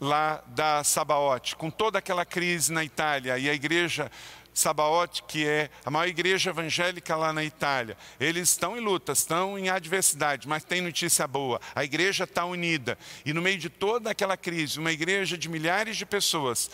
lá 0.00 0.42
da 0.48 0.84
Sabaote, 0.84 1.56
com 1.56 1.70
toda 1.70 1.98
aquela 1.98 2.24
crise 2.24 2.70
na 2.70 2.84
Itália, 2.84 3.38
e 3.38 3.48
a 3.48 3.54
igreja 3.54 4.10
Sabaote, 4.58 5.22
que 5.24 5.46
é 5.46 5.70
a 5.84 5.90
maior 5.90 6.08
igreja 6.08 6.50
evangélica 6.50 7.14
lá 7.14 7.32
na 7.32 7.44
Itália. 7.44 7.96
Eles 8.18 8.48
estão 8.48 8.76
em 8.76 8.80
luta, 8.80 9.12
estão 9.12 9.58
em 9.58 9.68
adversidade, 9.68 10.48
mas 10.48 10.64
tem 10.64 10.80
notícia 10.80 11.26
boa. 11.26 11.60
A 11.74 11.84
igreja 11.84 12.24
está 12.24 12.44
unida. 12.44 12.98
E 13.24 13.32
no 13.32 13.42
meio 13.42 13.58
de 13.58 13.68
toda 13.68 14.10
aquela 14.10 14.36
crise, 14.36 14.78
uma 14.78 14.92
igreja 14.92 15.36
de 15.36 15.48
milhares 15.48 15.96
de 15.96 16.06
pessoas 16.06 16.70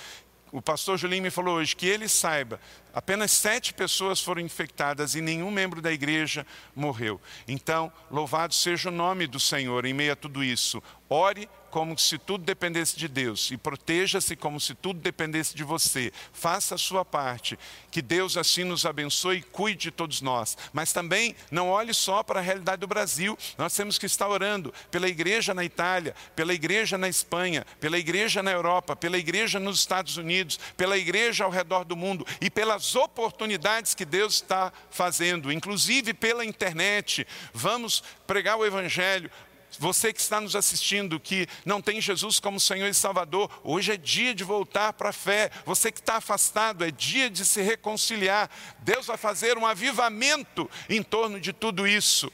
o 0.53 0.61
pastor 0.61 0.99
Julinho 0.99 1.23
me 1.23 1.31
falou 1.31 1.57
hoje 1.57 1.75
que 1.75 1.87
ele 1.87 2.07
saiba, 2.07 2.61
apenas 2.93 3.31
sete 3.31 3.73
pessoas 3.73 4.21
foram 4.21 4.43
infectadas 4.43 5.15
e 5.15 5.23
nenhum 5.23 5.51
membro 5.51 5.81
da 5.81 5.91
igreja 5.91 6.47
morreu. 6.77 7.19
Então, 7.49 7.91
louvado 8.11 8.53
seja 8.53 8.91
o 8.91 8.93
nome 8.93 9.27
do 9.27 9.41
Senhor 9.41 9.87
em 9.87 9.95
meio 9.95 10.13
a 10.13 10.17
tudo 10.17 10.45
isso. 10.45 10.83
Ore 11.09 11.49
como 11.73 11.99
se 11.99 12.19
tudo 12.19 12.45
dependesse 12.45 12.99
de 12.99 13.09
Deus 13.09 13.51
e 13.51 13.57
proteja-se 13.57 14.37
como 14.37 14.61
se 14.61 14.75
tudo 14.75 15.01
dependesse 15.01 15.57
de 15.57 15.65
você. 15.65 16.13
Faça 16.31 16.75
a 16.75 16.79
sua 16.79 17.03
parte. 17.03 17.59
Que 17.91 18.03
Deus 18.03 18.37
assim 18.37 18.63
nos 18.63 18.85
abençoe 18.85 19.39
e 19.39 19.43
cuide 19.43 19.85
de 19.85 19.91
todos 19.91 20.21
nós. 20.21 20.57
Mas 20.71 20.93
também 20.93 21.35
não 21.51 21.71
olhe 21.71 21.95
só 21.95 22.23
para 22.23 22.41
a 22.41 22.43
realidade 22.43 22.81
do 22.81 22.87
Brasil. 22.87 23.39
Nós 23.57 23.75
temos 23.75 23.97
que 23.99 24.05
estar 24.05 24.29
orando 24.29 24.73
pela 24.91 25.09
igreja 25.09 25.55
na 25.55 25.65
Itália, 25.65 26.15
pela 26.37 26.53
igreja 26.53 26.99
na 26.99 27.09
Espanha, 27.09 27.67
pela 27.81 27.99
igreja 27.99 28.43
na 28.43 28.53
Europa, 28.53 28.95
pela 28.95 29.17
igreja 29.17 29.59
nos 29.59 29.79
Estados 29.79 30.19
Unidos, 30.19 30.61
pela 30.77 30.99
igreja 30.99 31.45
ao 31.45 31.51
redor 31.51 31.87
do 31.87 31.97
mundo 31.97 32.27
e 32.39 32.51
pelas 32.51 32.95
oportunidades 32.95 33.95
que 33.95 34.05
Deus 34.05 34.35
está 34.35 34.71
fazendo, 34.91 35.51
inclusive 35.51 36.13
pela 36.13 36.45
internet. 36.45 37.27
Vamos 37.55 38.05
pregar 38.27 38.59
o 38.59 38.67
evangelho, 38.67 39.31
você 39.79 40.13
que 40.13 40.21
está 40.21 40.41
nos 40.41 40.55
assistindo, 40.55 41.19
que 41.19 41.47
não 41.65 41.81
tem 41.81 42.01
Jesus 42.01 42.39
como 42.39 42.61
Senhor 42.61 42.89
e 42.89 42.95
Salvador, 42.95 43.51
hoje 43.65 43.93
é 43.93 43.97
dia 43.97 44.35
de 44.35 44.45
voltar 44.45 44.93
para 44.93 45.11
a 45.11 45.13
fé. 45.13 45.51
Você 45.65 45.91
que 45.91 46.01
está 46.01 46.17
afastado, 46.17 46.85
é 46.85 46.91
dia 46.91 47.31
de 47.31 47.45
se 47.45 47.63
reconciliar. 47.63 48.51
Deus 48.81 49.07
vai 49.07 49.17
fazer 49.17 49.57
um 49.57 49.67
avivamento 49.67 50.71
em 50.89 51.03
torno 51.03 51.41
de 51.41 51.53
tudo 51.53 51.87
isso. 51.87 52.31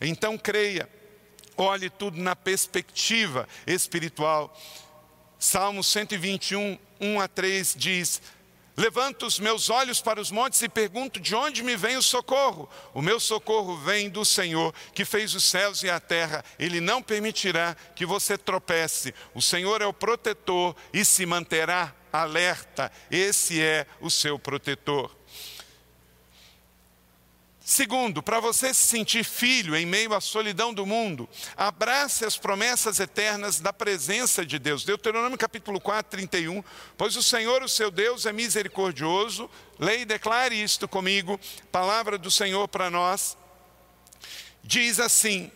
Então 0.00 0.38
creia, 0.38 0.88
olhe 1.56 1.90
tudo 1.90 2.20
na 2.20 2.34
perspectiva 2.34 3.48
espiritual. 3.66 4.56
Salmo 5.38 5.82
121, 5.82 6.78
1 7.00 7.20
a 7.20 7.28
3 7.28 7.74
diz: 7.76 8.20
Levanto 8.80 9.26
os 9.26 9.38
meus 9.38 9.68
olhos 9.68 10.00
para 10.00 10.18
os 10.18 10.30
montes 10.30 10.62
e 10.62 10.66
pergunto 10.66 11.20
de 11.20 11.34
onde 11.34 11.62
me 11.62 11.76
vem 11.76 11.98
o 11.98 12.02
socorro. 12.02 12.66
O 12.94 13.02
meu 13.02 13.20
socorro 13.20 13.76
vem 13.76 14.08
do 14.08 14.24
Senhor, 14.24 14.74
que 14.94 15.04
fez 15.04 15.34
os 15.34 15.44
céus 15.44 15.82
e 15.82 15.90
a 15.90 16.00
terra. 16.00 16.42
Ele 16.58 16.80
não 16.80 17.02
permitirá 17.02 17.76
que 17.94 18.06
você 18.06 18.38
tropece. 18.38 19.14
O 19.34 19.42
Senhor 19.42 19.82
é 19.82 19.86
o 19.86 19.92
protetor 19.92 20.74
e 20.94 21.04
se 21.04 21.26
manterá 21.26 21.94
alerta. 22.10 22.90
Esse 23.10 23.60
é 23.60 23.86
o 24.00 24.08
seu 24.08 24.38
protetor. 24.38 25.14
Segundo, 27.70 28.20
para 28.20 28.40
você 28.40 28.74
se 28.74 28.80
sentir 28.80 29.22
filho 29.22 29.76
em 29.76 29.86
meio 29.86 30.12
à 30.12 30.20
solidão 30.20 30.74
do 30.74 30.84
mundo, 30.84 31.28
abrace 31.56 32.24
as 32.24 32.36
promessas 32.36 32.98
eternas 32.98 33.60
da 33.60 33.72
presença 33.72 34.44
de 34.44 34.58
Deus. 34.58 34.84
Deuteronômio 34.84 35.38
capítulo 35.38 35.80
4, 35.80 36.10
31. 36.10 36.64
Pois 36.98 37.14
o 37.14 37.22
Senhor, 37.22 37.62
o 37.62 37.68
seu 37.68 37.88
Deus, 37.88 38.26
é 38.26 38.32
misericordioso. 38.32 39.48
Leia 39.78 40.00
e 40.00 40.04
declare 40.04 40.60
isto 40.60 40.88
comigo. 40.88 41.38
Palavra 41.70 42.18
do 42.18 42.28
Senhor 42.28 42.66
para 42.66 42.90
nós. 42.90 43.38
Diz 44.64 44.98
assim: 44.98 45.52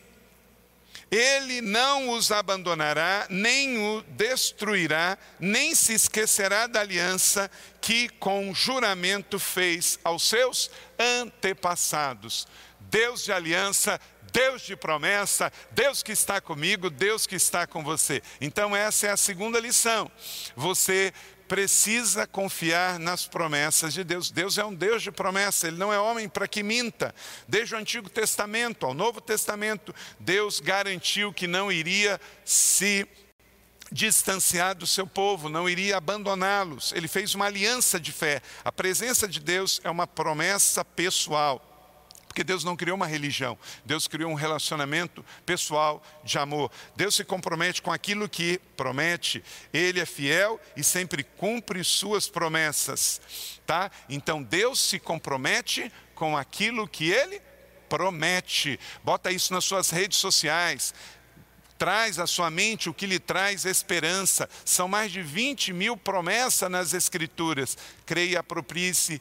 ele 1.11 1.61
não 1.61 2.11
os 2.11 2.30
abandonará, 2.32 3.26
nem 3.30 3.78
o 3.78 4.02
destruirá, 4.09 5.16
nem 5.38 5.74
se 5.74 5.92
esquecerá 5.92 6.66
da 6.66 6.80
aliança 6.80 7.50
que 7.80 8.09
com 8.09 8.55
juramento 8.55 9.38
fez 9.38 9.98
aos 10.02 10.28
seus 10.28 10.70
antepassados. 10.98 12.46
Deus 12.80 13.24
de 13.24 13.32
aliança, 13.32 14.00
Deus 14.35 14.62
de 14.62 14.74
promessa, 14.74 15.53
Deus 15.70 16.03
que 16.03 16.11
está 16.11 16.41
comigo, 16.41 16.91
Deus 16.91 17.24
que 17.24 17.37
está 17.37 17.68
com 17.68 17.85
você. 17.85 18.20
Então, 18.41 18.74
essa 18.74 19.07
é 19.07 19.11
a 19.12 19.16
segunda 19.16 19.61
lição. 19.61 20.11
Você 20.57 21.14
precisa 21.47 22.26
confiar 22.26 22.99
nas 22.99 23.28
promessas 23.28 23.95
de 23.95 24.03
Deus. 24.03 24.32
Deus 24.32 24.59
é 24.59 24.64
um 24.64 24.74
Deus 24.74 25.05
de 25.05 25.12
promessa, 25.12 25.68
Ele 25.68 25.76
não 25.76 25.93
é 25.93 26.01
homem 26.01 26.28
para 26.28 26.49
que 26.49 26.64
minta. 26.64 27.14
Desde 27.47 27.76
o 27.76 27.78
Antigo 27.78 28.11
Testamento 28.11 28.85
ao 28.85 28.93
Novo 28.93 29.20
Testamento, 29.20 29.95
Deus 30.18 30.59
garantiu 30.59 31.32
que 31.32 31.47
não 31.47 31.70
iria 31.70 32.20
se 32.45 33.07
distanciar 33.93 34.74
do 34.74 34.87
seu 34.87 35.07
povo, 35.07 35.49
não 35.49 35.68
iria 35.68 35.97
abandoná-los. 35.97 36.93
Ele 36.97 37.07
fez 37.07 37.37
uma 37.37 37.47
aliança 37.47 38.01
de 38.01 38.11
fé. 38.11 38.43
A 38.64 38.72
presença 38.72 39.28
de 39.28 39.39
Deus 39.39 39.80
é 39.85 39.91
uma 39.91 40.09
promessa 40.09 40.85
pessoal. 40.85 41.74
Porque 42.35 42.43
Deus 42.43 42.64
não 42.64 42.74
criou 42.74 42.97
uma 42.97 43.07
religião, 43.07 43.57
Deus 43.85 44.09
criou 44.09 44.28
um 44.28 44.35
relacionamento 44.35 45.24
pessoal 45.47 46.03
de 46.24 46.37
amor. 46.37 46.68
Deus 46.97 47.14
se 47.14 47.24
compromete 47.24 47.80
com 47.80 47.93
aquilo 47.93 48.28
que 48.28 48.61
promete, 48.76 49.41
Ele 49.72 50.01
é 50.01 50.05
fiel 50.05 50.61
e 50.76 50.82
sempre 50.82 51.22
cumpre 51.22 51.85
suas 51.85 52.28
promessas, 52.28 53.20
tá? 53.64 53.89
Então 54.09 54.43
Deus 54.43 54.80
se 54.80 54.99
compromete 54.99 55.93
com 56.16 56.37
aquilo 56.37 56.89
que 56.89 57.09
Ele 57.09 57.41
promete. 57.89 58.80
Bota 59.05 59.30
isso 59.30 59.55
nas 59.55 59.64
suas 59.64 59.91
redes 59.91 60.18
sociais. 60.18 60.93
Traz 61.77 62.18
à 62.18 62.27
sua 62.27 62.51
mente 62.51 62.89
o 62.89 62.95
que 62.95 63.07
lhe 63.07 63.18
traz 63.18 63.64
esperança. 63.64 64.49
São 64.64 64.87
mais 64.89 65.11
de 65.11 65.22
20 65.22 65.72
mil 65.72 65.97
promessas 65.97 66.70
nas 66.70 66.95
Escrituras. 66.95 67.77
Creia, 68.07 68.41
aproprie-se 68.41 69.20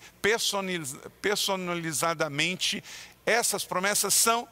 personalizadamente. 1.22 2.84
Essas 3.26 3.66
promessas 3.66 4.14
são 4.14 4.48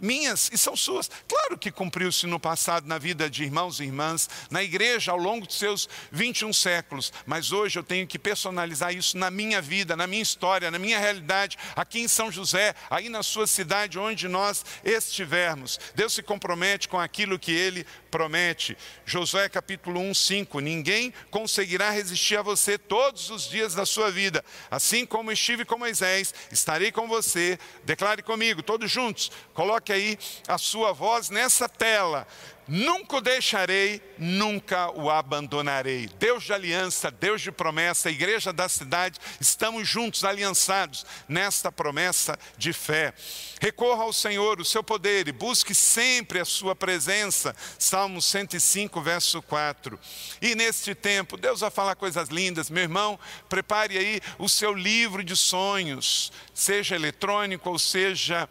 minhas 0.00 0.50
e 0.52 0.58
são 0.58 0.76
suas. 0.76 1.10
Claro 1.28 1.58
que 1.58 1.70
cumpriu-se 1.70 2.26
no 2.26 2.38
passado 2.38 2.86
na 2.86 2.98
vida 2.98 3.28
de 3.30 3.44
irmãos 3.44 3.80
e 3.80 3.84
irmãs, 3.84 4.28
na 4.50 4.62
igreja 4.62 5.12
ao 5.12 5.18
longo 5.18 5.46
de 5.46 5.54
seus 5.54 5.88
21 6.12 6.52
séculos, 6.52 7.12
mas 7.24 7.52
hoje 7.52 7.78
eu 7.78 7.82
tenho 7.82 8.06
que 8.06 8.18
personalizar 8.18 8.94
isso 8.94 9.16
na 9.16 9.30
minha 9.30 9.60
vida, 9.60 9.96
na 9.96 10.06
minha 10.06 10.22
história, 10.22 10.70
na 10.70 10.78
minha 10.78 10.98
realidade, 10.98 11.56
aqui 11.74 12.00
em 12.00 12.08
São 12.08 12.30
José, 12.30 12.74
aí 12.90 13.08
na 13.08 13.22
sua 13.22 13.46
cidade, 13.46 13.98
onde 13.98 14.28
nós 14.28 14.64
estivermos. 14.84 15.78
Deus 15.94 16.14
se 16.14 16.22
compromete 16.22 16.88
com 16.88 16.98
aquilo 16.98 17.38
que 17.38 17.52
ele 17.52 17.86
promete. 18.10 18.76
Josué 19.04 19.48
capítulo 19.48 20.00
1, 20.00 20.14
5: 20.14 20.60
Ninguém 20.60 21.12
conseguirá 21.30 21.90
resistir 21.90 22.36
a 22.36 22.42
você 22.42 22.78
todos 22.78 23.30
os 23.30 23.48
dias 23.48 23.74
da 23.74 23.86
sua 23.86 24.10
vida, 24.10 24.44
assim 24.70 25.04
como 25.06 25.32
estive 25.32 25.64
com 25.64 25.78
Moisés, 25.78 26.34
estarei 26.50 26.90
com 26.92 27.06
você. 27.06 27.58
Declare 27.84 28.22
comigo, 28.22 28.62
todos 28.62 28.90
juntos, 28.90 29.30
coloque 29.54 29.85
aí 29.92 30.18
a 30.46 30.58
sua 30.58 30.92
voz 30.92 31.30
nessa 31.30 31.68
tela. 31.68 32.26
Nunca 32.68 33.18
o 33.18 33.20
deixarei, 33.20 34.02
nunca 34.18 34.90
o 34.90 35.08
abandonarei. 35.08 36.08
Deus 36.18 36.42
de 36.42 36.52
aliança, 36.52 37.12
Deus 37.12 37.40
de 37.40 37.52
promessa, 37.52 38.10
igreja 38.10 38.52
da 38.52 38.68
cidade, 38.68 39.20
estamos 39.40 39.88
juntos, 39.88 40.24
aliançados 40.24 41.06
nesta 41.28 41.70
promessa 41.70 42.36
de 42.58 42.72
fé. 42.72 43.14
Recorra 43.60 44.02
ao 44.02 44.12
Senhor, 44.12 44.60
o 44.60 44.64
seu 44.64 44.82
poder, 44.82 45.28
e 45.28 45.32
busque 45.32 45.76
sempre 45.76 46.40
a 46.40 46.44
sua 46.44 46.74
presença. 46.74 47.54
Salmo 47.78 48.20
105, 48.20 49.00
verso 49.00 49.40
4. 49.42 49.96
E 50.42 50.56
neste 50.56 50.92
tempo, 50.92 51.36
Deus 51.36 51.60
vai 51.60 51.70
falar 51.70 51.94
coisas 51.94 52.30
lindas. 52.30 52.68
Meu 52.68 52.82
irmão, 52.82 53.16
prepare 53.48 53.96
aí 53.96 54.20
o 54.40 54.48
seu 54.48 54.72
livro 54.74 55.22
de 55.22 55.36
sonhos, 55.36 56.32
seja 56.52 56.96
eletrônico 56.96 57.70
ou 57.70 57.78
seja 57.78 58.48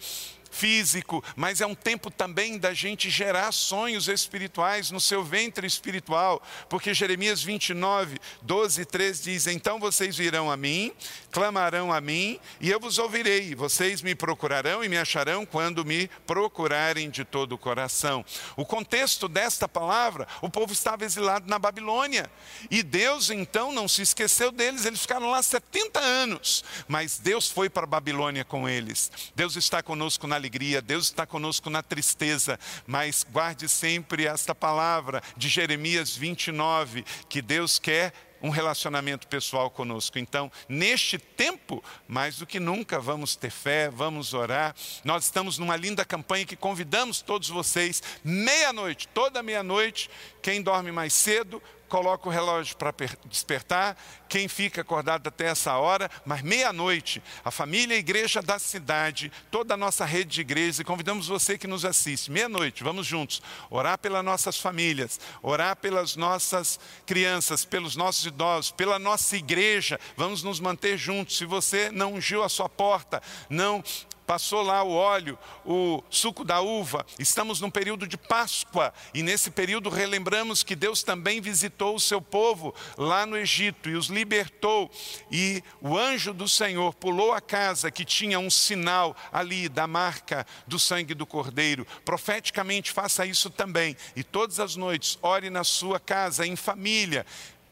físico, 0.55 1.23
mas 1.35 1.59
é 1.59 1.65
um 1.65 1.75
tempo 1.75 2.09
também 2.09 2.57
da 2.57 2.73
gente 2.73 3.09
gerar 3.09 3.51
sonhos 3.51 4.07
espirituais 4.07 4.89
no 4.89 5.01
seu 5.01 5.23
ventre 5.23 5.67
espiritual, 5.67 6.41
porque 6.69 6.93
Jeremias 6.93 7.43
29, 7.43 8.17
12 8.41 8.81
e 8.81 8.85
13 8.85 9.23
diz: 9.23 9.47
Então 9.47 9.79
vocês 9.79 10.15
virão 10.15 10.49
a 10.49 10.55
mim, 10.55 10.93
clamarão 11.31 11.91
a 11.91 11.99
mim, 11.99 12.39
e 12.61 12.71
eu 12.71 12.79
vos 12.79 12.97
ouvirei, 12.97 13.53
vocês 13.53 14.01
me 14.01 14.15
procurarão 14.15 14.83
e 14.83 14.87
me 14.87 14.97
acharão 14.97 15.45
quando 15.45 15.83
me 15.83 16.07
procurarem 16.25 17.09
de 17.09 17.25
todo 17.25 17.53
o 17.53 17.57
coração. 17.57 18.23
O 18.55 18.65
contexto 18.65 19.27
desta 19.27 19.67
palavra, 19.67 20.25
o 20.41 20.49
povo 20.49 20.71
estava 20.71 21.03
exilado 21.03 21.49
na 21.49 21.59
Babilônia, 21.59 22.31
e 22.71 22.81
Deus 22.81 23.29
então 23.29 23.73
não 23.73 23.87
se 23.87 24.01
esqueceu 24.01 24.51
deles, 24.51 24.85
eles 24.85 25.01
ficaram 25.01 25.29
lá 25.29 25.43
70 25.43 25.99
anos, 25.99 26.63
mas 26.87 27.17
Deus 27.17 27.49
foi 27.49 27.69
para 27.69 27.83
a 27.83 27.87
Babilônia 27.87 28.45
com 28.45 28.69
eles. 28.69 29.11
Deus 29.35 29.57
está 29.57 29.83
conosco 29.83 30.25
na 30.27 30.44
alegria, 30.45 30.79
Deus 30.79 31.05
está 31.05 31.25
conosco 31.25 31.71
na 31.71 31.81
tristeza, 31.81 32.59
mas 32.85 33.25
guarde 33.31 33.67
sempre 33.67 34.27
esta 34.27 34.53
palavra 34.53 35.21
de 35.35 35.49
Jeremias 35.49 36.15
29, 36.15 37.03
que 37.27 37.41
Deus 37.41 37.79
quer 37.79 38.13
um 38.43 38.49
relacionamento 38.49 39.27
pessoal 39.27 39.71
conosco. 39.71 40.19
Então, 40.19 40.51
neste 40.69 41.17
tempo, 41.17 41.83
mais 42.07 42.37
do 42.37 42.45
que 42.45 42.59
nunca, 42.59 42.99
vamos 42.99 43.35
ter 43.35 43.49
fé, 43.49 43.89
vamos 43.89 44.35
orar. 44.35 44.75
Nós 45.03 45.23
estamos 45.23 45.57
numa 45.57 45.75
linda 45.75 46.05
campanha 46.05 46.45
que 46.45 46.55
convidamos 46.55 47.23
todos 47.23 47.49
vocês, 47.49 48.03
meia-noite, 48.23 49.07
toda 49.07 49.41
meia-noite, 49.41 50.11
quem 50.43 50.61
dorme 50.61 50.91
mais 50.91 51.11
cedo, 51.13 51.59
coloca 51.89 52.27
o 52.27 52.31
relógio 52.31 52.75
para 52.77 52.93
despertar, 53.25 53.97
quem 54.27 54.47
fica 54.47 54.81
acordado 54.81 55.27
até 55.27 55.45
essa 55.45 55.77
hora, 55.77 56.09
mas 56.25 56.41
meia-noite, 56.41 57.21
a 57.43 57.51
família, 57.51 57.95
a 57.95 57.99
igreja 57.99 58.41
da 58.41 58.59
cidade, 58.59 59.31
toda 59.51 59.73
a 59.73 59.77
nossa 59.77 60.03
rede 60.05 60.35
de 60.35 60.41
igrejas, 60.41 60.79
e 60.79 60.83
convidamos 60.83 61.27
você 61.27 61.57
que 61.57 61.67
nos 61.67 61.85
assiste, 61.85 62.31
meia-noite, 62.31 62.83
vamos 62.83 63.05
juntos, 63.05 63.41
orar 63.69 63.97
pelas 63.97 64.23
nossas 64.23 64.59
famílias, 64.59 65.19
orar 65.41 65.75
pelas 65.75 66.15
nossas 66.15 66.79
crianças, 67.05 67.63
pelos 67.63 67.95
nossos 67.95 68.25
idosos, 68.25 68.71
pela 68.71 68.99
nossa 68.99 69.37
igreja, 69.37 69.99
vamos 70.17 70.43
nos 70.43 70.59
manter 70.59 70.97
juntos. 70.97 71.37
Se 71.37 71.45
você 71.45 71.91
não 71.91 72.13
ungiu 72.13 72.43
a 72.43 72.49
sua 72.49 72.67
porta, 72.67 73.21
não 73.49 73.83
passou 74.25 74.61
lá 74.61 74.83
o 74.83 74.91
óleo, 74.91 75.37
o 75.65 76.03
suco 76.09 76.43
da 76.43 76.61
uva. 76.61 77.05
Estamos 77.19 77.61
num 77.61 77.69
período 77.69 78.07
de 78.07 78.17
Páscoa 78.17 78.93
e 79.13 79.21
nesse 79.21 79.51
período 79.51 79.89
relembramos 79.89 80.63
que 80.63 80.75
Deus 80.75 81.03
também 81.03 81.39
visitou 81.39 81.95
o 81.95 81.99
seu 81.99 82.21
povo 82.21 82.73
lá 82.97 83.25
no 83.25 83.37
Egito 83.37 83.89
e 83.89 83.95
os 83.95 84.07
libertou. 84.07 84.89
E 85.31 85.63
o 85.81 85.97
anjo 85.97 86.33
do 86.33 86.47
Senhor 86.47 86.93
pulou 86.93 87.33
a 87.33 87.41
casa 87.41 87.91
que 87.91 88.05
tinha 88.05 88.39
um 88.39 88.49
sinal 88.49 89.15
ali 89.31 89.69
da 89.69 89.87
marca 89.87 90.45
do 90.67 90.79
sangue 90.79 91.13
do 91.13 91.25
Cordeiro. 91.25 91.85
Profeticamente 92.03 92.91
faça 92.91 93.25
isso 93.25 93.49
também 93.49 93.95
e 94.15 94.23
todas 94.23 94.59
as 94.59 94.75
noites 94.75 95.17
ore 95.21 95.49
na 95.49 95.63
sua 95.63 95.99
casa 95.99 96.45
em 96.45 96.55
família 96.55 97.25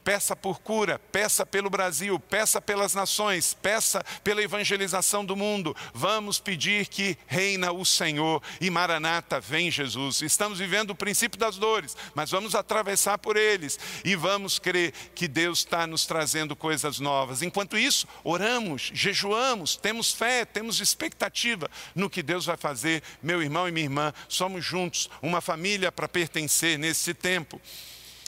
peça 0.03 0.35
por 0.35 0.59
cura, 0.59 0.99
peça 1.11 1.45
pelo 1.45 1.69
Brasil, 1.69 2.19
peça 2.19 2.61
pelas 2.61 2.93
nações, 2.93 3.53
peça 3.53 4.03
pela 4.23 4.43
evangelização 4.43 5.23
do 5.23 5.35
mundo. 5.35 5.75
Vamos 5.93 6.39
pedir 6.39 6.87
que 6.87 7.17
reina 7.25 7.71
o 7.71 7.85
Senhor 7.85 8.41
e 8.59 8.69
Maranata, 8.69 9.39
vem 9.39 9.71
Jesus. 9.71 10.21
Estamos 10.21 10.59
vivendo 10.59 10.91
o 10.91 10.95
princípio 10.95 11.39
das 11.39 11.57
dores, 11.57 11.95
mas 12.13 12.31
vamos 12.31 12.55
atravessar 12.55 13.17
por 13.17 13.37
eles 13.37 13.79
e 14.03 14.15
vamos 14.15 14.59
crer 14.59 14.93
que 15.15 15.27
Deus 15.27 15.59
está 15.59 15.87
nos 15.87 16.05
trazendo 16.05 16.55
coisas 16.55 16.99
novas. 16.99 17.41
Enquanto 17.41 17.77
isso, 17.77 18.07
oramos, 18.23 18.91
jejuamos, 18.93 19.75
temos 19.75 20.11
fé, 20.11 20.45
temos 20.45 20.79
expectativa 20.79 21.69
no 21.95 22.09
que 22.09 22.21
Deus 22.21 22.45
vai 22.45 22.57
fazer. 22.57 23.01
Meu 23.21 23.41
irmão 23.41 23.67
e 23.67 23.71
minha 23.71 23.85
irmã, 23.85 24.13
somos 24.27 24.65
juntos, 24.65 25.09
uma 25.21 25.41
família 25.41 25.91
para 25.91 26.07
pertencer 26.07 26.77
nesse 26.77 27.13
tempo. 27.13 27.61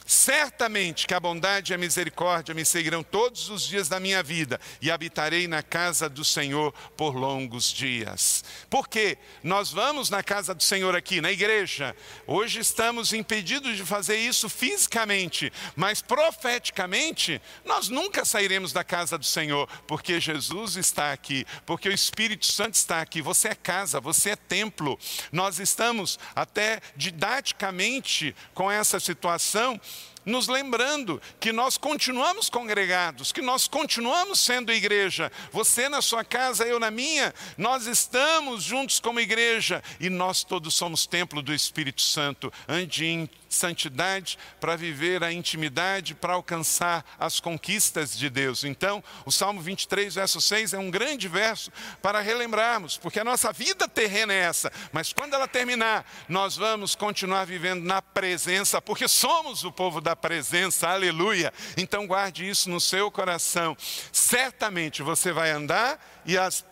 Certamente 0.06 1.04
que 1.04 1.14
a 1.14 1.18
bondade 1.18 1.72
e 1.72 1.74
a 1.74 1.78
misericórdia 1.78 2.54
me 2.54 2.64
seguirão 2.64 3.02
todos 3.02 3.50
os 3.50 3.66
dias 3.66 3.88
da 3.88 3.98
minha 3.98 4.22
vida 4.22 4.60
e 4.80 4.88
habitarei 4.88 5.48
na 5.48 5.64
casa 5.64 6.08
do 6.08 6.24
Senhor 6.24 6.72
por 6.96 7.16
longos 7.16 7.72
dias. 7.72 8.44
Porque 8.70 9.18
nós 9.42 9.72
vamos 9.72 10.08
na 10.08 10.22
casa 10.22 10.54
do 10.54 10.62
Senhor 10.62 10.94
aqui, 10.94 11.20
na 11.20 11.32
igreja. 11.32 11.96
Hoje 12.24 12.60
estamos 12.60 13.12
impedidos 13.12 13.76
de 13.76 13.84
fazer 13.84 14.16
isso 14.16 14.48
fisicamente, 14.48 15.52
mas 15.74 16.00
profeticamente 16.00 17.42
nós 17.64 17.88
nunca 17.88 18.24
sairemos 18.24 18.72
da 18.72 18.84
casa 18.84 19.18
do 19.18 19.24
Senhor, 19.24 19.68
porque 19.88 20.20
Jesus 20.20 20.76
está 20.76 21.12
aqui, 21.12 21.44
porque 21.66 21.88
o 21.88 21.92
Espírito 21.92 22.46
Santo 22.46 22.74
está 22.74 23.00
aqui. 23.00 23.20
Você 23.20 23.48
é 23.48 23.54
casa, 23.56 24.00
você 24.00 24.30
é 24.30 24.36
templo. 24.36 24.96
Nós 25.32 25.58
estamos 25.58 26.16
até 26.32 26.80
didaticamente 26.94 28.36
com 28.54 28.70
essa 28.70 29.00
situação 29.00 29.80
nos 30.26 30.48
lembrando 30.48 31.22
que 31.38 31.52
nós 31.52 31.78
continuamos 31.78 32.50
congregados, 32.50 33.30
que 33.30 33.40
nós 33.40 33.68
continuamos 33.68 34.40
sendo 34.40 34.72
igreja. 34.72 35.30
Você 35.52 35.88
na 35.88 36.02
sua 36.02 36.24
casa, 36.24 36.64
eu 36.64 36.80
na 36.80 36.90
minha, 36.90 37.32
nós 37.56 37.86
estamos 37.86 38.64
juntos 38.64 38.98
como 38.98 39.20
igreja 39.20 39.82
e 40.00 40.10
nós 40.10 40.42
todos 40.42 40.74
somos 40.74 41.06
templo 41.06 41.40
do 41.40 41.54
Espírito 41.54 42.02
Santo. 42.02 42.52
Ande 42.68 43.06
em 43.06 43.30
santidade 43.56 44.38
para 44.60 44.76
viver 44.76 45.24
a 45.24 45.32
intimidade, 45.32 46.14
para 46.14 46.34
alcançar 46.34 47.04
as 47.18 47.40
conquistas 47.40 48.16
de 48.16 48.30
Deus. 48.30 48.62
Então, 48.62 49.02
o 49.24 49.32
Salmo 49.32 49.60
23, 49.60 50.14
verso 50.14 50.40
6 50.40 50.74
é 50.74 50.78
um 50.78 50.90
grande 50.90 51.26
verso 51.26 51.72
para 52.00 52.20
relembrarmos, 52.20 52.96
porque 52.96 53.18
a 53.18 53.24
nossa 53.24 53.52
vida 53.52 53.88
terrena 53.88 54.32
é 54.32 54.38
essa, 54.38 54.70
mas 54.92 55.12
quando 55.12 55.34
ela 55.34 55.48
terminar, 55.48 56.04
nós 56.28 56.56
vamos 56.56 56.94
continuar 56.94 57.44
vivendo 57.44 57.82
na 57.82 58.00
presença, 58.00 58.80
porque 58.80 59.08
somos 59.08 59.64
o 59.64 59.72
povo 59.72 60.00
da 60.00 60.14
presença, 60.14 60.88
aleluia. 60.88 61.52
Então, 61.76 62.06
guarde 62.06 62.48
isso 62.48 62.70
no 62.70 62.80
seu 62.80 63.10
coração. 63.10 63.76
Certamente 64.12 65.02
você 65.02 65.32
vai 65.32 65.50
andar 65.50 65.98
e 66.24 66.36
as 66.36 66.64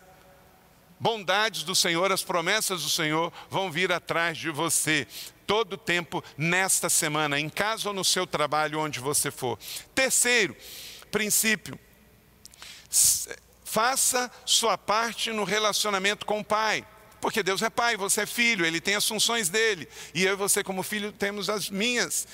bondades 0.99 1.63
do 1.65 1.75
Senhor, 1.75 2.11
as 2.13 2.23
promessas 2.23 2.83
do 2.83 2.89
Senhor 2.89 3.33
vão 3.51 3.71
vir 3.71 3.93
atrás 3.93 4.39
de 4.39 4.51
você 4.51 5.07
todo 5.47 5.75
o 5.75 5.79
tempo 5.79 6.23
nesta 6.37 6.89
semana, 6.89 7.39
em 7.39 7.49
casa 7.49 7.89
ou 7.89 7.95
no 7.95 8.05
seu 8.05 8.27
trabalho, 8.27 8.81
onde 8.81 9.01
você 9.01 9.31
for. 9.31 9.59
Terceiro 9.95 10.57
princípio, 11.11 11.79
faça 13.65 14.31
sua 14.45 14.77
parte 14.77 15.31
no 15.33 15.45
relacionamento 15.45 16.27
com 16.27 16.41
o 16.41 16.45
Pai. 16.45 16.87
Porque 17.21 17.43
Deus 17.43 17.63
é 17.63 17.71
pai, 17.71 17.97
você 17.97 18.21
é 18.21 18.27
filho, 18.27 18.67
ele 18.67 18.83
tem 18.83 18.97
as 18.97 19.09
funções 19.09 19.49
dele, 19.49 19.89
e 20.13 20.27
eu 20.27 20.35
e 20.35 20.37
você, 20.37 20.63
como 20.63 20.83
filho, 20.83 21.11
temos 21.11 21.49
as 21.49 21.71
minhas. 21.71 22.29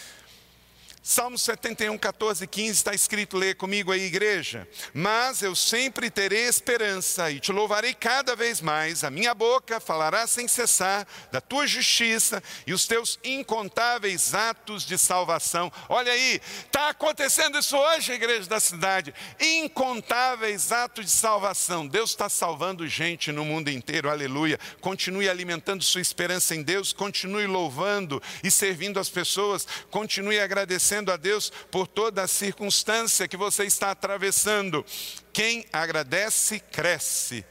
Salmo 1.03 1.39
71, 1.39 1.97
14, 1.97 2.47
15 2.47 2.71
está 2.73 2.93
escrito, 2.93 3.39
lê 3.39 3.55
comigo 3.55 3.91
aí, 3.91 4.03
igreja. 4.03 4.69
Mas 4.93 5.41
eu 5.41 5.57
sempre 5.57 6.11
terei 6.11 6.45
esperança 6.45 7.31
e 7.31 7.41
te 7.41 7.51
louvarei 7.53 7.95
cada 7.95 8.37
vez 8.37 8.61
mais. 8.61 9.03
A 9.03 9.11
minha 9.11 9.33
boca 9.33 9.81
falará 9.81 10.27
sem 10.27 10.47
cessar 10.47 11.07
da 11.33 11.41
tua 11.41 11.67
justiça 11.67 12.43
e 12.67 12.75
os 12.75 12.87
teus 12.87 13.19
incontáveis 13.25 14.35
atos 14.35 14.85
de 14.85 14.99
salvação. 14.99 15.73
Olha 15.89 16.13
aí, 16.13 16.39
está 16.67 16.91
acontecendo 16.91 17.59
isso 17.59 17.79
hoje, 17.79 18.13
igreja 18.13 18.47
da 18.47 18.61
cidade. 18.61 19.15
Incontáveis 19.41 20.71
atos 20.71 21.07
de 21.07 21.11
salvação. 21.13 21.87
Deus 21.87 22.11
está 22.11 22.29
salvando 22.29 22.87
gente 22.87 23.33
no 23.33 23.43
mundo 23.43 23.71
inteiro, 23.71 24.11
aleluia. 24.11 24.61
Continue 24.83 25.31
alimentando 25.31 25.83
sua 25.83 26.03
esperança 26.03 26.55
em 26.55 26.63
Deus, 26.63 26.93
continue 26.93 27.47
louvando 27.47 28.23
e 28.45 28.51
servindo 28.51 29.01
as 29.01 29.09
pessoas, 29.09 29.67
continue 29.91 30.39
agradecendo 30.39 30.91
agradecendo 31.01 31.13
a 31.13 31.17
Deus 31.17 31.51
por 31.71 31.87
toda 31.87 32.23
a 32.23 32.29
circunstância 32.29 33.27
que 33.27 33.37
você 33.37 33.65
está 33.65 33.91
atravessando. 33.91 34.85
Quem 35.33 35.67
agradece, 35.73 36.61
cresce. 36.61 37.45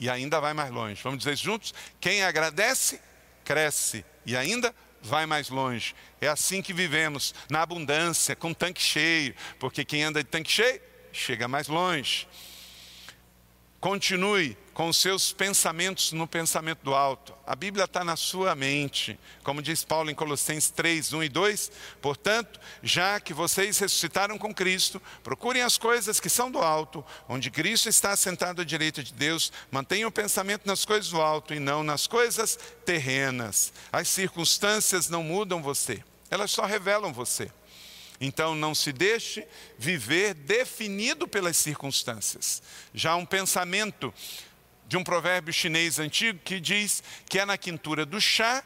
E 0.00 0.10
ainda 0.10 0.40
vai 0.40 0.52
mais 0.52 0.70
longe. 0.70 1.00
Vamos 1.02 1.18
dizer 1.18 1.36
juntos? 1.36 1.72
Quem 2.00 2.22
agradece, 2.22 3.00
cresce. 3.44 4.04
E 4.24 4.36
ainda 4.36 4.74
vai 5.02 5.26
mais 5.26 5.48
longe. 5.48 5.94
É 6.20 6.28
assim 6.28 6.60
que 6.60 6.72
vivemos, 6.72 7.34
na 7.48 7.62
abundância, 7.62 8.34
com 8.34 8.52
tanque 8.52 8.82
cheio. 8.82 9.34
Porque 9.58 9.84
quem 9.84 10.02
anda 10.02 10.22
de 10.22 10.28
tanque 10.28 10.50
cheio, 10.50 10.80
chega 11.12 11.46
mais 11.46 11.68
longe. 11.68 12.28
Continue 13.80 14.56
com 14.76 14.90
os 14.90 14.98
seus 14.98 15.32
pensamentos 15.32 16.12
no 16.12 16.28
pensamento 16.28 16.80
do 16.82 16.94
alto. 16.94 17.32
A 17.46 17.56
Bíblia 17.56 17.86
está 17.86 18.04
na 18.04 18.14
sua 18.14 18.54
mente, 18.54 19.18
como 19.42 19.62
diz 19.62 19.82
Paulo 19.82 20.10
em 20.10 20.14
Colossenses 20.14 20.68
3, 20.68 21.14
1 21.14 21.22
e 21.22 21.28
2. 21.30 21.72
Portanto, 22.02 22.60
já 22.82 23.18
que 23.18 23.32
vocês 23.32 23.78
ressuscitaram 23.78 24.36
com 24.36 24.52
Cristo, 24.52 25.00
procurem 25.24 25.62
as 25.62 25.78
coisas 25.78 26.20
que 26.20 26.28
são 26.28 26.50
do 26.50 26.58
alto, 26.58 27.02
onde 27.26 27.50
Cristo 27.50 27.88
está 27.88 28.14
sentado 28.14 28.60
à 28.60 28.66
direita 28.66 29.02
de 29.02 29.14
Deus. 29.14 29.50
Mantenham 29.70 30.10
o 30.10 30.12
pensamento 30.12 30.66
nas 30.66 30.84
coisas 30.84 31.08
do 31.08 31.22
alto 31.22 31.54
e 31.54 31.58
não 31.58 31.82
nas 31.82 32.06
coisas 32.06 32.58
terrenas. 32.84 33.72
As 33.90 34.08
circunstâncias 34.08 35.08
não 35.08 35.22
mudam 35.22 35.62
você, 35.62 36.04
elas 36.30 36.50
só 36.50 36.66
revelam 36.66 37.14
você. 37.14 37.50
Então 38.20 38.54
não 38.54 38.74
se 38.74 38.92
deixe 38.92 39.46
viver 39.78 40.34
definido 40.34 41.28
pelas 41.28 41.56
circunstâncias. 41.56 42.62
Já 42.94 43.14
um 43.16 43.26
pensamento 43.26 44.12
de 44.86 44.96
um 44.96 45.04
provérbio 45.04 45.52
chinês 45.52 45.98
antigo 45.98 46.38
que 46.44 46.60
diz 46.60 47.02
que 47.28 47.38
é 47.38 47.44
na 47.44 47.58
quintura 47.58 48.06
do 48.06 48.20
chá, 48.20 48.62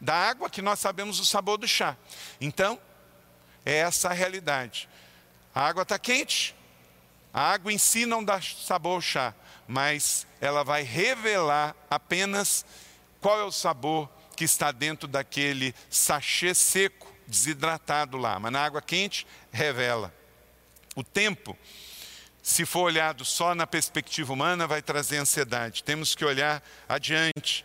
da 0.00 0.14
água, 0.14 0.48
que 0.48 0.62
nós 0.62 0.78
sabemos 0.78 1.18
o 1.18 1.24
sabor 1.24 1.58
do 1.58 1.68
chá. 1.68 1.96
Então, 2.40 2.78
é 3.64 3.76
essa 3.76 4.08
a 4.08 4.12
realidade. 4.12 4.88
A 5.54 5.66
água 5.66 5.82
está 5.82 5.98
quente, 5.98 6.54
a 7.32 7.52
água 7.52 7.72
em 7.72 7.78
si 7.78 8.06
não 8.06 8.24
dá 8.24 8.40
sabor 8.40 8.94
ao 8.94 9.00
chá, 9.00 9.34
mas 9.66 10.26
ela 10.40 10.64
vai 10.64 10.82
revelar 10.82 11.76
apenas 11.88 12.64
qual 13.20 13.38
é 13.38 13.44
o 13.44 13.52
sabor 13.52 14.08
que 14.36 14.44
está 14.44 14.72
dentro 14.72 15.06
daquele 15.06 15.74
sachê 15.88 16.54
seco 16.54 17.12
desidratado 17.26 18.16
lá, 18.16 18.38
mas 18.38 18.52
na 18.52 18.64
água 18.64 18.82
quente 18.82 19.26
revela. 19.52 20.12
O 20.96 21.04
tempo, 21.04 21.56
se 22.42 22.64
for 22.64 22.80
olhado 22.80 23.24
só 23.24 23.54
na 23.54 23.66
perspectiva 23.66 24.32
humana, 24.32 24.66
vai 24.66 24.82
trazer 24.82 25.18
ansiedade. 25.18 25.84
Temos 25.84 26.14
que 26.14 26.24
olhar 26.24 26.62
adiante. 26.88 27.64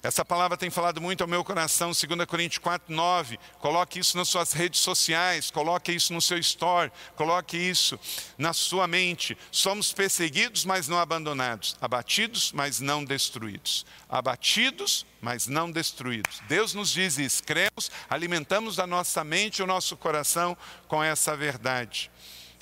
Essa 0.00 0.24
palavra 0.24 0.56
tem 0.56 0.70
falado 0.70 1.00
muito 1.00 1.22
ao 1.22 1.28
meu 1.28 1.42
coração, 1.42 1.90
2 1.90 2.24
Coríntios 2.24 2.58
4, 2.58 2.94
9. 2.94 3.36
Coloque 3.58 3.98
isso 3.98 4.16
nas 4.16 4.28
suas 4.28 4.52
redes 4.52 4.80
sociais, 4.80 5.50
coloque 5.50 5.90
isso 5.90 6.12
no 6.12 6.22
seu 6.22 6.38
store, 6.38 6.92
coloque 7.16 7.56
isso 7.56 7.98
na 8.38 8.52
sua 8.52 8.86
mente. 8.86 9.36
Somos 9.50 9.92
perseguidos, 9.92 10.64
mas 10.64 10.86
não 10.86 11.00
abandonados, 11.00 11.76
abatidos, 11.80 12.52
mas 12.52 12.78
não 12.78 13.04
destruídos. 13.04 13.84
Abatidos, 14.08 15.04
mas 15.20 15.48
não 15.48 15.68
destruídos. 15.68 16.40
Deus 16.46 16.74
nos 16.74 16.90
diz 16.90 17.18
isso, 17.18 17.42
cremos, 17.42 17.90
alimentamos 18.08 18.78
a 18.78 18.86
nossa 18.86 19.24
mente 19.24 19.58
e 19.58 19.62
o 19.64 19.66
nosso 19.66 19.96
coração 19.96 20.56
com 20.86 21.02
essa 21.02 21.36
verdade. 21.36 22.08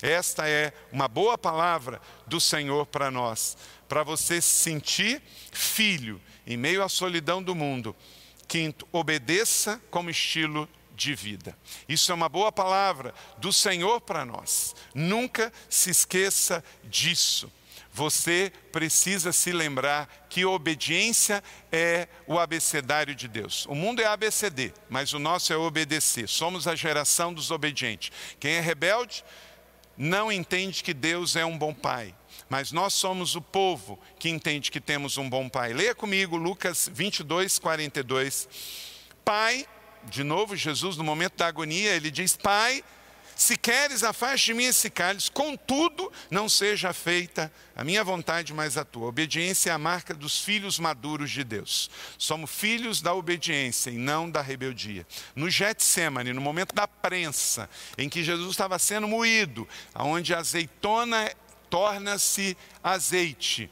Esta 0.01 0.47
é 0.47 0.71
uma 0.91 1.07
boa 1.07 1.37
palavra 1.37 1.99
do 2.27 2.39
Senhor 2.39 2.85
para 2.85 3.09
nós, 3.09 3.57
para 3.87 4.03
você 4.03 4.41
se 4.41 4.63
sentir 4.63 5.21
filho 5.51 6.21
em 6.45 6.55
meio 6.55 6.83
à 6.83 6.89
solidão 6.89 7.41
do 7.41 7.55
mundo. 7.55 7.95
Quinto, 8.47 8.87
obedeça 8.91 9.81
como 9.89 10.09
estilo 10.09 10.69
de 10.95 11.13
vida. 11.13 11.57
Isso 11.87 12.11
é 12.11 12.15
uma 12.15 12.29
boa 12.29 12.51
palavra 12.51 13.13
do 13.37 13.51
Senhor 13.51 14.01
para 14.01 14.25
nós. 14.25 14.75
Nunca 14.93 15.51
se 15.69 15.89
esqueça 15.89 16.63
disso. 16.83 17.51
Você 17.91 18.51
precisa 18.71 19.33
se 19.33 19.51
lembrar 19.51 20.27
que 20.29 20.45
obediência 20.45 21.43
é 21.71 22.07
o 22.27 22.37
abecedário 22.37 23.15
de 23.15 23.27
Deus. 23.27 23.65
O 23.65 23.73
mundo 23.73 24.01
é 24.01 24.05
ABCD, 24.05 24.71
mas 24.87 25.13
o 25.13 25.19
nosso 25.19 25.51
é 25.51 25.57
obedecer. 25.57 26.29
Somos 26.29 26.67
a 26.67 26.75
geração 26.75 27.33
dos 27.33 27.49
obedientes. 27.49 28.11
Quem 28.39 28.53
é 28.53 28.59
rebelde 28.59 29.23
não 29.97 30.31
entende 30.31 30.83
que 30.83 30.93
Deus 30.93 31.35
é 31.35 31.45
um 31.45 31.57
bom 31.57 31.73
pai 31.73 32.13
mas 32.49 32.71
nós 32.71 32.93
somos 32.93 33.35
o 33.35 33.41
povo 33.41 33.99
que 34.17 34.29
entende 34.29 34.71
que 34.71 34.79
temos 34.79 35.17
um 35.17 35.29
bom 35.29 35.49
pai. 35.49 35.73
Leia 35.73 35.93
comigo 35.93 36.37
Lucas 36.37 36.89
22, 36.91 37.59
42. 37.59 38.47
Pai, 39.23 39.67
de 40.05 40.23
novo, 40.23 40.55
Jesus, 40.55 40.95
no 40.97 41.03
momento 41.03 41.35
da 41.35 41.47
agonia, 41.47 41.91
ele 41.91 42.09
diz: 42.09 42.37
Pai, 42.37 42.83
se 43.37 43.55
queres, 43.55 44.03
afaste 44.03 44.47
de 44.47 44.53
mim 44.55 44.63
esse 44.63 44.89
cálice, 44.89 45.29
contudo, 45.29 46.11
não 46.31 46.49
seja 46.49 46.91
feita 46.91 47.53
a 47.75 47.83
minha 47.83 48.03
vontade, 48.03 48.51
mas 48.51 48.77
a 48.77 48.83
tua. 48.83 49.09
Obediência 49.09 49.69
é 49.69 49.73
a 49.73 49.77
marca 49.77 50.15
dos 50.15 50.41
filhos 50.41 50.79
maduros 50.79 51.29
de 51.29 51.43
Deus. 51.43 51.87
Somos 52.17 52.49
filhos 52.49 52.99
da 52.99 53.13
obediência 53.13 53.91
e 53.91 53.97
não 53.97 54.27
da 54.27 54.41
rebeldia. 54.41 55.05
No 55.35 55.51
Getsemane, 55.51 56.33
no 56.33 56.41
momento 56.41 56.73
da 56.73 56.87
prensa, 56.87 57.69
em 57.95 58.09
que 58.09 58.23
Jesus 58.23 58.49
estava 58.49 58.79
sendo 58.79 59.07
moído, 59.07 59.67
onde 59.93 60.33
a 60.33 60.39
azeitona 60.39 61.31
torna-se 61.69 62.57
azeite. 62.83 63.69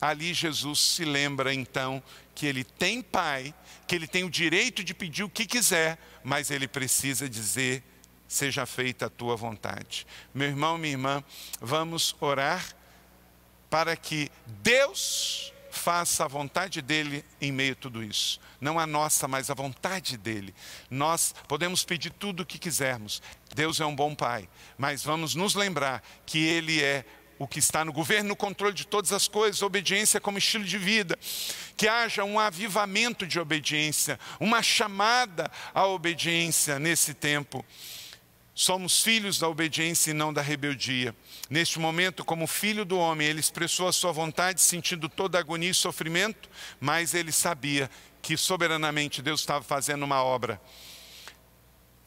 Ali 0.00 0.32
Jesus 0.32 0.78
se 0.78 1.04
lembra 1.04 1.52
então 1.52 2.00
que 2.32 2.46
ele 2.46 2.62
tem 2.62 3.02
pai, 3.02 3.52
que 3.88 3.94
ele 3.96 4.06
tem 4.06 4.22
o 4.22 4.30
direito 4.30 4.84
de 4.84 4.94
pedir 4.94 5.24
o 5.24 5.28
que 5.28 5.44
quiser, 5.44 5.98
mas 6.22 6.50
ele 6.50 6.68
precisa 6.68 7.28
dizer: 7.28 7.82
seja 8.30 8.64
feita 8.64 9.06
a 9.06 9.10
tua 9.10 9.34
vontade. 9.34 10.06
Meu 10.32 10.46
irmão, 10.46 10.78
minha 10.78 10.92
irmã, 10.92 11.24
vamos 11.60 12.14
orar 12.20 12.64
para 13.68 13.96
que 13.96 14.30
Deus 14.46 15.52
faça 15.68 16.24
a 16.24 16.28
vontade 16.28 16.80
dele 16.80 17.24
em 17.40 17.50
meio 17.50 17.72
a 17.72 17.74
tudo 17.74 18.04
isso. 18.04 18.40
Não 18.60 18.78
a 18.78 18.86
nossa, 18.86 19.26
mas 19.26 19.50
a 19.50 19.54
vontade 19.54 20.16
dele. 20.16 20.54
Nós 20.88 21.34
podemos 21.48 21.84
pedir 21.84 22.10
tudo 22.10 22.44
o 22.44 22.46
que 22.46 22.56
quisermos. 22.56 23.20
Deus 23.52 23.80
é 23.80 23.84
um 23.84 23.96
bom 23.96 24.14
pai, 24.14 24.48
mas 24.78 25.02
vamos 25.02 25.34
nos 25.34 25.56
lembrar 25.56 26.00
que 26.24 26.38
ele 26.38 26.80
é 26.80 27.04
o 27.36 27.48
que 27.48 27.58
está 27.58 27.84
no 27.84 27.92
governo, 27.92 28.28
no 28.28 28.36
controle 28.36 28.74
de 28.74 28.86
todas 28.86 29.12
as 29.12 29.26
coisas, 29.26 29.60
obediência 29.60 30.20
como 30.20 30.38
estilo 30.38 30.64
de 30.64 30.78
vida, 30.78 31.18
que 31.76 31.88
haja 31.88 32.22
um 32.22 32.38
avivamento 32.38 33.26
de 33.26 33.40
obediência, 33.40 34.20
uma 34.38 34.62
chamada 34.62 35.50
à 35.74 35.84
obediência 35.84 36.78
nesse 36.78 37.12
tempo. 37.12 37.64
Somos 38.54 39.02
filhos 39.02 39.38
da 39.38 39.48
obediência 39.48 40.10
e 40.10 40.14
não 40.14 40.32
da 40.32 40.42
rebeldia. 40.42 41.14
Neste 41.48 41.78
momento, 41.78 42.24
como 42.24 42.46
filho 42.46 42.84
do 42.84 42.98
homem, 42.98 43.26
ele 43.26 43.40
expressou 43.40 43.88
a 43.88 43.92
sua 43.92 44.12
vontade, 44.12 44.60
sentindo 44.60 45.08
toda 45.08 45.38
agonia 45.38 45.70
e 45.70 45.74
sofrimento, 45.74 46.48
mas 46.78 47.14
ele 47.14 47.32
sabia 47.32 47.90
que 48.20 48.36
soberanamente 48.36 49.22
Deus 49.22 49.40
estava 49.40 49.64
fazendo 49.64 50.02
uma 50.02 50.22
obra 50.22 50.60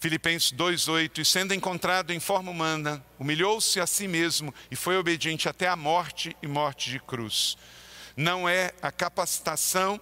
Filipenses 0.04 0.52
2,8: 0.52 1.20
E 1.20 1.24
sendo 1.24 1.54
encontrado 1.54 2.12
em 2.12 2.20
forma 2.20 2.52
humana, 2.52 3.02
humilhou-se 3.18 3.80
a 3.80 3.88
si 3.88 4.06
mesmo 4.06 4.54
e 4.70 4.76
foi 4.76 4.98
obediente 4.98 5.48
até 5.48 5.66
a 5.70 5.78
morte 5.78 6.36
e 6.42 6.48
morte 6.48 6.90
de 6.90 7.00
cruz. 7.00 7.56
Não 8.18 8.48
é 8.50 8.74
a 8.82 8.92
capacitação 8.92 9.98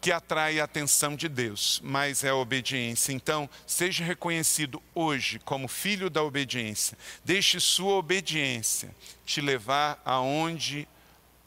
que 0.00 0.12
atrai 0.12 0.60
a 0.60 0.64
atenção 0.64 1.16
de 1.16 1.28
Deus, 1.28 1.80
mas 1.82 2.24
é 2.24 2.28
a 2.28 2.34
obediência. 2.34 3.12
Então, 3.12 3.48
seja 3.66 4.04
reconhecido 4.04 4.82
hoje 4.94 5.38
como 5.40 5.68
filho 5.68 6.08
da 6.08 6.22
obediência. 6.22 6.96
Deixe 7.24 7.58
sua 7.60 7.94
obediência 7.94 8.94
te 9.24 9.40
levar 9.40 10.00
aonde 10.04 10.88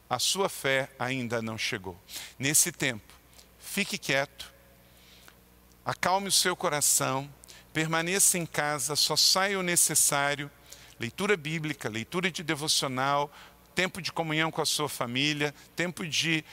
a 0.09 0.19
sua 0.19 0.49
fé 0.49 0.89
ainda 0.97 1.41
não 1.41 1.57
chegou. 1.57 1.99
Nesse 2.37 2.71
tempo, 2.71 3.13
fique 3.59 3.97
quieto, 3.97 4.51
acalme 5.85 6.27
o 6.27 6.31
seu 6.31 6.55
coração 6.55 7.29
permaneça 7.73 8.37
em 8.37 8.45
casa, 8.45 8.95
só 8.95 9.15
saia 9.15 9.59
o 9.59 9.63
necessário, 9.63 10.49
leitura 10.99 11.37
bíblica, 11.37 11.87
leitura 11.87 12.31
de 12.31 12.43
devocional, 12.43 13.31
tempo 13.75 14.01
de 14.01 14.11
comunhão 14.11 14.51
com 14.51 14.61
a 14.61 14.65
sua 14.65 14.89
família, 14.89 15.53
tempo 15.75 16.05
de 16.05 16.43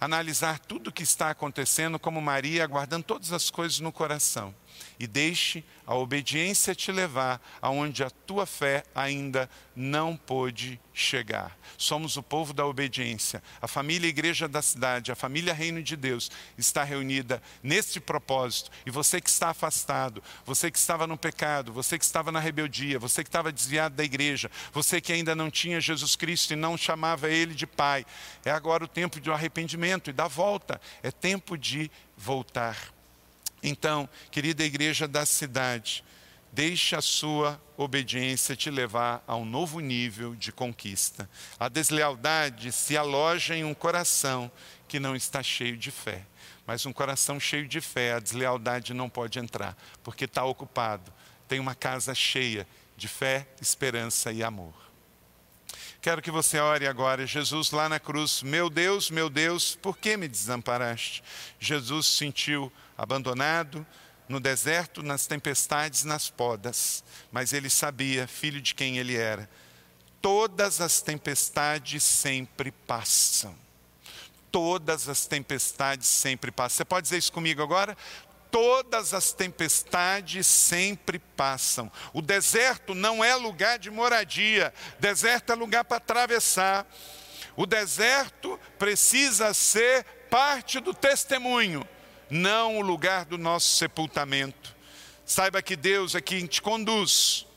analisar 0.00 0.58
tudo 0.58 0.88
o 0.88 0.92
que 0.92 1.02
está 1.02 1.30
acontecendo, 1.30 1.98
como 1.98 2.20
Maria, 2.20 2.64
aguardando 2.64 3.04
todas 3.04 3.32
as 3.32 3.50
coisas 3.50 3.80
no 3.80 3.92
coração. 3.92 4.54
E 4.98 5.06
deixe 5.06 5.64
a 5.86 5.94
obediência 5.94 6.74
te 6.74 6.92
levar 6.92 7.40
aonde 7.62 8.04
a 8.04 8.10
tua 8.10 8.44
fé 8.44 8.84
ainda 8.94 9.48
não 9.74 10.16
pôde 10.16 10.78
chegar. 10.92 11.56
Somos 11.78 12.16
o 12.16 12.22
povo 12.22 12.52
da 12.52 12.66
obediência. 12.66 13.42
A 13.62 13.66
família 13.66 14.06
Igreja 14.06 14.46
da 14.46 14.60
Cidade, 14.60 15.10
a 15.10 15.16
família 15.16 15.54
Reino 15.54 15.82
de 15.82 15.96
Deus 15.96 16.30
está 16.58 16.84
reunida 16.84 17.42
neste 17.62 18.00
propósito. 18.00 18.70
E 18.84 18.90
você 18.90 19.20
que 19.20 19.30
está 19.30 19.48
afastado, 19.48 20.22
você 20.44 20.70
que 20.70 20.76
estava 20.76 21.06
no 21.06 21.16
pecado, 21.16 21.72
você 21.72 21.98
que 21.98 22.04
estava 22.04 22.30
na 22.30 22.40
rebeldia, 22.40 22.98
você 22.98 23.24
que 23.24 23.28
estava 23.28 23.50
desviado 23.50 23.94
da 23.94 24.04
igreja, 24.04 24.50
você 24.72 25.00
que 25.00 25.12
ainda 25.12 25.34
não 25.34 25.50
tinha 25.50 25.80
Jesus 25.80 26.16
Cristo 26.16 26.52
e 26.52 26.56
não 26.56 26.76
chamava 26.76 27.30
ele 27.30 27.54
de 27.54 27.66
Pai, 27.66 28.04
é 28.44 28.50
agora 28.50 28.84
o 28.84 28.88
tempo 28.88 29.20
do 29.20 29.32
arrependimento 29.32 30.10
e 30.10 30.12
da 30.12 30.28
volta. 30.28 30.80
É 31.02 31.10
tempo 31.10 31.56
de 31.56 31.90
voltar. 32.16 32.97
Então, 33.62 34.08
querida 34.30 34.64
igreja 34.64 35.08
da 35.08 35.26
cidade, 35.26 36.04
deixe 36.52 36.94
a 36.96 37.00
sua 37.00 37.60
obediência 37.76 38.56
te 38.56 38.70
levar 38.70 39.22
a 39.26 39.36
um 39.36 39.44
novo 39.44 39.80
nível 39.80 40.34
de 40.34 40.52
conquista. 40.52 41.28
A 41.58 41.68
deslealdade 41.68 42.72
se 42.72 42.96
aloja 42.96 43.56
em 43.56 43.64
um 43.64 43.74
coração 43.74 44.50
que 44.86 44.98
não 44.98 45.14
está 45.14 45.42
cheio 45.42 45.76
de 45.76 45.90
fé. 45.90 46.24
Mas 46.66 46.84
um 46.84 46.92
coração 46.92 47.40
cheio 47.40 47.66
de 47.66 47.80
fé, 47.80 48.14
a 48.14 48.20
deslealdade 48.20 48.92
não 48.92 49.08
pode 49.08 49.38
entrar, 49.38 49.76
porque 50.02 50.24
está 50.24 50.44
ocupado. 50.44 51.12
Tem 51.46 51.58
uma 51.58 51.74
casa 51.74 52.14
cheia 52.14 52.66
de 52.96 53.08
fé, 53.08 53.46
esperança 53.60 54.32
e 54.32 54.42
amor. 54.42 54.74
Quero 56.00 56.22
que 56.22 56.30
você 56.30 56.58
ore 56.58 56.86
agora, 56.86 57.26
Jesus 57.26 57.70
lá 57.70 57.88
na 57.88 57.98
cruz, 57.98 58.42
meu 58.42 58.70
Deus, 58.70 59.10
meu 59.10 59.28
Deus, 59.28 59.76
por 59.76 59.96
que 59.98 60.16
me 60.16 60.28
desamparaste? 60.28 61.24
Jesus 61.58 62.06
sentiu 62.06 62.72
abandonado 62.98 63.86
no 64.28 64.40
deserto, 64.40 65.02
nas 65.02 65.26
tempestades, 65.26 66.04
nas 66.04 66.28
podas, 66.28 67.02
mas 67.32 67.52
ele 67.52 67.70
sabia, 67.70 68.26
filho 68.26 68.60
de 68.60 68.74
quem 68.74 68.98
ele 68.98 69.16
era. 69.16 69.48
Todas 70.20 70.80
as 70.80 71.00
tempestades 71.00 72.02
sempre 72.02 72.70
passam. 72.70 73.54
Todas 74.50 75.08
as 75.08 75.26
tempestades 75.26 76.08
sempre 76.08 76.50
passam. 76.50 76.78
Você 76.78 76.84
pode 76.84 77.04
dizer 77.04 77.18
isso 77.18 77.32
comigo 77.32 77.62
agora? 77.62 77.96
todas 78.50 79.12
as 79.14 79.32
tempestades 79.32 80.46
sempre 80.46 81.18
passam. 81.18 81.90
O 82.12 82.22
deserto 82.22 82.94
não 82.94 83.22
é 83.22 83.34
lugar 83.34 83.78
de 83.78 83.90
moradia, 83.90 84.72
deserto 84.98 85.52
é 85.52 85.54
lugar 85.54 85.84
para 85.84 85.98
atravessar. 85.98 86.86
O 87.56 87.66
deserto 87.66 88.58
precisa 88.78 89.52
ser 89.52 90.04
parte 90.30 90.80
do 90.80 90.94
testemunho, 90.94 91.86
não 92.30 92.78
o 92.78 92.80
lugar 92.80 93.24
do 93.24 93.38
nosso 93.38 93.76
sepultamento. 93.76 94.76
Saiba 95.24 95.60
que 95.60 95.76
Deus 95.76 96.14
é 96.14 96.20
quem 96.20 96.46
te 96.46 96.62
conduz 96.62 97.47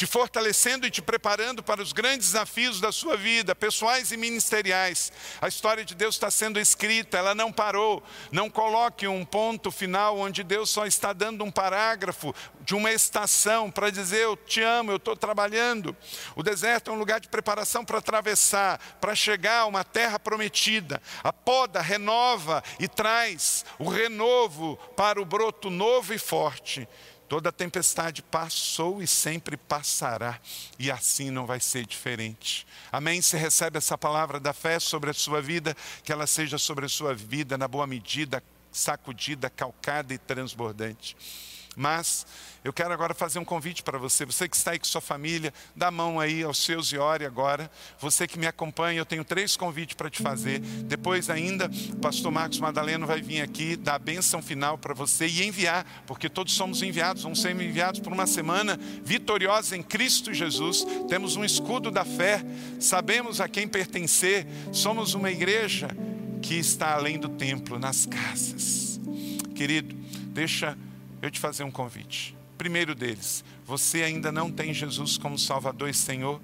te 0.00 0.06
fortalecendo 0.06 0.86
e 0.86 0.90
te 0.90 1.02
preparando 1.02 1.62
para 1.62 1.82
os 1.82 1.92
grandes 1.92 2.28
desafios 2.28 2.80
da 2.80 2.90
sua 2.90 3.18
vida, 3.18 3.54
pessoais 3.54 4.10
e 4.10 4.16
ministeriais. 4.16 5.12
A 5.42 5.46
história 5.46 5.84
de 5.84 5.94
Deus 5.94 6.14
está 6.14 6.30
sendo 6.30 6.58
escrita, 6.58 7.18
ela 7.18 7.34
não 7.34 7.52
parou. 7.52 8.02
Não 8.32 8.48
coloque 8.48 9.06
um 9.06 9.26
ponto 9.26 9.70
final 9.70 10.16
onde 10.16 10.42
Deus 10.42 10.70
só 10.70 10.86
está 10.86 11.12
dando 11.12 11.44
um 11.44 11.50
parágrafo 11.50 12.34
de 12.62 12.74
uma 12.74 12.90
estação 12.90 13.70
para 13.70 13.90
dizer: 13.90 14.22
Eu 14.22 14.38
te 14.38 14.62
amo, 14.62 14.90
eu 14.90 14.96
estou 14.96 15.14
trabalhando. 15.14 15.94
O 16.34 16.42
deserto 16.42 16.90
é 16.90 16.94
um 16.94 16.98
lugar 16.98 17.20
de 17.20 17.28
preparação 17.28 17.84
para 17.84 17.98
atravessar, 17.98 18.78
para 19.02 19.14
chegar 19.14 19.58
a 19.58 19.66
uma 19.66 19.84
terra 19.84 20.18
prometida. 20.18 21.02
A 21.22 21.30
poda 21.30 21.82
renova 21.82 22.64
e 22.78 22.88
traz 22.88 23.66
o 23.78 23.86
renovo 23.86 24.78
para 24.96 25.20
o 25.20 25.26
broto 25.26 25.68
novo 25.68 26.14
e 26.14 26.18
forte. 26.18 26.88
Toda 27.30 27.52
tempestade 27.52 28.22
passou 28.22 29.00
e 29.00 29.06
sempre 29.06 29.56
passará, 29.56 30.40
e 30.76 30.90
assim 30.90 31.30
não 31.30 31.46
vai 31.46 31.60
ser 31.60 31.86
diferente. 31.86 32.66
Amém? 32.90 33.22
Você 33.22 33.38
recebe 33.38 33.78
essa 33.78 33.96
palavra 33.96 34.40
da 34.40 34.52
fé 34.52 34.80
sobre 34.80 35.10
a 35.10 35.14
sua 35.14 35.40
vida, 35.40 35.76
que 36.02 36.12
ela 36.12 36.26
seja 36.26 36.58
sobre 36.58 36.86
a 36.86 36.88
sua 36.88 37.14
vida 37.14 37.56
na 37.56 37.68
boa 37.68 37.86
medida, 37.86 38.42
sacudida, 38.72 39.48
calcada 39.48 40.12
e 40.12 40.18
transbordante. 40.18 41.16
Mas 41.80 42.26
eu 42.62 42.74
quero 42.74 42.92
agora 42.92 43.14
fazer 43.14 43.38
um 43.38 43.44
convite 43.44 43.82
para 43.82 43.96
você. 43.96 44.26
Você 44.26 44.46
que 44.46 44.54
está 44.54 44.72
aí 44.72 44.78
com 44.78 44.84
sua 44.84 45.00
família, 45.00 45.50
dá 45.74 45.86
a 45.86 45.90
mão 45.90 46.20
aí 46.20 46.42
aos 46.42 46.58
seus 46.58 46.92
e 46.92 46.98
ore 46.98 47.24
agora. 47.24 47.70
Você 47.98 48.28
que 48.28 48.38
me 48.38 48.46
acompanha, 48.46 48.98
eu 48.98 49.06
tenho 49.06 49.24
três 49.24 49.56
convites 49.56 49.96
para 49.96 50.10
te 50.10 50.22
fazer. 50.22 50.58
Depois 50.58 51.30
ainda, 51.30 51.70
o 51.90 51.96
pastor 51.96 52.30
Marcos 52.30 52.60
Madaleno 52.60 53.06
vai 53.06 53.22
vir 53.22 53.40
aqui 53.40 53.76
dar 53.76 53.94
a 53.94 53.98
bênção 53.98 54.42
final 54.42 54.76
para 54.76 54.92
você 54.92 55.26
e 55.26 55.42
enviar, 55.42 56.04
porque 56.06 56.28
todos 56.28 56.52
somos 56.52 56.82
enviados, 56.82 57.22
vamos 57.22 57.40
ser 57.40 57.58
enviados 57.58 57.98
por 57.98 58.12
uma 58.12 58.26
semana 58.26 58.78
vitoriosa 59.02 59.74
em 59.74 59.82
Cristo 59.82 60.34
Jesus. 60.34 60.84
Temos 61.08 61.36
um 61.36 61.44
escudo 61.46 61.90
da 61.90 62.04
fé, 62.04 62.44
sabemos 62.78 63.40
a 63.40 63.48
quem 63.48 63.66
pertencer. 63.66 64.46
Somos 64.70 65.14
uma 65.14 65.30
igreja 65.30 65.88
que 66.42 66.56
está 66.56 66.92
além 66.92 67.18
do 67.18 67.30
templo, 67.30 67.78
nas 67.78 68.04
casas. 68.04 69.00
Querido, 69.54 69.96
deixa 70.26 70.76
eu 71.22 71.30
te 71.30 71.40
fazer 71.40 71.64
um 71.64 71.70
convite. 71.70 72.36
Primeiro 72.56 72.94
deles, 72.94 73.44
você 73.66 74.02
ainda 74.02 74.30
não 74.30 74.50
tem 74.50 74.74
Jesus 74.74 75.16
como 75.16 75.38
Salvador 75.38 75.88
e 75.88 75.94
Senhor? 75.94 76.40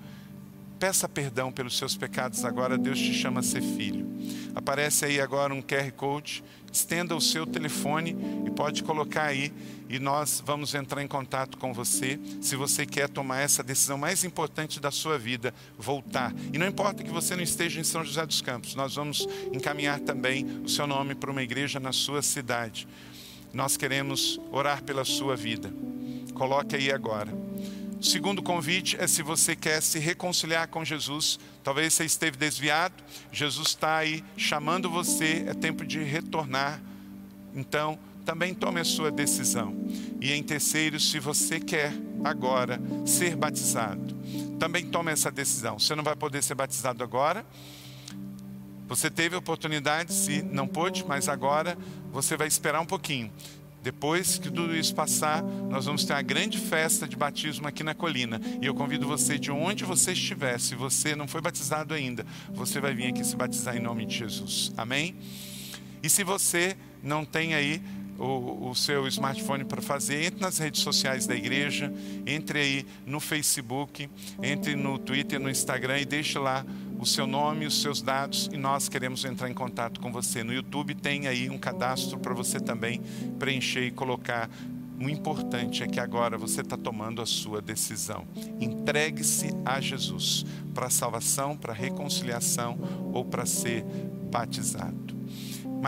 Peça 0.78 1.08
perdão 1.08 1.50
pelos 1.50 1.76
seus 1.78 1.96
pecados 1.96 2.44
agora, 2.44 2.76
Deus 2.76 2.98
te 2.98 3.14
chama 3.14 3.40
a 3.40 3.42
ser 3.42 3.62
filho. 3.62 4.06
Aparece 4.54 5.06
aí 5.06 5.20
agora 5.20 5.54
um 5.54 5.62
QR 5.62 5.90
Code, 5.92 6.44
estenda 6.70 7.16
o 7.16 7.20
seu 7.20 7.46
telefone 7.46 8.16
e 8.46 8.50
pode 8.50 8.82
colocar 8.82 9.24
aí 9.24 9.52
e 9.88 9.98
nós 9.98 10.42
vamos 10.44 10.74
entrar 10.74 11.02
em 11.02 11.06
contato 11.06 11.56
com 11.56 11.72
você 11.72 12.18
se 12.40 12.56
você 12.56 12.84
quer 12.84 13.08
tomar 13.08 13.40
essa 13.40 13.62
decisão 13.62 13.96
mais 13.96 14.24
importante 14.24 14.80
da 14.80 14.90
sua 14.90 15.18
vida, 15.18 15.54
voltar. 15.78 16.34
E 16.52 16.58
não 16.58 16.66
importa 16.66 17.02
que 17.02 17.10
você 17.10 17.34
não 17.36 17.42
esteja 17.42 17.80
em 17.80 17.84
São 17.84 18.04
José 18.04 18.26
dos 18.26 18.42
Campos, 18.42 18.74
nós 18.74 18.94
vamos 18.94 19.26
encaminhar 19.52 20.00
também 20.00 20.44
o 20.64 20.68
seu 20.68 20.86
nome 20.86 21.14
para 21.14 21.30
uma 21.30 21.42
igreja 21.42 21.80
na 21.80 21.92
sua 21.92 22.20
cidade. 22.20 22.86
Nós 23.56 23.74
queremos 23.74 24.38
orar 24.52 24.82
pela 24.82 25.02
sua 25.02 25.34
vida. 25.34 25.72
Coloque 26.34 26.76
aí 26.76 26.92
agora. 26.92 27.32
O 27.98 28.04
segundo 28.04 28.42
convite 28.42 28.98
é 29.00 29.06
se 29.06 29.22
você 29.22 29.56
quer 29.56 29.80
se 29.80 29.98
reconciliar 29.98 30.68
com 30.68 30.84
Jesus. 30.84 31.38
Talvez 31.64 31.94
você 31.94 32.04
esteve 32.04 32.36
desviado, 32.36 33.02
Jesus 33.32 33.68
está 33.68 33.96
aí 33.96 34.22
chamando 34.36 34.90
você, 34.90 35.46
é 35.48 35.54
tempo 35.54 35.86
de 35.86 36.02
retornar. 36.02 36.82
Então, 37.54 37.98
também 38.26 38.52
tome 38.52 38.78
a 38.78 38.84
sua 38.84 39.10
decisão. 39.10 39.74
E 40.20 40.34
em 40.34 40.42
terceiro, 40.42 41.00
se 41.00 41.18
você 41.18 41.58
quer 41.58 41.94
agora 42.22 42.78
ser 43.06 43.36
batizado, 43.36 44.14
também 44.58 44.84
tome 44.84 45.10
essa 45.10 45.30
decisão. 45.30 45.78
Você 45.78 45.94
não 45.94 46.04
vai 46.04 46.14
poder 46.14 46.42
ser 46.42 46.54
batizado 46.54 47.02
agora. 47.02 47.42
Você 48.86 49.10
teve 49.10 49.34
a 49.34 49.38
oportunidade, 49.38 50.12
se 50.12 50.42
não 50.42 50.66
pôde, 50.66 51.04
mas 51.06 51.28
agora 51.28 51.76
você 52.12 52.36
vai 52.36 52.46
esperar 52.46 52.80
um 52.80 52.86
pouquinho. 52.86 53.32
Depois 53.82 54.36
que 54.38 54.50
tudo 54.50 54.76
isso 54.76 54.94
passar, 54.94 55.42
nós 55.42 55.86
vamos 55.86 56.04
ter 56.04 56.12
uma 56.12 56.22
grande 56.22 56.58
festa 56.58 57.06
de 57.06 57.14
batismo 57.14 57.68
aqui 57.68 57.84
na 57.84 57.94
colina. 57.94 58.40
E 58.60 58.66
eu 58.66 58.74
convido 58.74 59.06
você, 59.06 59.38
de 59.38 59.50
onde 59.50 59.84
você 59.84 60.12
estiver, 60.12 60.58
se 60.58 60.74
você 60.74 61.14
não 61.14 61.28
foi 61.28 61.40
batizado 61.40 61.94
ainda, 61.94 62.26
você 62.50 62.80
vai 62.80 62.94
vir 62.94 63.06
aqui 63.06 63.24
se 63.24 63.36
batizar 63.36 63.76
em 63.76 63.80
nome 63.80 64.04
de 64.04 64.16
Jesus. 64.16 64.72
Amém? 64.76 65.14
E 66.02 66.10
se 66.10 66.24
você 66.24 66.76
não 67.02 67.24
tem 67.24 67.54
aí 67.54 67.80
o, 68.18 68.70
o, 68.70 68.74
seu 68.74 69.06
smartphone 69.08 69.64
para 69.64 69.82
fazer, 69.82 70.24
entre 70.24 70.40
nas 70.40 70.58
redes 70.58 70.80
sociais 70.80 71.26
da 71.26 71.34
igreja, 71.34 71.92
entre 72.26 72.58
aí 72.58 72.86
no 73.04 73.20
Facebook, 73.20 74.08
entre 74.42 74.74
no 74.74 74.98
Twitter, 74.98 75.38
no 75.40 75.50
Instagram 75.50 76.00
e 76.00 76.04
deixe 76.04 76.38
lá 76.38 76.64
o 76.98 77.04
seu 77.04 77.26
nome, 77.26 77.66
os 77.66 77.82
seus 77.82 78.00
dados 78.00 78.48
e 78.52 78.56
nós 78.56 78.88
queremos 78.88 79.24
entrar 79.24 79.50
em 79.50 79.54
contato 79.54 80.00
com 80.00 80.10
você. 80.10 80.42
No 80.42 80.52
YouTube 80.52 80.94
tem 80.94 81.26
aí 81.26 81.50
um 81.50 81.58
cadastro 81.58 82.18
para 82.18 82.34
você 82.34 82.58
também 82.58 83.00
preencher 83.38 83.86
e 83.86 83.90
colocar. 83.90 84.48
O 84.98 85.10
importante 85.10 85.82
é 85.82 85.86
que 85.86 86.00
agora 86.00 86.38
você 86.38 86.62
está 86.62 86.76
tomando 86.76 87.20
a 87.20 87.26
sua 87.26 87.60
decisão. 87.60 88.26
Entregue-se 88.58 89.50
a 89.62 89.78
Jesus 89.78 90.46
para 90.74 90.88
salvação, 90.88 91.54
para 91.54 91.74
reconciliação 91.74 92.78
ou 93.12 93.22
para 93.22 93.44
ser 93.44 93.84
batizado. 94.30 95.15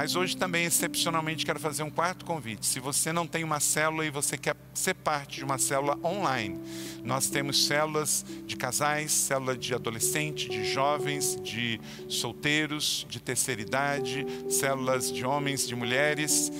Mas 0.00 0.14
hoje 0.14 0.36
também, 0.36 0.64
excepcionalmente, 0.64 1.44
quero 1.44 1.58
fazer 1.58 1.82
um 1.82 1.90
quarto 1.90 2.24
convite. 2.24 2.64
Se 2.64 2.78
você 2.78 3.12
não 3.12 3.26
tem 3.26 3.42
uma 3.42 3.58
célula 3.58 4.06
e 4.06 4.10
você 4.10 4.38
quer 4.38 4.54
ser 4.72 4.94
parte 4.94 5.38
de 5.38 5.44
uma 5.44 5.58
célula 5.58 5.98
online, 6.04 6.56
nós 7.02 7.28
temos 7.28 7.66
células 7.66 8.24
de 8.46 8.54
casais, 8.54 9.10
célula 9.10 9.56
de 9.56 9.74
adolescentes, 9.74 10.48
de 10.48 10.72
jovens, 10.72 11.36
de 11.42 11.80
solteiros, 12.08 13.08
de 13.10 13.18
terceira 13.18 13.60
idade, 13.60 14.24
células 14.48 15.12
de 15.12 15.26
homens, 15.26 15.66
de 15.66 15.74
mulheres. 15.74 16.52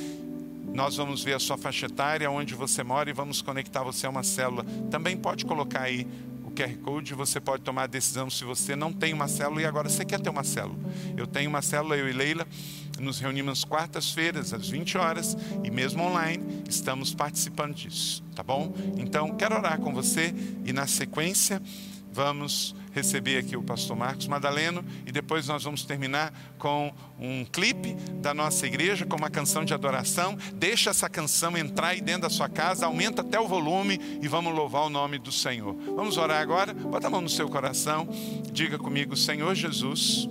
Nós 0.75 0.97
vamos 0.97 1.23
ver 1.23 1.35
a 1.35 1.39
sua 1.39 1.57
faixa 1.57 1.87
etária, 1.87 2.29
onde 2.29 2.57
você 2.57 2.83
mora 2.83 3.09
e 3.09 3.13
vamos 3.13 3.41
conectar 3.41 3.85
você 3.85 4.09
a 4.09 4.11
uma 4.11 4.25
célula. 4.25 4.65
Também 4.91 5.17
pode 5.17 5.47
colocar 5.47 5.83
aí 5.83 6.09
QR 6.59 6.77
Code, 6.79 7.15
você 7.15 7.39
pode 7.39 7.63
tomar 7.63 7.85
a 7.85 7.87
decisão 7.87 8.29
se 8.29 8.43
você 8.43 8.75
não 8.75 8.93
tem 8.93 9.15
uma 9.15 9.29
célula 9.29 9.63
e 9.63 9.65
agora 9.65 9.89
você 9.89 10.05
quer 10.05 10.19
ter 10.19 10.29
uma 10.29 10.43
célula. 10.43 10.77
Eu 11.17 11.25
tenho 11.25 11.49
uma 11.49 11.63
célula, 11.63 11.97
eu 11.97 12.09
e 12.09 12.13
Leila, 12.13 12.45
nos 12.99 13.21
reunimos 13.21 13.65
quartas-feiras, 13.65 14.53
às 14.53 14.69
20 14.69 14.99
horas, 14.99 15.37
e 15.63 15.71
mesmo 15.71 16.03
online, 16.03 16.65
estamos 16.69 17.15
participando 17.15 17.75
disso, 17.75 18.25
tá 18.35 18.43
bom? 18.43 18.75
Então, 18.97 19.37
quero 19.37 19.55
orar 19.55 19.79
com 19.79 19.95
você 19.95 20.35
e 20.65 20.73
na 20.73 20.89
sequência, 20.89 21.63
vamos 22.13 22.75
receber 22.93 23.39
aqui 23.39 23.57
o 23.57 23.63
pastor 23.63 23.97
Marcos 23.97 24.27
Madaleno 24.27 24.85
e 25.07 25.13
depois 25.13 25.47
nós 25.47 25.63
vamos 25.63 25.85
terminar 25.85 26.33
com 26.59 26.93
um 27.19 27.45
clipe 27.45 27.95
da 28.21 28.35
nossa 28.35 28.67
igreja, 28.67 29.07
com 29.07 29.17
uma 29.17 29.31
canção 29.31 29.65
de 29.65 29.73
adoração. 29.73 30.37
Deixa 30.55 30.91
essa 30.91 31.09
canção 31.09 31.57
entrar 31.57 31.89
aí 31.89 32.01
dentro 32.01 32.23
da 32.23 32.31
sua 32.31 32.49
casa, 32.49 32.87
aumenta 32.87 33.23
até 33.23 33.39
o 33.39 33.47
volume 33.47 34.01
e 34.21 34.29
vamos 34.29 34.55
louvar 34.55 34.83
o 34.83 34.91
nome 34.91 35.19
do 35.19 35.31
Senhor. 35.31 35.75
Vamos 35.95 36.17
orar 36.17 36.41
agora? 36.41 36.75
Bota 36.75 37.07
a 37.07 37.11
mão 37.11 37.21
no 37.21 37.29
seu 37.29 37.49
coração, 37.49 38.09
diga 38.53 38.79
comigo, 38.79 39.17
Senhor 39.17 39.55
Jesus. 39.55 40.29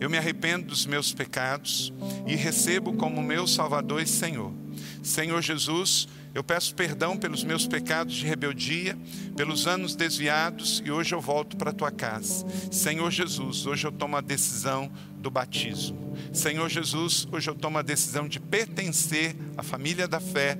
Eu 0.00 0.10
me 0.10 0.18
arrependo 0.18 0.66
dos 0.66 0.84
meus 0.84 1.14
pecados 1.14 1.92
e 2.26 2.34
recebo 2.34 2.94
como 2.94 3.22
meu 3.22 3.46
Salvador 3.46 4.02
e 4.02 4.06
Senhor. 4.06 4.52
Senhor 5.00 5.40
Jesus, 5.40 6.08
eu 6.34 6.42
peço 6.42 6.74
perdão 6.74 7.16
pelos 7.16 7.44
meus 7.44 7.66
pecados 7.66 8.14
de 8.14 8.26
rebeldia, 8.26 8.96
pelos 9.36 9.66
anos 9.66 9.94
desviados 9.94 10.82
e 10.84 10.90
hoje 10.90 11.14
eu 11.14 11.20
volto 11.20 11.56
para 11.56 11.70
a 11.70 11.74
tua 11.74 11.90
casa. 11.90 12.46
Senhor 12.70 13.10
Jesus, 13.10 13.66
hoje 13.66 13.86
eu 13.86 13.92
tomo 13.92 14.16
a 14.16 14.20
decisão 14.20 14.90
do 15.18 15.30
batismo. 15.30 16.16
Senhor 16.32 16.68
Jesus, 16.68 17.28
hoje 17.30 17.50
eu 17.50 17.54
tomo 17.54 17.78
a 17.78 17.82
decisão 17.82 18.26
de 18.26 18.40
pertencer 18.40 19.36
à 19.56 19.62
família 19.62 20.08
da 20.08 20.20
fé 20.20 20.58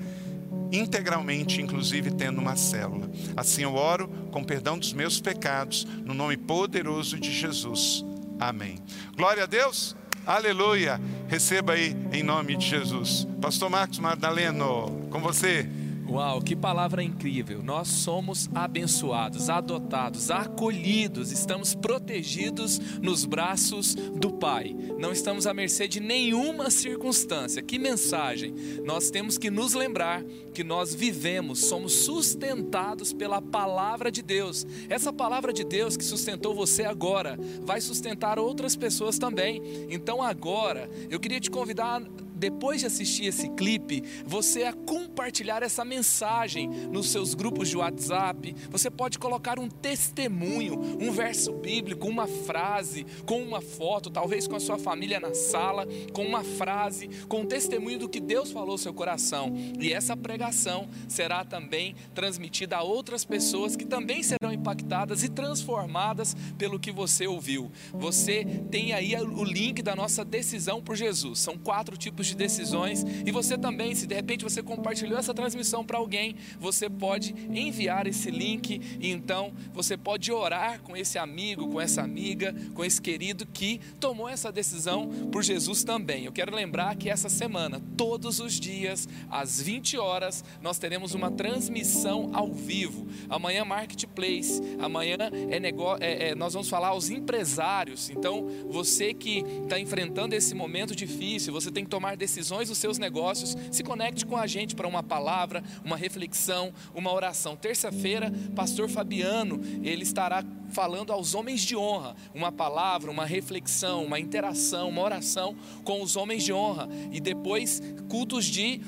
integralmente, 0.71 1.61
inclusive 1.61 2.11
tendo 2.11 2.41
uma 2.41 2.57
célula. 2.57 3.11
Assim 3.37 3.63
eu 3.63 3.75
oro 3.75 4.09
com 4.31 4.43
perdão 4.45 4.79
dos 4.79 4.93
meus 4.93 5.21
pecados, 5.21 5.87
no 6.05 6.15
nome 6.15 6.37
poderoso 6.37 7.19
de 7.19 7.31
Jesus. 7.31 8.05
Amém. 8.39 8.79
Glória 9.17 9.45
a 9.45 9.47
Deus. 9.47 9.95
Aleluia. 10.27 11.01
Receba 11.29 11.73
aí 11.73 11.97
em 12.13 12.23
nome 12.23 12.57
de 12.57 12.67
Jesus. 12.67 13.27
Pastor 13.41 13.69
Marcos 13.69 13.99
Madaleno, 13.99 15.09
com 15.11 15.21
você. 15.21 15.69
Uau, 16.09 16.43
que 16.43 16.57
palavra 16.57 17.03
incrível! 17.03 17.63
Nós 17.63 17.89
somos 17.89 18.51
abençoados, 18.55 19.49
adotados, 19.49 20.31
acolhidos, 20.31 21.31
estamos 21.31 21.75
protegidos 21.75 22.79
nos 23.01 23.25
braços 23.25 23.95
do 23.95 24.33
Pai. 24.33 24.77
Não 24.99 25.13
estamos 25.13 25.47
à 25.47 25.55
mercê 25.55 25.87
de 25.87 26.01
nenhuma 26.01 26.71
circunstância. 26.71 27.63
Que 27.63 27.79
mensagem! 27.79 28.53
Nós 28.85 29.11
temos 29.11 29.39
que 29.39 29.51
nos 29.51 29.75
lembrar 29.75 30.23
que 30.53 30.65
nós 30.65 30.95
vivemos, 30.95 31.61
somos 31.61 32.05
sustentados 32.05 33.13
pela 33.13 33.41
palavra 33.41 34.11
de 34.11 34.23
Deus. 34.23 34.67
Essa 34.89 35.13
palavra 35.13 35.53
de 35.53 35.65
Deus 35.65 35.97
que 35.97 36.05
sustentou 36.05 36.55
você 36.55 36.85
agora 36.85 37.39
vai 37.63 37.81
sustentar 37.81 38.39
outras 38.39 38.77
pessoas 38.77 39.19
também. 39.19 39.63
Então 39.89 40.21
agora, 40.21 40.91
eu 41.09 41.21
queria 41.21 41.41
te 41.41 41.51
convidar 41.51 42.03
depois 42.43 42.81
de 42.81 42.87
assistir 42.87 43.27
esse 43.27 43.49
clipe, 43.51 44.03
você 44.27 44.65
a 44.65 44.73
compartilhar 44.73 45.63
essa 45.63 45.85
mensagem 45.85 46.69
nos 46.69 47.09
seus 47.13 47.35
grupos 47.35 47.69
de 47.69 47.77
WhatsApp. 47.77 48.57
Você 48.69 48.91
pode 48.91 49.17
colocar 49.17 49.61
um 49.61 49.69
testemunho, 49.69 50.77
um 51.01 51.13
verso 51.13 51.53
bíblico, 51.53 52.09
uma 52.09 52.27
frase, 52.27 53.07
com 53.25 53.41
uma 53.41 53.61
foto, 53.61 54.11
talvez 54.11 54.49
com 54.49 54.57
a 54.57 54.61
sua 54.61 54.77
família 54.77 55.21
na 55.21 55.33
sala, 55.35 55.87
com 56.13 56.27
uma 56.27 56.43
frase, 56.43 57.09
com 57.29 57.43
um 57.43 57.47
testemunho 57.47 58.01
do 58.01 58.09
que 58.09 58.19
Deus 58.19 58.51
falou 58.51 58.73
no 58.73 58.79
seu 58.79 58.93
coração. 58.93 59.53
E 59.79 59.93
essa 59.93 60.17
pregação 60.17 60.89
será 61.07 61.45
também 61.45 61.95
transmitida 62.13 62.79
a 62.79 62.83
outras 62.83 63.25
pessoas 63.25 63.77
que 63.77 63.85
também 63.85 64.21
serão 64.21 64.53
impactadas 64.53 65.23
e 65.23 65.29
transformadas 65.29 66.35
pelo 66.59 66.81
que 66.81 66.91
você 66.91 67.25
ouviu. 67.25 67.71
Você 67.93 68.45
tem 68.69 68.93
aí 68.93 69.15
o 69.15 69.45
link 69.45 69.81
da 69.81 69.95
nossa 69.95 70.25
decisão 70.25 70.83
por 70.83 70.97
Jesus. 70.97 71.39
São 71.39 71.57
quatro 71.57 71.97
tipos 71.97 72.27
de 72.27 72.32
decisões. 72.35 73.05
E 73.25 73.31
você 73.31 73.57
também, 73.57 73.95
se 73.95 74.07
de 74.07 74.15
repente 74.15 74.45
você 74.45 74.63
compartilhou 74.63 75.19
essa 75.19 75.33
transmissão 75.33 75.85
para 75.85 75.99
alguém, 75.99 76.37
você 76.59 76.89
pode 76.89 77.35
enviar 77.51 78.07
esse 78.07 78.31
link 78.31 78.81
e 79.01 79.11
então 79.11 79.53
você 79.73 79.97
pode 79.97 80.33
orar 80.33 80.81
com 80.81 80.97
esse 80.97 81.19
amigo, 81.19 81.69
com 81.69 81.81
essa 81.81 82.03
amiga, 82.03 82.55
com 82.75 82.85
esse 82.85 83.01
querido 83.01 83.47
que 83.47 83.81
tomou 84.01 84.29
essa 84.29 84.51
decisão 84.51 85.09
por 85.31 85.43
Jesus 85.43 85.85
também. 85.85 86.25
Eu 86.25 86.33
quero 86.33 86.55
lembrar 86.55 86.97
que 86.97 87.09
essa 87.09 87.29
semana, 87.29 87.81
todos 87.97 88.41
os 88.41 88.59
dias, 88.59 89.09
às 89.31 89.61
20 89.61 89.99
horas, 89.99 90.45
nós 90.61 90.79
teremos 90.79 91.15
uma 91.15 91.31
transmissão 91.31 92.31
ao 92.33 92.53
vivo. 92.53 93.07
Amanhã 93.29 93.65
Marketplace, 93.65 94.61
amanhã 94.79 95.17
é 95.51 95.61
negócio, 95.61 96.03
é, 96.03 96.31
é, 96.31 96.35
nós 96.35 96.53
vamos 96.53 96.69
falar 96.69 96.89
aos 96.89 97.11
empresários. 97.11 98.11
Então, 98.11 98.49
você 98.69 99.13
que 99.15 99.45
está 99.63 99.79
enfrentando 99.79 100.35
esse 100.35 100.55
momento 100.55 100.95
difícil, 100.95 101.53
você 101.53 101.71
tem 101.71 101.85
que 101.85 101.91
tomar 101.91 102.17
decisões 102.23 102.71
seus 102.79 102.99
negócios, 102.99 103.57
se 103.73 103.83
conecte 103.83 104.25
com 104.25 104.37
a 104.37 104.47
gente 104.47 104.77
para 104.77 104.87
uma 104.87 105.03
palavra, 105.03 105.63
uma 105.85 105.97
reflexão, 105.97 106.73
uma 106.95 107.13
oração. 107.13 107.57
Terça-feira, 107.57 108.33
pastor 108.55 108.89
Fabiano, 108.89 109.61
ele 109.83 110.05
estará 110.05 110.45
falando 110.71 111.13
aos 111.13 111.35
homens 111.35 111.61
de 111.61 111.77
honra, 111.77 112.17
uma 112.33 112.51
palavra, 112.51 113.11
uma 113.11 113.27
reflexão, 113.27 114.05
uma 114.05 114.19
interação, 114.19 114.89
uma 114.89 115.03
oração 115.03 115.55
com 115.85 116.01
os 116.01 116.17
homens 116.17 116.45
de 116.45 116.53
honra. 116.53 116.89
E 117.11 117.21
depois, 117.21 117.83
cultos 118.09 118.47
de. 118.47 118.81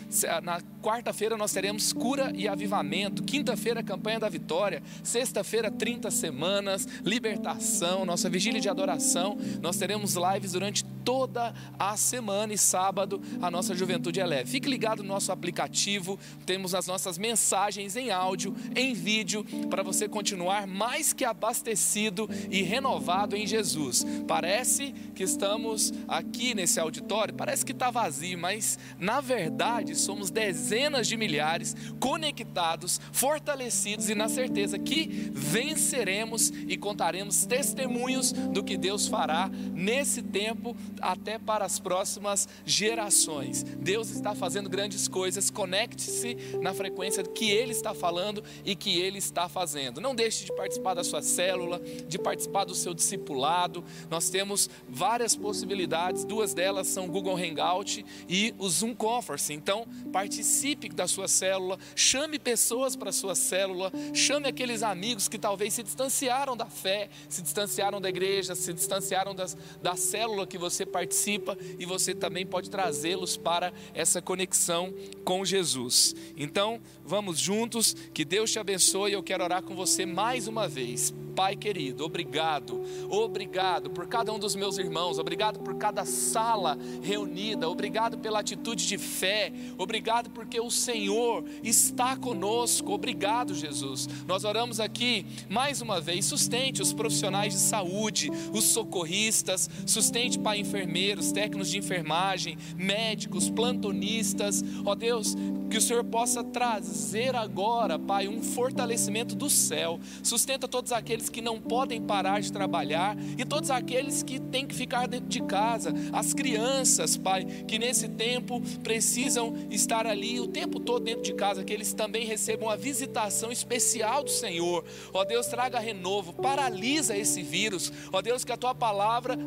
Na 0.43 0.61
quarta-feira 0.83 1.37
nós 1.37 1.53
teremos 1.53 1.93
cura 1.93 2.33
e 2.35 2.49
avivamento. 2.49 3.23
Quinta-feira, 3.23 3.83
campanha 3.83 4.21
da 4.21 4.29
vitória. 4.29 4.83
Sexta-feira, 5.03 5.71
30 5.71 6.11
semanas, 6.11 6.87
libertação, 7.05 8.05
nossa 8.05 8.31
vigília 8.31 8.61
de 8.61 8.69
adoração. 8.69 9.37
Nós 9.61 9.77
teremos 9.77 10.15
lives 10.15 10.53
durante 10.53 10.85
toda 11.05 11.55
a 11.79 11.97
semana 11.97 12.53
e 12.53 12.59
sábado 12.59 13.21
a 13.43 13.51
nossa 13.51 13.75
juventude 13.75 14.21
é 14.21 14.27
leve. 14.27 14.51
Fique 14.51 14.69
ligado 14.69 15.03
no 15.03 15.09
nosso 15.09 15.31
aplicativo, 15.31 16.19
temos 16.47 16.75
as 16.75 16.87
nossas 16.87 17.19
mensagens 17.19 17.97
em 17.97 18.11
áudio, 18.11 18.55
em 18.75 18.95
vídeo, 18.95 19.45
para 19.69 19.83
você 19.83 20.09
continuar 20.09 20.67
mais 20.67 21.13
que 21.13 21.25
abastecido 21.25 22.29
e 22.51 22.63
renovado 22.63 23.37
em 23.37 23.47
Jesus. 23.47 24.05
Parece 24.27 24.93
que 25.15 25.23
estamos 25.23 25.93
aqui 26.09 26.55
nesse 26.55 26.81
auditório, 26.81 27.35
parece 27.35 27.65
que 27.65 27.73
está 27.73 27.91
vazio, 27.91 28.39
mas 28.39 28.79
na 28.99 29.21
verdade 29.21 29.95
somos 29.95 30.31
dezenas 30.31 31.07
de 31.07 31.17
milhares 31.17 31.77
conectados, 32.01 33.01
fortalecidos 33.13 34.09
e 34.09 34.15
na 34.15 34.29
certeza 34.29 34.79
que 34.79 35.31
venceremos 35.33 36.51
e 36.67 36.77
contaremos 36.77 37.45
testemunhos 37.45 38.33
do 38.33 38.63
que 38.63 38.77
Deus 38.77 39.07
fará 39.07 39.51
nesse 39.73 40.23
tempo 40.23 40.77
até 41.01 41.39
para 41.39 41.65
as 41.65 41.79
próximas 41.79 42.49
gerações. 42.65 43.63
Deus 43.63 44.11
está 44.11 44.35
fazendo 44.35 44.69
grandes 44.69 45.09
coisas, 45.09 45.51
conecte-se 45.51 46.37
na 46.61 46.73
frequência 46.73 47.23
que 47.23 47.51
Ele 47.51 47.73
está 47.73 47.95
falando 47.95 48.43
e 48.65 48.75
que 48.75 49.01
Ele 49.01 49.19
está 49.19 49.49
fazendo. 49.49 50.01
Não 50.01 50.15
deixe 50.15 50.45
de 50.45 50.55
participar 50.55 50.95
da 50.95 51.05
sua 51.05 51.23
célula, 51.23 51.81
de 52.09 52.19
participar 52.19 52.65
do 52.65 52.75
seu 52.75 52.95
discipulado. 52.95 53.85
Nós 54.11 54.31
temos 54.31 54.69
várias 54.89 55.37
possibilidades, 55.37 56.25
duas 56.25 56.55
delas 56.55 56.87
são 56.87 57.07
o 57.07 57.11
Google 57.11 57.37
Hangout 57.37 58.05
e 58.29 58.55
o 58.59 58.69
Zoom 58.69 58.95
Conference. 58.95 59.53
Então, 59.53 59.87
participe 60.13 60.89
da 60.89 61.07
sua 61.07 61.29
célula, 61.29 61.79
chame 61.95 62.39
pessoas 62.39 62.97
para 62.97 63.11
a 63.11 63.13
sua 63.13 63.35
célula, 63.35 63.93
chame 64.13 64.49
aqueles 64.49 64.83
amigos 64.83 65.29
que 65.29 65.39
talvez 65.39 65.75
se 65.75 65.83
distanciaram 65.83 66.57
da 66.57 66.67
fé, 66.67 67.09
se 67.29 67.43
distanciaram 67.43 68.01
da 68.01 68.09
igreja, 68.09 68.55
se 68.55 68.73
distanciaram 68.73 69.35
das, 69.35 69.57
da 69.83 69.97
célula 69.97 70.47
que 70.47 70.59
você 70.59 70.84
participa 70.87 71.57
e 71.79 71.85
você 71.85 72.15
também 72.15 72.47
pode 72.47 72.71
trazê-los 72.71 73.37
para 73.37 73.73
essa 73.93 74.21
conexão 74.21 74.93
com 75.25 75.45
Jesus. 75.45 76.15
Então, 76.37 76.81
vamos 77.05 77.39
juntos, 77.39 77.95
que 78.13 78.25
Deus 78.25 78.51
te 78.51 78.59
abençoe. 78.59 79.13
Eu 79.13 79.23
quero 79.23 79.45
orar 79.45 79.63
com 79.63 79.75
você 79.75 80.07
mais 80.07 80.47
uma 80.47 80.69
vez. 80.69 81.13
Pai 81.35 81.57
querido, 81.57 82.05
obrigado, 82.05 82.81
obrigado 83.11 83.91
por 83.91 84.07
cada 84.07 84.33
um 84.33 84.39
dos 84.39 84.55
meus 84.55 84.79
irmãos, 84.79 85.19
obrigado 85.19 85.59
por 85.59 85.75
cada 85.75 86.05
sala 86.05 86.79
reunida, 87.03 87.69
obrigado 87.69 88.19
pela 88.19 88.41
atitude 88.41 88.87
de 88.87 88.97
fé, 88.97 89.53
obrigado 89.77 90.31
porque 90.31 90.61
o 90.61 90.71
Senhor 90.71 91.45
está 91.63 92.17
conosco, 92.17 92.93
obrigado, 92.93 93.55
Jesus. 93.55 94.09
Nós 94.27 94.45
oramos 94.45 94.79
aqui 94.79 95.27
mais 95.49 95.81
uma 95.81 96.01
vez, 96.01 96.25
sustente 96.25 96.81
os 96.81 96.93
profissionais 96.93 97.53
de 97.53 97.59
saúde, 97.61 98.31
os 98.53 98.65
socorristas, 98.65 99.69
sustente, 99.87 100.39
Pai, 100.39 100.61
enfermeiros, 100.61 101.33
técnicos 101.33 101.71
de 101.71 101.79
enfermagem, 101.79 102.57
médicos, 102.77 103.51
plantonistas, 103.51 104.63
ó 104.85 104.95
Deus, 104.95 105.35
que 105.71 105.79
o 105.79 105.81
Senhor 105.81 106.05
possa 106.05 106.45
trazer 106.45 107.35
agora, 107.35 107.99
Pai, 107.99 108.29
um 108.29 108.43
fortalecimento 108.43 109.35
do 109.35 109.51
céu, 109.51 109.99
sustenta 110.23 110.69
todos 110.69 110.93
aqueles 110.93 111.24
aqueles 111.25 111.29
que 111.29 111.41
não 111.41 111.61
podem 111.61 112.01
parar 112.03 112.41
de 112.41 112.53
trabalhar 112.53 113.17
e 113.39 113.45
todos 113.45 113.71
aqueles 113.71 114.23
que 114.23 114.39
têm 114.39 114.67
que 114.67 114.75
ficar 114.75 115.07
dentro 115.07 115.29
de 115.29 115.43
casa, 115.43 115.93
as 116.13 116.33
crianças, 116.35 117.17
Pai, 117.17 117.45
que 117.45 117.79
nesse 117.79 118.09
tempo 118.09 118.61
precisam 118.83 119.55
estar 119.71 120.07
ali 120.07 120.41
o 120.41 120.47
tempo 120.47 120.81
todo 120.81 121.05
dentro 121.05 121.23
de 121.23 121.35
casa, 121.35 121.65
que 121.65 121.73
eles 121.73 121.93
também 121.93 122.27
recebam 122.27 122.69
a 122.69 122.77
visitação 122.77 123.51
especial 123.51 124.25
do 124.25 124.31
Senhor. 124.31 124.85
Ó 125.13 125.25
Deus, 125.25 125.47
traga 125.47 125.79
renovo, 125.79 126.33
paralisa 126.33 127.17
esse 127.17 127.43
vírus. 127.43 127.93
Ó 128.13 128.21
Deus, 128.21 128.45
que 128.45 128.53
a 128.53 128.57
tua 128.57 128.75
palavra 128.75 129.39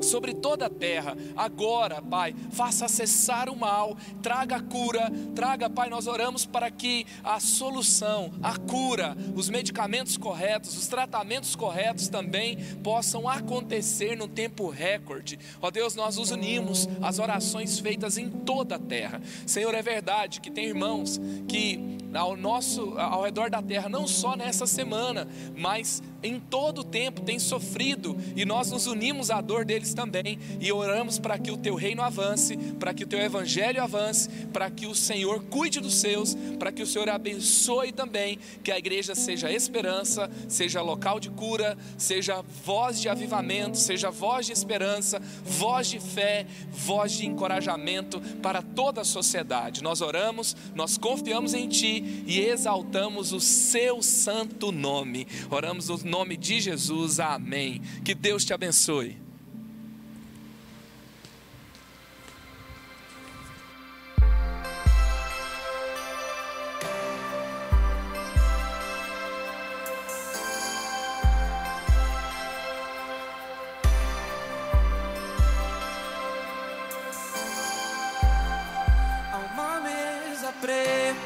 sobre 0.00 0.34
toda 0.34 0.66
a 0.66 0.70
terra. 0.70 1.16
Agora, 1.36 2.00
Pai, 2.02 2.34
faça 2.50 2.88
cessar 2.88 3.48
o 3.48 3.56
mal, 3.56 3.96
traga 4.22 4.56
a 4.56 4.62
cura, 4.62 5.10
traga, 5.34 5.68
Pai, 5.70 5.88
nós 5.88 6.06
oramos 6.06 6.44
para 6.44 6.70
que 6.70 7.06
a 7.22 7.40
solução, 7.40 8.32
a 8.42 8.56
cura, 8.56 9.16
os 9.34 9.48
medicamentos 9.48 10.16
corretos, 10.16 10.76
os 10.76 10.86
tratamentos 10.86 11.54
corretos 11.54 12.08
também 12.08 12.56
possam 12.82 13.28
acontecer 13.28 14.16
no 14.16 14.28
tempo 14.28 14.68
recorde. 14.68 15.38
Ó 15.60 15.70
Deus, 15.70 15.94
nós 15.94 16.16
nos 16.16 16.30
unimos 16.30 16.88
às 17.02 17.18
orações 17.18 17.78
feitas 17.78 18.18
em 18.18 18.28
toda 18.28 18.76
a 18.76 18.78
terra. 18.78 19.20
Senhor, 19.46 19.74
é 19.74 19.82
verdade 19.82 20.40
que 20.40 20.50
tem 20.50 20.66
irmãos 20.66 21.20
que 21.46 21.98
ao 22.14 22.36
nosso 22.36 22.98
ao 22.98 23.22
redor 23.22 23.50
da 23.50 23.62
terra, 23.62 23.88
não 23.88 24.06
só 24.06 24.34
nessa 24.34 24.66
semana, 24.66 25.28
mas 25.56 26.02
em 26.22 26.40
todo 26.40 26.80
o 26.80 26.84
tempo 26.84 27.20
tem 27.20 27.38
sofrido 27.38 28.16
e 28.34 28.44
nós 28.44 28.70
nos 28.70 28.86
unimos 28.86 29.30
à 29.30 29.40
dor 29.40 29.64
deles 29.64 29.77
também 29.94 30.38
e 30.60 30.70
oramos 30.72 31.18
para 31.18 31.38
que 31.38 31.50
o 31.50 31.56
teu 31.56 31.74
reino 31.74 32.02
avance, 32.02 32.56
para 32.78 32.92
que 32.92 33.04
o 33.04 33.06
teu 33.06 33.20
evangelho 33.20 33.82
avance, 33.82 34.28
para 34.52 34.70
que 34.70 34.86
o 34.86 34.94
Senhor 34.94 35.42
cuide 35.44 35.80
dos 35.80 35.94
seus, 35.94 36.34
para 36.58 36.72
que 36.72 36.82
o 36.82 36.86
Senhor 36.86 37.08
abençoe 37.08 37.92
também, 37.92 38.38
que 38.62 38.72
a 38.72 38.78
igreja 38.78 39.14
seja 39.14 39.52
esperança, 39.52 40.30
seja 40.48 40.82
local 40.82 41.20
de 41.20 41.30
cura, 41.30 41.76
seja 41.96 42.42
voz 42.64 43.00
de 43.00 43.08
avivamento, 43.08 43.76
seja 43.76 44.10
voz 44.10 44.46
de 44.46 44.52
esperança, 44.52 45.20
voz 45.44 45.88
de 45.88 46.00
fé, 46.00 46.46
voz 46.70 47.12
de 47.12 47.26
encorajamento 47.26 48.20
para 48.42 48.62
toda 48.62 49.02
a 49.02 49.04
sociedade. 49.04 49.82
Nós 49.82 50.00
oramos, 50.00 50.56
nós 50.74 50.98
confiamos 50.98 51.54
em 51.54 51.68
ti 51.68 52.24
e 52.26 52.40
exaltamos 52.40 53.32
o 53.32 53.40
seu 53.40 54.02
santo 54.02 54.72
nome. 54.72 55.26
Oramos 55.50 55.88
no 55.88 55.98
nome 56.10 56.36
de 56.36 56.60
Jesus. 56.60 57.20
Amém. 57.20 57.80
Que 58.04 58.14
Deus 58.14 58.44
te 58.44 58.52
abençoe. 58.52 59.27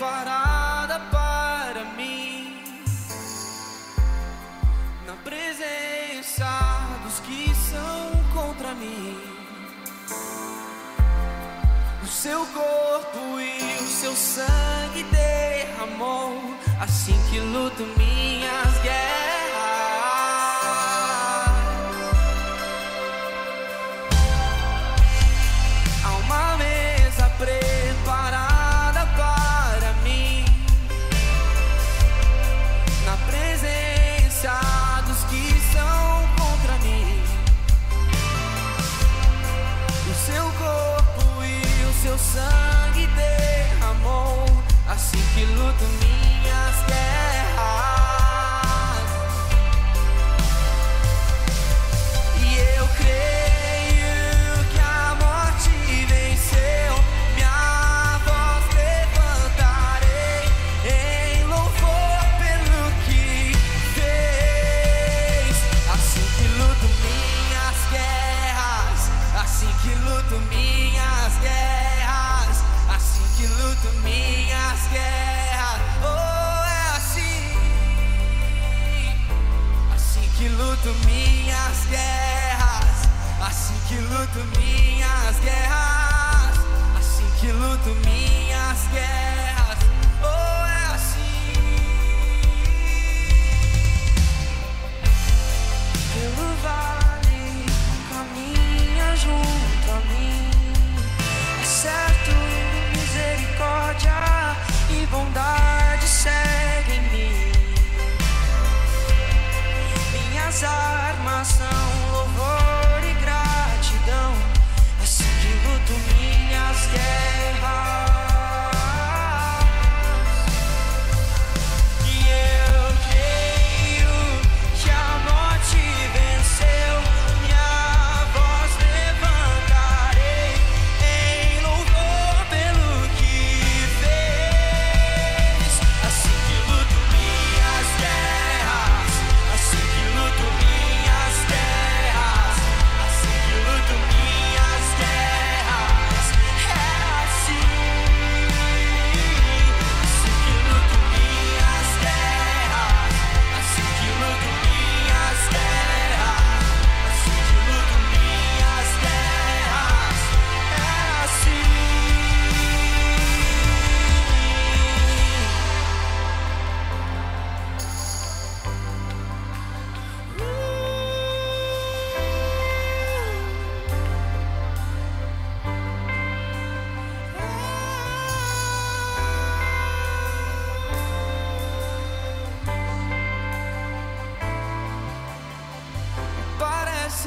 Preparada 0.02 0.98
para 1.12 1.84
mim, 1.96 2.84
na 5.06 5.12
presença 5.22 6.44
dos 7.04 7.20
que 7.20 7.54
são 7.54 8.10
contra 8.34 8.74
mim. 8.74 9.16
O 12.02 12.06
seu 12.08 12.44
corpo 12.46 13.38
e 13.38 13.78
o 13.80 13.86
seu 13.86 14.12
sangue 14.16 15.04
derramou, 15.04 16.52
assim 16.80 17.14
que 17.30 17.38
luto 17.38 17.84
minhas 17.96 18.82
guerras. 18.82 19.21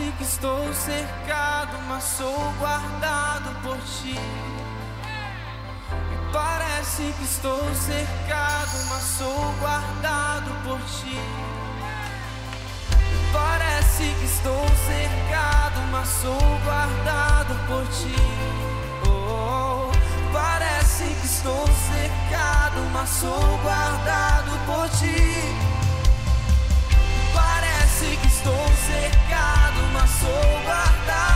Parece 0.06 0.18
que 0.18 0.23
estou 0.23 0.73
cercado, 0.76 1.77
mas 1.88 2.03
sou 2.03 2.53
guardado 2.60 3.49
por 3.64 3.77
ti. 3.77 4.19
Me 6.10 6.32
Parece 6.32 7.11
que 7.18 7.23
estou 7.23 7.73
cercado, 7.73 8.86
mas 8.88 9.03
sou 9.03 9.53
guardado 9.60 10.52
por 10.64 10.80
ti. 10.82 11.19
Parece 13.34 14.03
que 14.03 14.26
estou 14.26 14.68
cercado, 14.86 15.82
mas 15.91 16.07
sou 16.07 16.60
guardado 16.64 17.56
por 17.65 17.88
ti. 17.88 18.15
Oh, 19.07 19.90
parece 20.32 21.06
que 21.06 21.26
estou 21.26 21.65
cercado, 21.65 22.80
mas 22.94 23.10
sou 23.10 23.57
guardado 23.64 24.52
por 24.68 24.88
ti. 24.99 25.74
Estou 28.45 28.67
cercado, 28.77 29.81
mas 29.91 30.07
sou 30.11 30.61
guardado 30.63 31.35